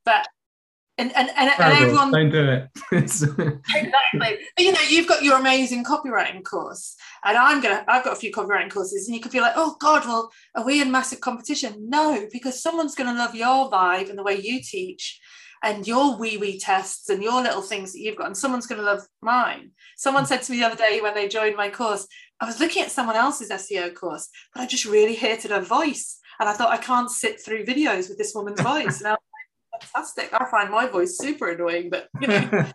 But 0.06 0.28
and 0.98 1.12
and, 1.16 1.30
and, 1.36 1.50
and 1.60 1.74
everyone 1.74 2.12
don't 2.12 2.30
do 2.30 2.50
it. 2.50 2.70
Exactly. 3.76 4.20
But, 4.20 4.38
you 4.58 4.72
know, 4.72 4.80
you've 4.90 5.08
got 5.08 5.24
your 5.24 5.40
amazing 5.40 5.84
copywriting 5.84 6.44
course, 6.44 6.96
and 7.24 7.36
I'm 7.38 7.62
gonna. 7.62 7.84
I've 7.88 8.04
got 8.04 8.14
a 8.14 8.20
few 8.20 8.32
copywriting 8.32 8.72
courses, 8.72 9.08
and 9.08 9.16
you 9.16 9.22
could 9.22 9.32
be 9.32 9.42
like, 9.42 9.54
"Oh 9.56 9.76
God, 9.80 10.06
well, 10.06 10.32
are 10.56 10.66
we 10.66 10.82
in 10.82 10.92
massive 10.92 11.20
competition?" 11.20 11.90
No, 11.90 12.28
because 12.32 12.62
someone's 12.62 12.96
gonna 12.96 13.18
love 13.18 13.34
your 13.34 13.72
vibe 13.72 14.10
and 14.10 14.18
the 14.18 14.24
way 14.24 14.40
you 14.40 14.62
teach, 14.62 15.20
and 15.64 15.88
your 15.88 16.18
wee 16.18 16.38
wee 16.38 16.60
tests 16.60 17.10
and 17.10 17.24
your 17.24 17.42
little 17.42 17.64
things 17.64 17.94
that 17.94 18.00
you've 18.00 18.18
got, 18.18 18.28
and 18.28 18.38
someone's 18.38 18.68
gonna 18.68 18.84
love 18.84 19.02
mine. 19.22 19.72
Someone 19.98 20.28
said 20.28 20.44
to 20.44 20.52
me 20.52 20.60
the 20.60 20.66
other 20.66 20.76
day 20.76 21.00
when 21.02 21.16
they 21.16 21.28
joined 21.28 21.56
my 21.56 21.70
course, 21.70 22.08
I 22.40 22.46
was 22.46 22.60
looking 22.60 22.84
at 22.84 22.92
someone 22.92 23.16
else's 23.16 23.50
SEO 23.50 23.96
course, 23.96 24.30
but 24.54 24.62
I 24.62 24.68
just 24.68 24.86
really 24.86 25.16
hated 25.16 25.50
her 25.50 25.62
voice, 25.62 26.20
and 26.40 26.48
I 26.48 26.54
thought 26.54 26.72
I 26.72 26.78
can't 26.78 27.10
sit 27.10 27.42
through 27.42 27.66
videos 27.66 28.10
with 28.10 28.20
this 28.20 28.34
woman's 28.36 28.62
voice. 28.62 29.00
And 29.00 29.08
I 29.08 29.12
was 29.12 29.20
like, 29.32 29.33
fantastic. 29.82 30.30
I 30.34 30.46
find 30.46 30.70
my 30.72 30.88
voice 30.88 31.18
super 31.18 31.50
annoying, 31.50 31.90
but 31.90 32.08
you 32.22 32.28
know. 32.28 32.66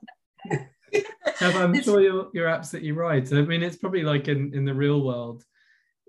Yeah, 0.90 1.52
but 1.52 1.56
I'm 1.56 1.82
sure 1.82 2.00
you're, 2.00 2.30
you're 2.32 2.48
absolutely 2.48 2.92
right. 2.92 3.30
I 3.30 3.42
mean, 3.42 3.62
it's 3.62 3.76
probably 3.76 4.02
like 4.02 4.26
in, 4.26 4.54
in 4.54 4.64
the 4.64 4.72
real 4.72 5.02
world, 5.02 5.44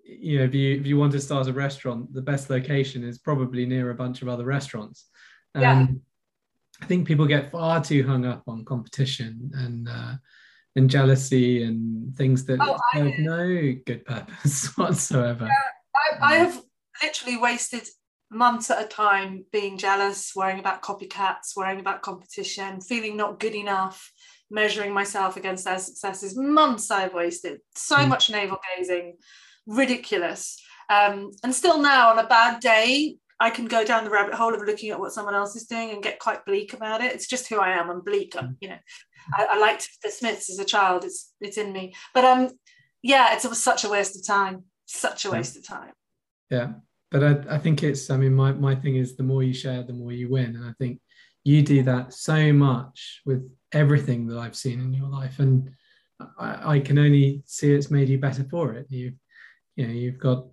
you 0.05 0.39
know, 0.39 0.45
if 0.45 0.55
you 0.55 0.79
if 0.79 0.85
you 0.87 0.97
want 0.97 1.11
to 1.11 1.19
start 1.19 1.47
a 1.47 1.53
restaurant, 1.53 2.13
the 2.13 2.21
best 2.21 2.49
location 2.49 3.03
is 3.03 3.17
probably 3.19 3.65
near 3.65 3.91
a 3.91 3.95
bunch 3.95 4.21
of 4.21 4.29
other 4.29 4.45
restaurants. 4.45 5.07
Um, 5.53 5.61
Yeah. 5.61 5.87
I 6.81 6.85
think 6.85 7.05
people 7.05 7.27
get 7.27 7.51
far 7.51 7.83
too 7.83 8.07
hung 8.07 8.25
up 8.25 8.43
on 8.47 8.63
competition 8.63 9.51
and 9.53 9.89
uh, 9.89 10.13
and 10.77 10.89
jealousy 10.89 11.63
and 11.63 12.15
things 12.15 12.45
that 12.45 12.59
Oh, 12.61 12.79
have 12.93 13.11
no 13.19 13.75
good 13.85 14.05
purpose 14.05 14.67
whatsoever. 14.77 15.49
I, 15.95 16.33
I 16.33 16.35
have 16.37 16.61
literally 17.03 17.37
wasted 17.37 17.83
months 18.31 18.69
at 18.69 18.83
a 18.83 18.87
time 18.87 19.45
being 19.51 19.77
jealous, 19.77 20.33
worrying 20.35 20.59
about 20.59 20.81
copycats, 20.81 21.55
worrying 21.55 21.79
about 21.79 22.01
competition, 22.01 22.79
feeling 22.81 23.17
not 23.17 23.39
good 23.39 23.55
enough, 23.55 24.11
measuring 24.51 24.93
myself 24.93 25.35
against 25.37 25.65
their 25.65 25.79
successes. 25.79 26.35
Months 26.37 26.91
I've 26.91 27.13
wasted. 27.13 27.59
So 27.75 27.97
Mm. 27.97 28.09
much 28.09 28.29
navel 28.29 28.59
gazing, 28.77 29.17
ridiculous. 29.65 30.61
Um, 30.89 31.31
and 31.43 31.53
still 31.53 31.79
now, 31.79 32.09
on 32.09 32.19
a 32.19 32.27
bad 32.27 32.59
day, 32.59 33.17
I 33.39 33.49
can 33.51 33.65
go 33.65 33.85
down 33.85 34.03
the 34.03 34.09
rabbit 34.09 34.33
hole 34.33 34.53
of 34.53 34.61
looking 34.61 34.89
at 34.89 34.99
what 34.99 35.13
someone 35.13 35.35
else 35.35 35.55
is 35.55 35.65
doing 35.65 35.91
and 35.91 36.03
get 36.03 36.19
quite 36.19 36.45
bleak 36.45 36.73
about 36.73 37.01
it. 37.01 37.13
It's 37.13 37.27
just 37.27 37.47
who 37.47 37.57
I 37.59 37.69
am. 37.71 37.89
I'm 37.89 38.01
bleak. 38.01 38.35
I'm, 38.37 38.57
you 38.59 38.69
know, 38.69 38.77
I, 39.33 39.45
I 39.51 39.59
liked 39.59 39.87
the 40.03 40.11
Smiths 40.11 40.49
as 40.49 40.59
a 40.59 40.65
child. 40.65 41.05
It's 41.05 41.31
it's 41.39 41.57
in 41.57 41.71
me. 41.71 41.93
But 42.13 42.25
um, 42.25 42.49
yeah, 43.01 43.33
it's, 43.33 43.45
it 43.45 43.49
was 43.49 43.63
such 43.63 43.85
a 43.85 43.89
waste 43.89 44.15
of 44.17 44.25
time. 44.27 44.65
Such 44.87 45.23
a 45.25 45.29
Yeah. 45.29 45.33
waste 45.35 45.55
of 45.57 45.65
time. 45.65 45.93
Yeah. 46.49 46.73
But 47.11 47.23
I, 47.23 47.55
I 47.55 47.57
think 47.57 47.81
it's, 47.83 48.09
I 48.09 48.17
mean, 48.17 48.33
my, 48.33 48.51
my 48.51 48.75
thing 48.75 48.95
is 48.95 49.15
the 49.15 49.23
more 49.23 49.41
you 49.43 49.53
share, 49.53 49.81
the 49.83 49.93
more 49.93 50.11
you 50.11 50.29
win. 50.29 50.55
And 50.55 50.65
I 50.65 50.73
think 50.77 50.99
you 51.43 51.61
do 51.63 51.81
that 51.83 52.13
so 52.13 52.53
much 52.53 53.21
with 53.25 53.49
everything 53.71 54.27
that 54.27 54.37
I've 54.37 54.55
seen 54.55 54.79
in 54.79 54.93
your 54.93 55.09
life. 55.09 55.39
And 55.39 55.71
I, 56.37 56.75
I 56.75 56.79
can 56.79 56.99
only 56.99 57.41
see 57.45 57.71
it's 57.71 57.89
made 57.89 58.09
you 58.09 58.19
better 58.19 58.43
for 58.43 58.73
it. 58.73 58.85
You've, 58.89 59.15
you 59.75 59.87
know, 59.87 59.93
you've 59.93 60.19
got 60.19 60.45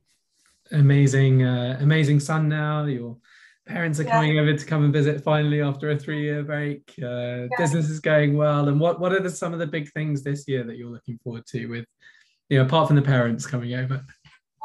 amazing, 0.73 1.43
uh, 1.43 1.79
amazing 1.81 2.21
son 2.21 2.49
now. 2.49 2.85
Your 2.85 3.19
parents 3.67 4.01
are 4.01 4.05
Yeah. 4.05 4.13
coming 4.13 4.39
over 4.39 4.57
to 4.57 4.65
come 4.65 4.85
and 4.85 4.93
visit 4.93 5.23
finally 5.25 5.61
after 5.61 5.91
a 5.91 5.99
three-year 5.99 6.45
break. 6.45 6.91
Uh, 7.03 7.49
Business 7.59 7.91
is 7.91 8.01
going 8.01 8.37
well. 8.37 8.69
And 8.69 8.81
what, 8.81 9.01
what 9.01 9.13
are 9.13 9.21
the, 9.21 9.29
some 9.29 9.53
of 9.53 9.59
the 9.59 9.67
big 9.67 9.91
things 9.93 10.23
this 10.23 10.47
year 10.49 10.63
that 10.65 10.77
you're 10.77 10.89
looking 10.89 11.19
forward 11.19 11.45
to 11.49 11.67
with, 11.67 11.85
you 12.49 12.59
know, 12.59 12.65
apart 12.65 12.87
from 12.87 12.97
the 12.97 13.03
parents 13.03 13.47
coming 13.47 13.75
over? 13.75 14.05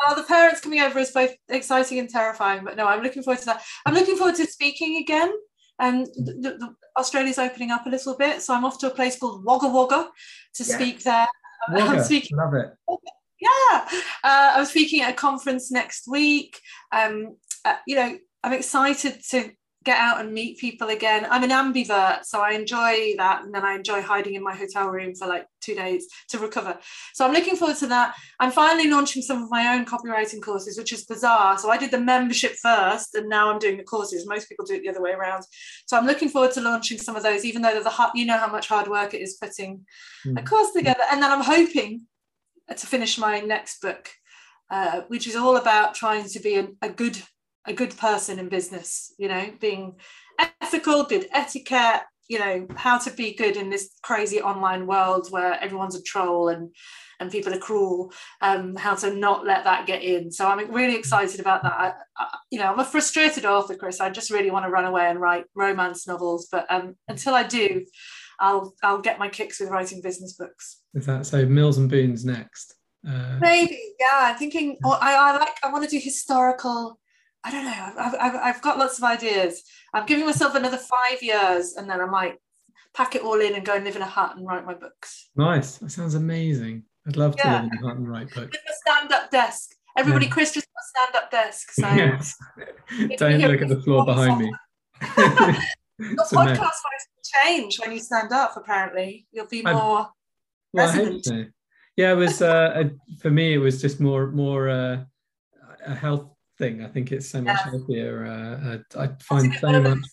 Well, 0.06 0.16
the 0.16 0.24
parents 0.24 0.62
coming 0.62 0.80
over 0.82 1.00
is 1.00 1.12
both 1.12 1.32
exciting 1.50 2.00
and 2.00 2.10
terrifying, 2.10 2.64
but 2.64 2.76
no, 2.76 2.88
I'm 2.88 3.04
looking 3.04 3.24
forward 3.24 3.40
to 3.40 3.46
that. 3.46 3.64
I'm 3.86 3.94
looking 3.94 4.18
forward 4.18 4.36
to 4.36 4.46
speaking 4.46 4.98
again. 4.98 5.32
And 5.80 6.06
the, 6.16 6.34
the, 6.40 6.58
the- 6.58 6.76
Australia's 6.98 7.38
opening 7.40 7.72
up 7.72 7.86
a 7.86 7.90
little 7.90 8.18
bit, 8.18 8.42
so 8.42 8.54
I'm 8.54 8.66
off 8.66 8.78
to 8.80 8.88
a 8.88 8.96
place 8.96 9.18
called 9.18 9.46
Wagga 9.46 9.68
Wagga 9.70 10.10
to 10.56 10.64
Yeah. 10.64 10.76
speak 10.76 11.04
there. 11.04 11.28
I'm 11.70 12.04
speaking 12.04 12.38
love 12.38 12.54
it. 12.56 12.74
yeah 13.40 13.88
uh, 14.24 14.54
i'm 14.56 14.66
speaking 14.66 15.02
at 15.02 15.12
a 15.12 15.14
conference 15.14 15.72
next 15.72 16.08
week 16.08 16.60
um, 16.92 17.38
uh, 17.66 17.76
you 17.88 17.96
know 17.96 18.18
i'm 18.44 18.54
excited 18.54 19.22
to 19.30 19.52
get 19.84 19.98
out 19.98 20.20
and 20.20 20.32
meet 20.34 20.60
people 20.60 20.90
again. 20.90 21.26
I'm 21.30 21.44
an 21.44 21.50
ambivert 21.50 22.26
so 22.26 22.40
i 22.42 22.52
enjoy 22.52 23.14
that 23.18 23.44
and 23.44 23.54
then 23.54 23.64
i 23.66 23.74
enjoy 23.74 24.02
hiding 24.02 24.36
in 24.36 24.44
my 24.44 24.56
hotel 24.56 24.88
room 24.90 25.16
for 25.16 25.28
like 25.28 25.46
two 25.60 25.76
days 25.76 26.08
to 26.30 26.40
recover. 26.40 26.78
So 27.14 27.26
i'm 27.26 27.34
looking 27.34 27.56
forward 27.56 27.78
to 27.78 27.88
that. 27.88 28.14
I'm 28.40 28.52
finally 28.52 28.90
launching 28.90 29.22
some 29.22 29.42
of 29.42 29.50
my 29.50 29.74
own 29.74 29.86
copywriting 29.86 30.42
courses 30.42 30.78
which 30.78 30.94
is 30.94 31.06
bizarre. 31.06 31.58
So 31.58 31.70
i 31.72 31.78
did 31.78 31.92
the 31.92 32.00
membership 32.00 32.54
first 32.62 33.16
and 33.16 33.28
now 33.28 33.52
i'm 33.52 33.60
doing 33.60 33.78
the 33.78 33.84
courses. 33.84 34.28
Most 34.28 34.50
people 34.50 34.66
do 34.66 34.76
it 34.76 34.84
the 34.84 34.90
other 34.90 35.02
way 35.02 35.12
around. 35.12 35.44
So 35.88 35.98
i'm 35.98 36.06
looking 36.06 36.30
forward 36.30 36.52
to 36.54 36.62
launching 36.62 36.98
some 36.98 37.16
of 37.16 37.24
those 37.24 37.44
even 37.44 37.62
though 37.62 37.72
they're 37.74 37.84
the 37.84 37.90
hard, 37.90 38.12
you 38.16 38.26
know 38.26 38.38
how 38.38 38.52
much 38.52 38.68
hard 38.68 38.88
work 38.88 39.14
it 39.14 39.22
is 39.22 39.38
putting 39.42 39.86
a 40.26 40.30
Mm. 40.30 40.46
course 40.46 40.72
together. 40.72 41.04
And 41.12 41.22
then 41.24 41.32
i'm 41.32 41.44
hoping 41.44 42.06
to 42.70 42.88
finish 42.88 43.18
my 43.18 43.40
next 43.40 43.82
book, 43.82 44.10
uh, 44.70 45.02
which 45.08 45.28
is 45.28 45.36
all 45.36 45.58
about 45.58 45.96
trying 45.96 46.26
to 46.26 46.40
be 46.40 46.56
a, 46.56 46.68
a 46.82 46.90
good 46.90 47.18
a 47.68 47.74
good 47.74 47.96
person 47.98 48.40
in 48.40 48.50
business. 48.50 49.14
You 49.18 49.28
know, 49.28 49.52
being 49.60 49.98
ethical, 50.62 51.04
good 51.04 51.28
etiquette. 51.34 52.04
You 52.28 52.40
know, 52.40 52.68
how 52.76 52.98
to 52.98 53.12
be 53.12 53.34
good 53.34 53.58
in 53.58 53.70
this 53.70 53.90
crazy 54.04 54.42
online 54.42 54.88
world 54.88 55.28
where 55.32 55.62
everyone's 55.62 55.96
a 55.96 56.02
troll 56.02 56.48
and 56.48 56.74
and 57.20 57.32
people 57.32 57.54
are 57.54 57.60
cruel. 57.60 58.12
Um, 58.42 58.76
how 58.76 58.96
to 58.96 59.14
not 59.14 59.46
let 59.46 59.64
that 59.66 59.86
get 59.86 60.02
in. 60.02 60.32
So 60.32 60.48
I'm 60.48 60.72
really 60.72 60.96
excited 60.96 61.40
about 61.40 61.62
that. 61.64 61.74
I, 61.74 61.94
I, 62.18 62.38
you 62.50 62.58
know, 62.58 62.66
I'm 62.66 62.80
a 62.80 62.86
frustrated 62.86 63.46
author, 63.46 63.76
Chris. 63.76 64.00
I 64.00 64.10
just 64.10 64.32
really 64.32 64.50
want 64.50 64.66
to 64.66 64.72
run 64.72 64.86
away 64.86 65.08
and 65.08 65.20
write 65.20 65.46
romance 65.56 66.08
novels, 66.08 66.48
but 66.52 66.66
um, 66.70 66.96
until 67.08 67.36
I 67.36 67.44
do, 67.44 67.86
I'll 68.40 68.74
I'll 68.82 69.02
get 69.02 69.20
my 69.20 69.30
kicks 69.30 69.60
with 69.60 69.70
writing 69.70 70.02
business 70.02 70.34
books. 70.34 70.82
Is 70.96 71.06
that 71.06 71.26
so? 71.26 71.46
Mills 71.46 71.78
and 71.78 71.90
Boons 71.90 72.26
next. 72.26 72.76
Uh, 73.08 73.38
Maybe, 73.40 73.80
yeah. 74.00 74.32
I'm 74.32 74.38
thinking. 74.38 74.78
Or 74.84 74.98
I, 75.00 75.16
I 75.16 75.38
like. 75.38 75.58
I 75.64 75.72
want 75.72 75.84
to 75.84 75.90
do 75.90 76.00
historical. 76.00 77.00
I 77.44 77.52
don't 77.52 77.66
know. 77.66 77.94
I've, 77.98 78.16
I've, 78.20 78.36
I've 78.36 78.62
got 78.62 78.78
lots 78.78 78.98
of 79.00 79.04
ideas. 79.04 79.64
I'm 79.94 80.06
giving 80.06 80.26
myself 80.26 80.56
another 80.56 80.78
five 80.78 81.22
years, 81.24 81.74
and 81.76 81.90
then 81.90 82.00
I 82.00 82.06
might 82.06 82.36
pack 82.94 83.16
it 83.16 83.24
all 83.24 83.40
in 83.40 83.56
and 83.56 83.66
go 83.66 83.74
and 83.76 83.84
live 83.84 83.96
in 83.96 84.02
a 84.02 84.06
hut 84.06 84.36
and 84.36 84.46
write 84.46 84.66
my 84.66 84.74
books 84.74 85.30
nice. 85.36 85.78
That 85.78 85.92
sounds 85.92 86.16
amazing. 86.16 86.84
I'd 87.08 87.16
love 87.18 87.36
to 87.38 87.42
Yeah. 87.44 87.62
live 87.64 87.72
in 87.72 87.78
a 87.80 87.88
hut 87.88 87.98
and 87.98 88.08
write 88.10 88.28
books. 88.34 88.52
with 88.52 88.62
a 88.70 88.74
stand-up 88.90 89.32
desk. 89.32 89.72
Everybody, 89.98 90.26
Yeah. 90.26 90.32
Chris 90.32 90.54
just 90.54 90.68
got 90.68 90.82
a 90.82 91.10
stand-up 91.10 91.32
desk. 91.32 91.72
So 91.72 91.88
Yes. 91.96 92.36
Don't 93.18 93.40
look 93.40 93.62
at 93.62 93.70
the 93.70 93.82
floor 93.82 94.06
behind 94.06 94.40
me. 94.40 94.54
your 95.18 96.18
podcast 96.18 96.46
mess. 96.46 96.58
voice 96.60 97.08
will 97.16 97.44
change 97.46 97.80
when 97.80 97.92
you 97.92 98.00
stand 98.00 98.32
up. 98.32 98.56
Apparently, 98.56 99.26
you'll 99.32 99.48
be 99.48 99.62
more. 99.64 100.08
Well, 100.74 100.90
I 100.90 100.92
hope 100.92 101.24
so. 101.24 101.46
Yeah, 101.98 102.12
it 102.12 102.16
was 102.16 102.42
uh, 102.42 102.84
a, 102.86 103.18
for 103.20 103.30
me. 103.30 103.54
It 103.54 103.58
was 103.58 103.82
just 103.82 104.00
more 104.00 104.32
more 104.32 104.70
uh, 104.70 105.04
a 105.86 105.96
health 105.96 106.31
thing. 106.62 106.84
I 106.84 106.88
think 106.88 107.12
it's 107.12 107.30
so 107.30 107.42
much 107.42 107.58
Yeah. 107.66 107.72
healthier. 107.72 108.16
Uh, 108.26 108.54
uh, 108.70 109.04
I 109.04 109.08
find 109.24 109.54
so 109.60 109.82
much 109.82 110.06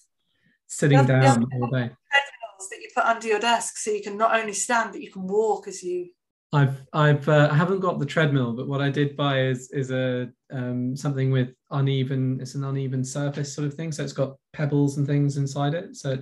sitting 0.66 0.98
yeah. 0.98 1.06
down 1.06 1.46
all 1.52 1.68
day. 1.68 1.90
treadmills 2.10 2.68
that 2.70 2.80
you 2.82 2.88
put 2.96 3.04
under 3.04 3.26
your 3.28 3.38
desk, 3.40 3.76
so 3.76 3.90
you 3.90 4.02
can 4.02 4.16
not 4.16 4.38
only 4.38 4.54
stand 4.54 4.92
but 4.92 5.00
you 5.02 5.12
can 5.12 5.26
walk 5.26 5.68
as 5.68 5.82
you. 5.82 6.08
I've 6.52 6.76
I've 6.94 7.28
uh, 7.28 7.48
I 7.52 7.54
haven't 7.54 7.80
got 7.80 7.98
the 7.98 8.06
treadmill, 8.06 8.54
but 8.54 8.66
what 8.68 8.80
I 8.80 8.88
did 8.88 9.16
buy 9.16 9.42
is 9.42 9.70
is 9.70 9.90
a 9.90 10.30
um, 10.50 10.96
something 10.96 11.30
with 11.30 11.50
uneven. 11.70 12.40
It's 12.40 12.54
an 12.54 12.64
uneven 12.64 13.04
surface 13.04 13.54
sort 13.54 13.66
of 13.68 13.74
thing, 13.74 13.92
so 13.92 14.02
it's 14.02 14.14
got 14.14 14.36
pebbles 14.54 14.96
and 14.96 15.06
things 15.06 15.36
inside 15.36 15.74
it. 15.74 15.94
So 15.96 16.16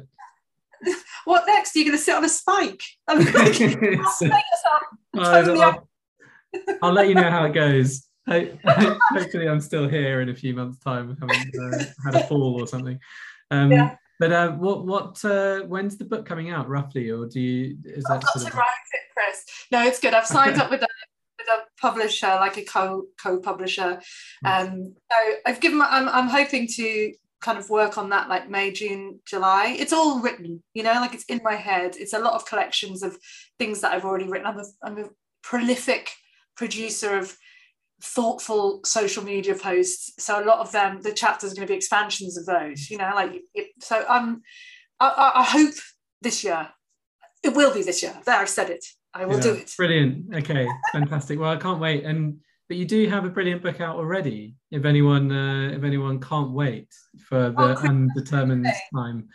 what 1.25 1.47
next? 1.47 1.77
Are 1.77 1.79
you 1.79 1.85
going 1.85 1.97
to 1.97 2.03
sit 2.03 2.17
on 2.17 2.25
a 2.25 2.29
spike? 2.29 2.83
I 3.07 3.15
mean, 3.15 3.33
like, 3.33 3.61
I'll, 5.15 5.63
I'll- 5.63 5.89
I'll 6.83 6.93
let 6.93 7.09
you 7.09 7.15
know 7.15 7.31
how 7.31 7.45
it 7.45 7.53
goes. 7.53 8.06
Ho- 8.29 8.57
Hopefully, 9.11 9.49
I'm 9.49 9.61
still 9.61 9.89
here 9.89 10.21
in 10.21 10.29
a 10.29 10.35
few 10.35 10.55
months' 10.55 10.79
time, 10.79 11.17
having 11.21 11.75
uh, 11.75 11.85
had 12.05 12.15
a 12.15 12.27
fall 12.27 12.61
or 12.61 12.67
something. 12.67 12.99
Um, 13.51 13.73
Yeah. 13.73 13.97
But 14.19 14.33
uh, 14.33 14.53
what 14.53 14.87
what 14.87 15.23
uh, 15.27 15.61
when's 15.65 15.99
the 15.99 16.07
book 16.07 16.25
coming 16.25 16.51
out 16.51 16.69
roughly, 16.71 17.11
or 17.11 17.27
do 17.27 17.39
you 17.39 17.77
is 17.85 18.05
I've 18.07 18.21
that 18.21 18.27
got 18.27 18.41
to 18.41 18.47
of 18.47 18.55
write 18.55 18.67
it, 18.95 19.01
Chris. 19.15 19.45
No, 19.71 19.85
it's 19.85 20.01
good. 20.01 20.15
I've 20.15 20.27
signed 20.27 20.59
up 20.59 20.71
with 20.71 20.81
a 20.81 20.89
with 21.39 21.47
a 21.49 21.65
publisher, 21.79 22.29
like 22.29 22.57
a 22.57 22.65
co 22.65 23.05
co 23.23 23.39
publisher. 23.39 24.01
Um, 24.45 24.95
so 25.13 25.35
I've 25.45 25.61
given. 25.61 25.79
My, 25.79 25.89
I'm 25.91 26.09
I'm 26.09 26.29
hoping 26.29 26.67
to 26.77 27.13
kind 27.43 27.59
of 27.59 27.69
work 27.69 27.99
on 27.99 28.09
that 28.09 28.31
like 28.31 28.49
May, 28.49 28.73
June, 28.73 29.21
July. 29.27 29.77
It's 29.79 29.93
all 29.93 30.21
written, 30.21 30.63
you 30.73 30.83
know, 30.83 30.95
like 30.95 31.13
it's 31.13 31.25
in 31.25 31.41
my 31.45 31.55
head. 31.55 31.95
It's 31.99 32.15
a 32.15 32.19
lot 32.19 32.33
of 32.33 32.47
collections 32.47 33.03
of 33.03 33.19
things 33.59 33.83
that 33.83 33.93
I've 33.93 34.07
already 34.07 34.27
written. 34.29 34.47
I'm 34.47 34.59
a, 34.59 34.65
I'm 34.83 34.99
a 34.99 35.09
prolific 35.43 36.11
producer 36.57 37.19
of 37.19 37.37
thoughtful 38.03 38.81
social 38.85 39.25
media 39.25 39.55
posts 39.55 40.13
so 40.23 40.43
a 40.43 40.45
lot 40.45 40.59
of 40.59 40.71
them 40.73 41.01
the 41.03 41.13
chapters 41.13 41.53
are 41.53 41.57
going 41.57 41.67
to 41.67 41.73
be 41.73 41.77
expansions 41.77 42.37
of 42.37 42.45
those 42.47 42.91
you 42.91 42.99
know 42.99 43.11
like 43.15 43.41
it, 43.55 43.69
so 43.81 44.05
i'm 44.09 44.43
I, 45.01 45.09
I- 45.09 45.41
I 45.41 45.45
hope 45.45 45.75
this 46.21 46.45
year 46.45 46.69
it 47.43 47.55
will 47.55 47.73
be 47.73 47.83
this 47.83 48.03
year 48.03 48.15
there 48.27 48.37
i've 48.37 48.49
said 48.51 48.69
it 48.71 48.85
i 49.15 49.25
will 49.25 49.37
Yeah, 49.37 49.43
do 49.43 49.53
it 49.55 49.73
Brilliant. 49.79 50.35
Okay, 50.35 50.69
fantastic. 50.93 51.39
Well, 51.39 51.51
I 51.51 51.57
can't 51.57 51.81
wait. 51.81 52.05
And 52.05 52.39
but 52.69 52.77
you 52.77 52.85
do 52.85 53.09
have 53.09 53.25
a 53.25 53.31
brilliant 53.31 53.63
book 53.63 53.81
out 53.81 53.97
already. 53.97 54.57
If 54.71 54.85
anyone 54.85 55.31
uh, 55.33 55.71
if 55.77 55.83
anyone 55.85 56.21
can't 56.21 56.51
wait 56.51 56.89
for 57.29 57.51
the 57.51 57.63
Oh, 57.63 57.89
undetermined 57.89 58.67
time. 58.95 59.29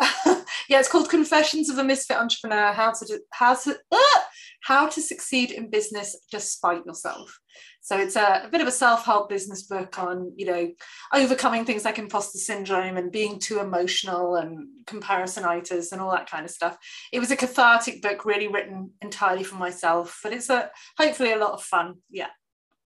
yeah 0.68 0.80
it's 0.80 0.88
called 0.88 1.08
confessions 1.10 1.68
of 1.70 1.78
a 1.78 1.84
misfit 1.84 2.16
entrepreneur 2.16 2.72
how 2.72 2.90
to 2.92 3.04
do, 3.06 3.20
how 3.32 3.54
to 3.54 3.76
uh, 3.92 4.20
how 4.62 4.88
to 4.88 5.00
succeed 5.00 5.52
in 5.52 5.70
business 5.70 6.16
despite 6.32 6.84
yourself 6.86 7.38
so 7.80 7.98
it's 7.98 8.16
a, 8.16 8.42
a 8.44 8.48
bit 8.50 8.60
of 8.60 8.66
a 8.66 8.72
self-help 8.72 9.28
business 9.28 9.62
book 9.62 9.98
on 9.98 10.32
you 10.36 10.46
know 10.46 10.70
overcoming 11.12 11.64
things 11.64 11.84
like 11.84 11.98
imposter 11.98 12.38
syndrome 12.38 12.96
and 12.96 13.12
being 13.12 13.38
too 13.38 13.60
emotional 13.60 14.36
and 14.36 14.68
comparisonitis 14.86 15.92
and 15.92 16.00
all 16.00 16.10
that 16.10 16.28
kind 16.30 16.44
of 16.44 16.50
stuff 16.50 16.76
it 17.12 17.18
was 17.20 17.30
a 17.30 17.36
cathartic 17.36 18.02
book 18.02 18.24
really 18.24 18.48
written 18.48 18.90
entirely 19.02 19.44
for 19.44 19.56
myself 19.56 20.20
but 20.22 20.32
it's 20.32 20.50
a 20.50 20.70
hopefully 20.98 21.32
a 21.32 21.38
lot 21.38 21.52
of 21.52 21.62
fun 21.62 21.94
yeah 22.10 22.28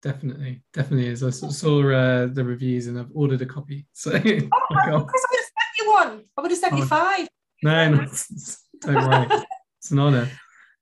Definitely, 0.01 0.63
definitely 0.73 1.07
is. 1.07 1.23
i 1.23 1.29
saw 1.29 1.79
uh, 1.91 2.27
the 2.27 2.41
reviews 2.43 2.87
and 2.87 2.97
I've 2.97 3.11
ordered 3.13 3.41
a 3.41 3.45
copy. 3.45 3.85
So 3.93 4.11
oh, 4.11 4.15
I 4.21 4.21
Chris, 4.21 4.31
I 4.31 5.01
would 5.01 5.03
have 5.03 5.11
sent 5.11 5.77
you 5.77 5.91
one 5.91 6.23
i 6.37 6.41
would 6.41 6.51
have 6.51 6.59
sent 6.59 6.77
you 6.77 6.83
Oh. 6.83 6.87
five 6.87 7.27
no, 7.61 7.89
no, 7.89 8.05
don't 8.81 9.09
worry. 9.09 9.43
It's 9.79 9.91
an 9.91 9.99
honor. 9.99 10.29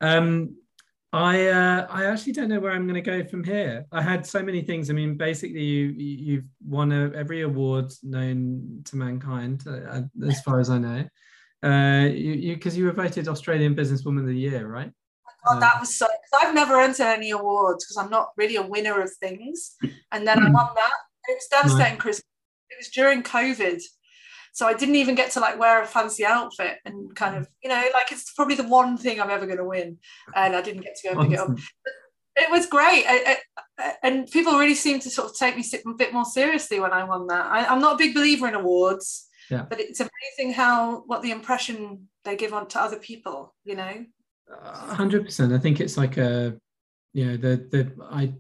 Um, 0.02 0.58
I 1.14 1.48
uh, 1.48 1.88
I 1.90 2.06
actually 2.06 2.34
don't 2.34 2.50
know 2.50 2.60
where 2.60 2.74
I'm 2.74 2.84
going 2.88 3.02
to 3.02 3.02
go 3.02 3.24
from 3.24 3.44
here. 3.44 3.86
I 3.92 4.02
had 4.02 4.26
so 4.26 4.44
many 4.44 4.62
things. 4.62 4.90
I 4.90 4.94
mean, 4.94 5.16
basically, 5.16 5.64
you 5.64 5.86
you- 5.88 6.18
you've 6.26 6.46
won 6.66 6.92
a, 6.92 7.12
every 7.16 7.42
award 7.44 7.92
known 8.04 8.82
to 8.86 8.96
mankind, 8.98 9.64
uh, 9.68 10.02
as 10.28 10.42
far 10.42 10.60
as 10.60 10.70
I 10.70 10.78
know. 10.80 11.06
Uh, 11.64 12.08
you 12.08 12.34
you 12.34 12.56
because 12.56 12.78
you 12.78 12.86
were 12.86 12.92
voted 12.92 13.28
Australian 13.28 13.74
Businesswoman 13.76 14.20
of 14.20 14.28
the 14.28 14.36
Year, 14.38 14.68
right? 14.68 14.92
God, 15.48 15.62
that 15.62 15.80
was 15.80 15.96
so. 15.96 16.06
Cause 16.08 16.42
I've 16.46 16.54
never 16.54 16.80
entered 16.82 17.06
any 17.06 17.32
awards 17.32 17.86
because 17.86 17.98
I'm 17.98 18.10
not 18.12 18.32
really 18.36 18.58
a 18.58 18.62
winner 18.62 19.00
of 19.02 19.12
things. 19.16 19.76
And 20.12 20.28
then 20.28 20.40
I 20.40 20.48
Hmm. 20.48 20.54
won 20.54 20.68
that. 20.76 20.94
It 21.30 21.36
was 21.36 21.48
devastating, 21.50 21.98
Chris. 22.00 22.20
It 22.70 22.78
was 22.78 22.90
during 22.90 23.24
COVID. 23.24 23.82
So 24.58 24.66
I 24.66 24.74
didn't 24.74 24.96
even 24.96 25.14
get 25.14 25.30
to 25.34 25.40
like 25.40 25.60
wear 25.60 25.84
a 25.84 25.86
fancy 25.86 26.26
outfit 26.26 26.80
and 26.84 27.16
kind 27.16 27.38
of, 27.38 27.48
you 27.64 27.70
know, 27.70 27.80
like 27.94 28.12
it's 28.12 28.34
probably 28.34 28.56
the 28.56 28.68
one 28.68 28.98
thing 28.98 29.22
I'm 29.22 29.30
ever 29.30 29.46
going 29.46 29.60
to 29.60 29.64
win. 29.64 30.00
And 30.36 30.56
I 30.56 30.64
didn't 30.64 30.82
get 30.82 30.96
to 30.96 31.04
go 31.08 31.20
and 31.20 31.30
pick 31.30 31.38
it 31.38 31.40
up. 31.40 31.50
Awesome. 31.50 31.64
It 32.38 32.50
was 32.50 32.66
great. 32.66 33.06
I, 33.08 33.38
I, 33.78 33.94
and 34.02 34.26
people 34.32 34.58
really 34.58 34.74
seemed 34.74 35.04
to 35.04 35.12
sort 35.12 35.30
of 35.30 35.38
take 35.38 35.56
me 35.56 35.64
a 35.86 35.94
bit 35.94 36.12
more 36.12 36.26
seriously 36.26 36.80
when 36.80 36.92
I 36.92 37.04
won 37.04 37.28
that. 37.28 37.46
I, 37.46 37.68
I'm 37.68 37.80
not 37.80 37.94
a 37.94 37.98
big 38.00 38.16
believer 38.16 38.48
in 38.48 38.56
awards, 38.56 39.28
Yeah. 39.52 39.68
but 39.70 39.80
it's 39.80 40.00
amazing 40.00 40.56
how, 40.56 41.04
what 41.06 41.22
the 41.22 41.30
impression 41.30 42.08
they 42.24 42.36
give 42.36 42.52
on 42.52 42.68
to 42.70 42.82
other 42.82 42.98
people, 42.98 43.54
you 43.64 43.76
know? 43.76 44.06
hundred 44.50 45.24
percent. 45.24 45.54
I 45.54 45.60
think 45.60 45.80
it's 45.80 45.98
like 45.98 46.18
a, 46.18 46.58
you 47.14 47.26
know, 47.28 47.38
the 47.38 47.68
the 47.70 47.92
I 48.10 48.34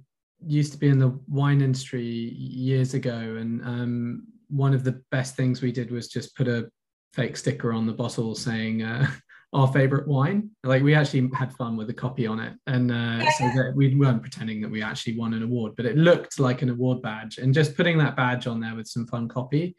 used 0.43 0.71
to 0.71 0.79
be 0.79 0.87
in 0.87 0.97
the 0.97 1.19
wine 1.27 1.61
industry 1.61 2.03
years 2.03 2.95
ago, 2.95 3.17
and 3.17 3.61
um, 3.63 4.27
one 4.49 4.73
of 4.73 4.83
the 4.83 5.01
best 5.11 5.35
things 5.35 5.61
we 5.61 5.71
did 5.71 5.91
was 5.91 6.07
just 6.07 6.35
put 6.35 6.47
a 6.47 6.69
fake 7.13 7.37
sticker 7.37 7.73
on 7.73 7.85
the 7.85 7.93
bottle 7.93 8.35
saying 8.35 8.83
uh, 8.83 9.07
our 9.53 9.71
favorite 9.71 10.07
wine. 10.07 10.49
Like 10.63 10.83
we 10.83 10.93
actually 10.93 11.29
had 11.35 11.53
fun 11.53 11.77
with 11.77 11.87
the 11.87 11.93
copy 11.93 12.27
on 12.27 12.39
it, 12.39 12.53
and 12.67 12.91
uh, 12.91 13.29
so 13.31 13.45
that 13.55 13.73
we 13.75 13.95
weren't 13.95 14.21
pretending 14.21 14.61
that 14.61 14.71
we 14.71 14.81
actually 14.81 15.17
won 15.17 15.33
an 15.33 15.43
award, 15.43 15.73
but 15.75 15.85
it 15.85 15.97
looked 15.97 16.39
like 16.39 16.61
an 16.61 16.69
award 16.69 17.01
badge, 17.01 17.37
and 17.37 17.53
just 17.53 17.75
putting 17.75 17.97
that 17.99 18.15
badge 18.15 18.47
on 18.47 18.59
there 18.59 18.75
with 18.75 18.87
some 18.87 19.07
fun 19.07 19.27
copy 19.27 19.75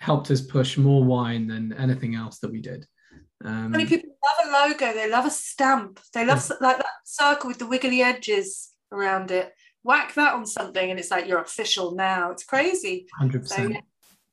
helped 0.00 0.30
us 0.30 0.40
push 0.40 0.78
more 0.78 1.02
wine 1.02 1.48
than 1.48 1.72
anything 1.72 2.14
else 2.14 2.38
that 2.38 2.52
we 2.52 2.60
did. 2.60 2.86
Um, 3.44 3.70
many 3.72 3.86
people 3.86 4.10
love 4.24 4.46
a 4.46 4.68
logo 4.68 4.92
they 4.92 5.08
love 5.08 5.24
a 5.24 5.30
stamp 5.30 6.00
they 6.12 6.24
love 6.26 6.38
s- 6.38 6.50
like 6.60 6.76
that 6.76 6.86
circle 7.04 7.48
with 7.48 7.58
the 7.58 7.66
wiggly 7.68 8.02
edges 8.02 8.70
around 8.90 9.30
it 9.30 9.52
whack 9.84 10.12
that 10.14 10.34
on 10.34 10.44
something 10.44 10.90
and 10.90 10.98
it's 10.98 11.12
like 11.12 11.28
you're 11.28 11.40
official 11.40 11.94
now 11.94 12.32
it's 12.32 12.42
crazy 12.42 13.06
Hundred 13.16 13.46
so 13.48 13.54
percent. 13.54 13.74
yeah. 13.74 13.80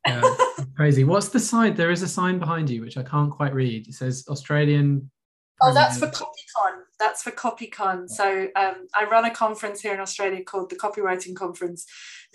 Yeah, 0.06 0.22
crazy. 0.76 1.03
What's 1.03 1.30
the 1.30 1.39
sign? 1.39 1.76
There 1.76 1.91
is 1.91 2.01
a 2.01 2.08
sign 2.08 2.39
behind 2.39 2.70
you 2.70 2.82
which 2.82 2.97
I 2.97 3.03
can't 3.03 3.32
quite 3.32 3.53
read. 3.53 3.88
It 3.88 3.93
says 3.93 4.26
Australian. 4.30 5.10
oh 5.62 5.74
that's 5.74 5.97
for 5.97 6.08
copycon 6.08 6.82
that's 6.99 7.24
for 7.24 7.32
copycon 7.32 8.10
so 8.10 8.47
um, 8.56 8.88
i 8.93 9.06
run 9.06 9.24
a 9.26 9.32
conference 9.32 9.80
here 9.82 9.93
in 9.93 10.01
australia 10.01 10.43
called 10.43 10.70
the 10.70 10.76
copywriting 10.76 11.34
conference 11.34 11.86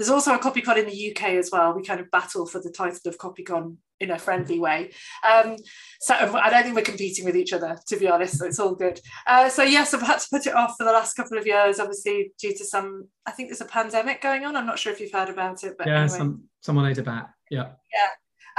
there's 0.00 0.08
also 0.08 0.34
a 0.34 0.38
copycon 0.38 0.78
in 0.78 0.86
the 0.86 1.10
uk 1.10 1.22
as 1.22 1.50
well 1.52 1.74
we 1.74 1.82
kind 1.82 2.00
of 2.00 2.10
battle 2.10 2.46
for 2.46 2.58
the 2.58 2.70
title 2.70 2.98
of 3.04 3.18
copycon 3.18 3.76
in 4.00 4.10
a 4.10 4.18
friendly 4.18 4.58
way 4.58 4.90
um, 5.30 5.56
so 6.00 6.14
i 6.14 6.48
don't 6.48 6.62
think 6.62 6.74
we're 6.74 6.80
competing 6.80 7.26
with 7.26 7.36
each 7.36 7.52
other 7.52 7.76
to 7.86 7.98
be 7.98 8.08
honest 8.08 8.38
so 8.38 8.46
it's 8.46 8.58
all 8.58 8.74
good 8.74 8.98
uh, 9.26 9.46
so 9.50 9.62
yes 9.62 9.92
i've 9.92 10.00
had 10.00 10.18
to 10.18 10.26
put 10.32 10.46
it 10.46 10.54
off 10.54 10.74
for 10.78 10.84
the 10.84 10.92
last 10.92 11.12
couple 11.14 11.36
of 11.36 11.46
years 11.46 11.78
obviously 11.78 12.32
due 12.40 12.56
to 12.56 12.64
some 12.64 13.06
i 13.26 13.30
think 13.30 13.50
there's 13.50 13.60
a 13.60 13.66
pandemic 13.66 14.22
going 14.22 14.46
on 14.46 14.56
i'm 14.56 14.64
not 14.64 14.78
sure 14.78 14.90
if 14.90 15.00
you've 15.00 15.12
heard 15.12 15.28
about 15.28 15.62
it 15.64 15.74
but 15.76 15.86
Yeah, 15.86 16.00
anyway. 16.02 16.18
some 16.18 16.44
someone 16.62 16.86
ate 16.86 16.98
a 16.98 17.02
bat. 17.02 17.28
Yeah. 17.50 17.68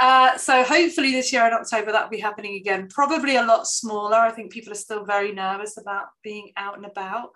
Uh, 0.02 0.36
so 0.36 0.64
hopefully 0.64 1.12
this 1.12 1.32
year 1.32 1.46
in 1.46 1.52
October 1.52 1.92
that'll 1.92 2.08
be 2.08 2.18
happening 2.18 2.56
again. 2.56 2.88
Probably 2.88 3.36
a 3.36 3.44
lot 3.44 3.68
smaller. 3.68 4.16
I 4.16 4.32
think 4.32 4.50
people 4.50 4.72
are 4.72 4.86
still 4.86 5.04
very 5.04 5.30
nervous 5.30 5.76
about 5.76 6.06
being 6.24 6.50
out 6.56 6.76
and 6.76 6.84
about. 6.84 7.30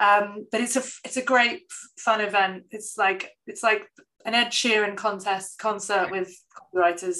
Um, 0.00 0.46
but 0.50 0.62
it's 0.62 0.76
a 0.76 0.82
it's 1.04 1.18
a 1.18 1.22
great 1.22 1.64
fun 1.98 2.22
event. 2.22 2.64
It's 2.70 2.96
like 2.96 3.32
it's 3.46 3.62
like 3.62 3.90
an 4.24 4.32
Ed 4.32 4.48
Sheeran 4.48 4.96
contest 4.96 5.58
concert 5.58 6.10
with 6.10 6.34
copywriters 6.58 7.18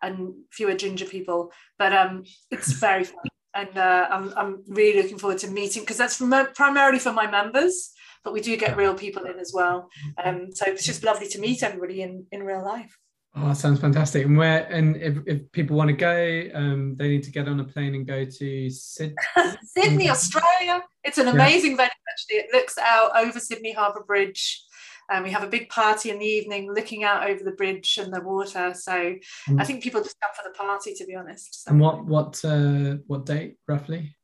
and 0.00 0.34
fewer 0.52 0.74
ginger 0.74 1.06
people. 1.06 1.50
But 1.76 1.92
um, 1.92 2.22
it's 2.52 2.70
very 2.70 3.02
fun, 3.02 3.24
and 3.52 3.76
uh, 3.76 4.06
I'm 4.12 4.32
I'm 4.36 4.62
really 4.68 5.02
looking 5.02 5.18
forward 5.18 5.38
to 5.38 5.50
meeting 5.50 5.82
because 5.82 5.96
that's 5.96 6.22
primarily 6.54 7.00
for 7.00 7.12
my 7.12 7.28
members. 7.28 7.90
But 8.22 8.32
we 8.32 8.40
do 8.40 8.56
get 8.56 8.76
real 8.76 8.94
people 8.94 9.24
in 9.24 9.40
as 9.40 9.50
well. 9.52 9.88
Um, 10.24 10.50
so 10.52 10.66
it's 10.68 10.86
just 10.86 11.02
lovely 11.02 11.26
to 11.30 11.40
meet 11.40 11.64
everybody 11.64 12.02
in 12.02 12.26
in 12.30 12.44
real 12.44 12.64
life. 12.64 12.96
Oh, 13.38 13.48
that 13.48 13.56
sounds 13.58 13.80
fantastic. 13.80 14.24
And 14.24 14.36
where? 14.38 14.64
And 14.72 14.96
if, 14.96 15.18
if 15.26 15.52
people 15.52 15.76
want 15.76 15.88
to 15.88 15.96
go, 15.96 16.48
um, 16.54 16.96
they 16.96 17.08
need 17.08 17.22
to 17.24 17.30
get 17.30 17.48
on 17.48 17.60
a 17.60 17.64
plane 17.64 17.94
and 17.94 18.06
go 18.06 18.24
to 18.24 18.70
Sydney. 18.70 19.14
Sydney, 19.62 20.08
Australia. 20.10 20.82
It's 21.04 21.18
an 21.18 21.26
Yeah. 21.26 21.32
amazing 21.34 21.76
venue, 21.76 21.90
actually. 22.10 22.36
It 22.36 22.46
looks 22.54 22.78
out 22.78 23.10
over 23.16 23.38
Sydney 23.38 23.72
Harbour 23.72 24.04
Bridge. 24.06 24.62
And 25.10 25.22
we 25.22 25.30
have 25.30 25.44
a 25.44 25.48
big 25.48 25.68
party 25.68 26.10
in 26.10 26.18
the 26.18 26.24
evening 26.26 26.72
looking 26.72 27.04
out 27.04 27.28
over 27.28 27.44
the 27.44 27.52
bridge 27.52 27.98
and 28.02 28.12
the 28.12 28.20
water. 28.22 28.74
So 28.74 29.14
I 29.56 29.64
think 29.64 29.82
people 29.82 30.02
just 30.02 30.16
come 30.20 30.32
for 30.34 30.42
the 30.48 30.54
party, 30.54 30.94
to 30.94 31.04
be 31.06 31.14
honest. 31.14 31.62
So, 31.64 31.70
And 31.70 31.80
what 31.80 32.04
what 32.06 32.44
uh, 32.44 32.96
what 33.06 33.24
date 33.26 33.56
roughly? 33.68 34.16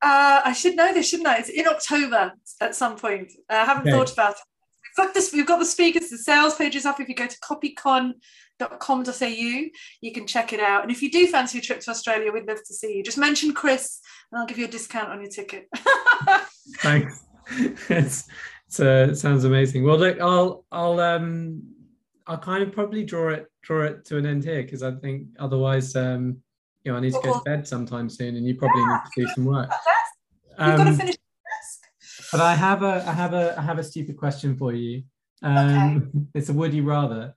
uh, 0.00 0.42
I 0.44 0.52
should 0.52 0.76
know 0.76 0.92
this, 0.94 1.08
shouldn't 1.08 1.28
I? 1.28 1.38
It's 1.38 1.48
in 1.48 1.66
October 1.66 2.34
at 2.60 2.74
some 2.76 2.96
point. 2.96 3.32
I 3.48 3.64
haven't 3.64 3.88
Okay. 3.88 3.90
thought 3.92 4.12
about 4.12 4.34
it. 4.34 4.38
We've 4.96 5.06
got, 5.06 5.14
this, 5.14 5.32
we've 5.32 5.46
got 5.46 5.58
the 5.58 5.64
speakers, 5.64 6.10
the 6.10 6.18
sales 6.18 6.54
pages 6.54 6.84
up. 6.84 7.00
If 7.00 7.08
you 7.08 7.14
go 7.14 7.26
to 7.26 7.36
copycon.com.au, 7.38 9.68
you 10.00 10.12
can 10.12 10.26
check 10.26 10.52
it 10.52 10.60
out. 10.60 10.82
And 10.82 10.90
if 10.92 11.02
you 11.02 11.10
do 11.10 11.26
fancy 11.26 11.58
a 11.58 11.62
trip 11.62 11.80
to 11.80 11.90
Australia, 11.90 12.30
we'd 12.32 12.46
love 12.46 12.62
to 12.66 12.74
see 12.74 12.96
you. 12.96 13.02
Just 13.02 13.18
mention 13.18 13.54
Chris 13.54 14.00
and 14.30 14.40
I'll 14.40 14.46
give 14.46 14.58
you 14.58 14.66
a 14.66 14.68
discount 14.68 15.08
on 15.10 15.20
your 15.20 15.30
ticket. 15.30 15.68
Thanks. 16.80 17.24
it's, 17.88 18.28
it's 18.66 18.80
uh, 18.80 19.08
it 19.10 19.16
sounds 19.16 19.44
amazing. 19.44 19.84
Well, 19.84 19.98
look, 19.98 20.20
I'll 20.20 20.64
I'll 20.70 21.00
um 21.00 21.62
I'll 22.26 22.38
kind 22.38 22.62
of 22.62 22.72
probably 22.72 23.04
draw 23.04 23.30
it 23.30 23.46
draw 23.62 23.84
it 23.84 24.04
to 24.06 24.16
an 24.16 24.26
end 24.26 24.44
here 24.44 24.62
because 24.62 24.82
I 24.82 24.92
think 24.92 25.26
otherwise 25.38 25.94
um 25.96 26.38
you 26.84 26.92
know 26.92 26.98
I 26.98 27.00
need 27.00 27.12
to 27.14 27.20
go 27.22 27.34
to 27.34 27.40
bed 27.44 27.66
sometime 27.66 28.08
soon 28.08 28.36
and 28.36 28.46
you 28.46 28.54
probably 28.54 28.82
need 28.82 29.00
to 29.14 29.22
do 29.22 29.26
some 29.34 29.44
work. 29.44 29.70
You've 30.58 30.76
got 30.76 30.84
to 30.84 30.90
Um, 30.90 30.96
finish. 30.96 31.16
But 32.32 32.40
I 32.40 32.54
have 32.54 32.82
a 32.82 33.04
I 33.06 33.12
have 33.12 33.34
a 33.34 33.58
I 33.58 33.62
have 33.62 33.78
a 33.78 33.84
stupid 33.84 34.16
question 34.16 34.56
for 34.56 34.72
you. 34.72 35.04
Um, 35.42 36.28
It's 36.34 36.48
a 36.48 36.52
would 36.52 36.72
you 36.72 36.84
rather. 36.84 37.34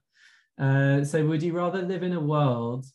Uh, 0.58 1.04
so 1.04 1.24
would 1.26 1.42
you 1.42 1.52
rather 1.52 1.82
live 1.82 2.02
in 2.02 2.14
a 2.14 2.20
world 2.20 2.86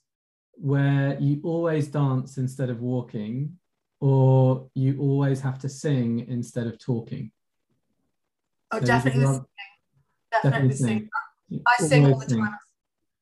where 0.54 1.18
you 1.20 1.40
always 1.44 1.88
dance 1.88 2.38
instead 2.38 2.70
of 2.72 2.82
walking, 2.82 3.58
or 4.00 4.68
you 4.74 5.00
always 5.00 5.40
have 5.42 5.60
to 5.60 5.70
sing 5.70 6.26
instead 6.28 6.66
of 6.66 6.80
talking? 6.80 7.32
Oh, 8.72 8.80
so 8.80 8.86
definitely, 8.86 9.26
singing. 9.26 9.46
definitely, 10.32 10.50
definitely 10.52 10.76
sing. 10.76 11.10
sing. 11.50 11.62
I 11.68 11.84
sing 11.84 12.06
all 12.06 12.20
the 12.20 12.26
time. 12.26 12.58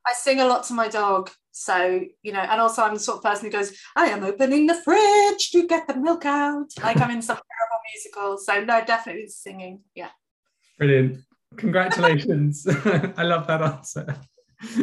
I 0.10 0.14
sing 0.14 0.40
a 0.40 0.46
lot 0.46 0.64
to 0.66 0.74
my 0.74 0.88
dog. 0.88 1.30
So, 1.52 2.02
you 2.24 2.32
know, 2.32 2.40
and 2.40 2.62
also 2.62 2.84
I'm 2.84 2.94
the 2.94 3.00
sort 3.00 3.18
of 3.18 3.24
person 3.24 3.46
who 3.46 3.52
goes, 3.52 3.78
I 3.96 4.06
am 4.06 4.24
opening 4.24 4.66
the 4.66 4.76
fridge 4.76 5.52
to 5.52 5.68
get 5.68 5.88
the 5.88 5.96
milk 5.96 6.26
out. 6.26 6.68
Like 6.82 6.98
I'm 6.98 7.12
in 7.12 7.22
some 7.22 7.38
terrible 7.58 7.82
musical. 7.94 8.38
So, 8.38 8.64
no, 8.64 8.84
definitely 8.86 9.28
singing. 9.28 9.82
Yeah. 9.94 10.10
Brilliant. 10.78 11.20
Congratulations. 11.58 12.66
I 13.18 13.24
love 13.24 13.48
that 13.48 13.62
answer. 13.62 14.16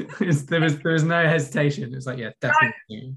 there 0.48 0.60
was 0.60 0.78
there 0.78 0.92
was 0.92 1.04
no 1.04 1.26
hesitation. 1.26 1.94
It's 1.94 2.06
like, 2.06 2.18
yeah, 2.18 2.30
definitely. 2.40 3.14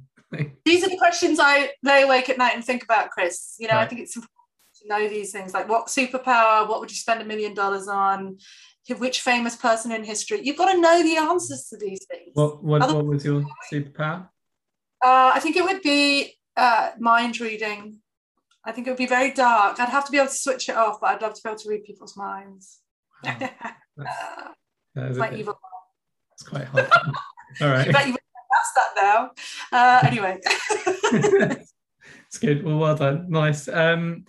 these 0.66 0.84
are 0.84 0.89
the 0.89 0.97
questions 0.97 1.39
I 1.41 1.72
lay 1.84 2.03
awake 2.03 2.30
at 2.30 2.38
night 2.38 2.55
and 2.55 2.64
think 2.64 2.84
about, 2.84 3.10
Chris. 3.12 3.55
You 3.60 3.68
know, 3.68 3.76
right. 3.76 3.84
I 3.84 3.88
think 3.88 4.01
it's 4.01 4.16
important 4.16 4.39
to 4.82 4.88
know 4.88 5.10
these 5.10 5.32
things 5.32 5.53
like 5.53 5.68
what 5.68 5.88
superpower, 5.88 6.68
what 6.68 6.80
would 6.80 6.91
you 6.91 6.97
spend 6.97 7.22
a 7.22 7.26
million 7.26 7.53
dollars 7.53 7.88
on? 7.88 8.38
Which 8.97 9.21
famous 9.21 9.55
person 9.55 9.91
in 9.91 10.03
history. 10.03 10.41
You've 10.43 10.57
got 10.57 10.71
to 10.71 10.80
know 10.80 11.03
the 11.03 11.17
answers 11.17 11.67
to 11.69 11.77
these 11.77 12.05
things. 12.09 12.32
What 12.34 12.63
what, 12.63 12.82
what 12.93 13.05
was 13.05 13.23
your 13.25 13.45
superpower? 13.71 14.30
Uh, 15.03 15.32
I 15.34 15.39
think 15.39 15.55
it 15.55 15.63
would 15.63 15.82
be 15.82 16.36
uh, 16.57 16.91
mind 16.99 17.39
reading. 17.39 17.97
I 18.65 18.71
think 18.71 18.88
it 18.88 18.91
would 18.91 18.97
be 18.97 19.07
very 19.07 19.32
dark. 19.32 19.80
I'd 19.80 19.89
have 19.89 20.05
to 20.05 20.11
be 20.11 20.17
able 20.17 20.27
to 20.27 20.34
switch 20.34 20.69
it 20.69 20.75
off, 20.75 20.99
but 20.99 21.07
I'd 21.07 21.21
love 21.21 21.34
to 21.34 21.41
be 21.43 21.49
able 21.49 21.59
to 21.59 21.69
read 21.69 21.84
people's 21.84 22.17
minds. 22.17 22.80
Wow. 23.23 23.38
That's, 24.95 25.17
my 25.17 25.34
evil. 25.34 25.59
It's 26.34 26.43
quite 26.43 26.65
hard. 26.65 26.89
All 27.61 27.69
right. 27.69 27.91
bet 27.91 28.07
you 28.07 28.15
ask 28.59 28.75
that 28.75 28.91
now. 28.95 29.32
Uh, 29.71 30.05
anyway. 30.05 30.39
it's 32.27 32.38
good. 32.39 32.63
Well, 32.63 32.77
well 32.77 32.95
done. 32.95 33.27
Nice. 33.30 33.67
Um, 33.67 34.25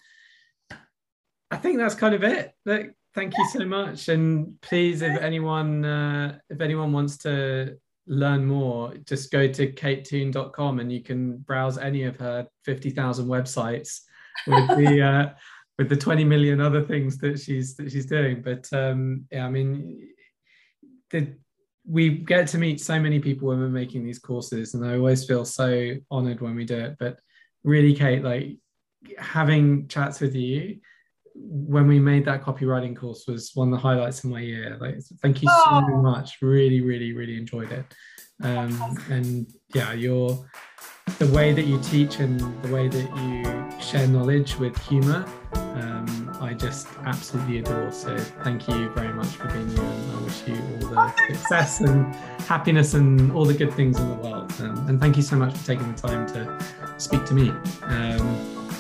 I 1.51 1.57
think 1.57 1.79
that's 1.79 1.95
kind 1.95 2.15
of 2.15 2.23
it. 2.23 2.53
Like, 2.65 2.95
thank 3.15 3.37
you 3.37 3.47
so 3.49 3.65
much. 3.65 4.09
And 4.09 4.61
please 4.61 5.03
if 5.03 5.19
anyone 5.21 5.85
uh, 5.85 6.39
if 6.49 6.61
anyone 6.61 6.93
wants 6.93 7.17
to 7.19 7.77
learn 8.07 8.45
more 8.45 8.95
just 9.05 9.31
go 9.31 9.47
to 9.47 9.73
katetoon.com 9.73 10.81
and 10.81 10.93
you 10.93 11.03
can 11.03 11.37
browse 11.39 11.79
any 11.79 12.03
of 12.05 12.17
her 12.17 12.47
50,000 12.65 13.27
websites 13.27 14.01
with 14.47 14.69
the 14.69 15.01
uh, 15.03 15.35
with 15.79 15.89
the 15.89 15.97
20 15.97 16.25
million 16.25 16.61
other 16.61 16.83
things 16.83 17.19
that 17.19 17.39
she's 17.39 17.77
that 17.77 17.91
she's 17.91 18.07
doing. 18.07 18.43
But 18.43 18.69
um 18.73 19.27
yeah 19.31 19.47
i 19.47 19.51
mean 19.51 20.09
the 21.11 21.35
we 21.87 22.11
get 22.11 22.47
to 22.47 22.59
meet 22.59 22.81
so 22.81 23.01
many 23.01 23.19
people 23.19 23.49
when 23.49 23.59
we're 23.59 23.69
making 23.69 24.05
these 24.05 24.19
courses 24.19 24.75
and 24.75 24.85
i 24.85 24.95
always 24.95 25.25
feel 25.25 25.45
so 25.45 25.95
honored 26.11 26.41
when 26.41 26.55
we 26.55 26.65
do 26.65 26.77
it. 26.77 26.97
But 26.99 27.19
really 27.65 27.95
kate 27.95 28.23
like 28.23 28.59
having 29.19 29.89
chats 29.89 30.21
with 30.21 30.35
you 30.35 30.81
when 31.35 31.87
we 31.87 31.99
made 31.99 32.25
that 32.27 32.43
copywriting 32.43 32.97
course 32.97 33.25
was 33.27 33.53
one 33.55 33.69
of 33.69 33.73
the 33.73 33.79
highlights 33.79 34.25
of 34.25 34.31
my 34.31 34.41
year. 34.41 34.77
Like, 34.81 34.97
thank 35.23 35.43
you 35.43 35.49
so 35.49 35.65
oh. 35.67 36.03
much. 36.03 36.39
Really, 36.43 36.81
really, 36.81 37.13
really 37.13 37.37
enjoyed 37.37 37.73
it. 37.73 37.85
Um, 38.43 38.97
and 39.11 39.47
yeah, 39.75 39.93
your 39.93 40.47
the 41.19 41.27
way 41.29 41.53
that 41.53 41.67
you 41.67 41.79
teach 41.81 42.21
and 42.21 42.41
the 42.63 42.73
way 42.73 42.89
that 42.89 43.17
you 43.19 43.81
share 43.81 44.07
knowledge 44.07 44.57
with 44.59 44.77
humor, 44.87 45.27
um, 45.53 46.39
I 46.41 46.55
just 46.55 46.87
absolutely 47.05 47.59
adore. 47.59 47.93
So 47.93 48.17
thank 48.45 48.69
you 48.69 48.89
very 48.91 49.13
much 49.13 49.29
for 49.29 49.49
being 49.49 49.69
here, 49.69 49.83
and 49.83 50.13
I 50.13 50.23
wish 50.23 50.49
you 50.49 50.55
all 50.55 50.95
the 50.95 51.35
success 51.35 51.81
and 51.81 52.15
happiness 52.47 52.95
and 52.95 53.33
all 53.33 53.45
the 53.45 53.55
good 53.55 53.73
things 53.75 53.99
in 53.99 54.09
the 54.09 54.15
world. 54.15 54.53
Um, 54.61 54.89
and 54.89 55.01
thank 55.01 55.17
you 55.17 55.23
so 55.23 55.37
much 55.37 55.55
for 55.55 55.67
taking 55.67 55.93
the 55.93 56.01
time 56.01 56.27
to 56.29 56.65
speak 56.99 57.25
to 57.27 57.35
me. 57.35 57.51
Um, 57.83 58.71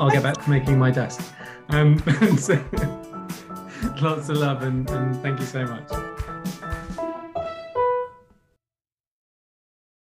I'll 0.00 0.10
get 0.10 0.22
back 0.22 0.40
to 0.42 0.50
making 0.50 0.78
my 0.78 0.90
desk. 0.90 1.20
Um, 1.68 1.98
so, 2.38 2.54
lots 4.00 4.28
of 4.28 4.36
love 4.38 4.62
and, 4.62 4.88
and 4.90 5.20
thank 5.22 5.38
you 5.40 5.46
so 5.46 5.64
much. 5.64 6.17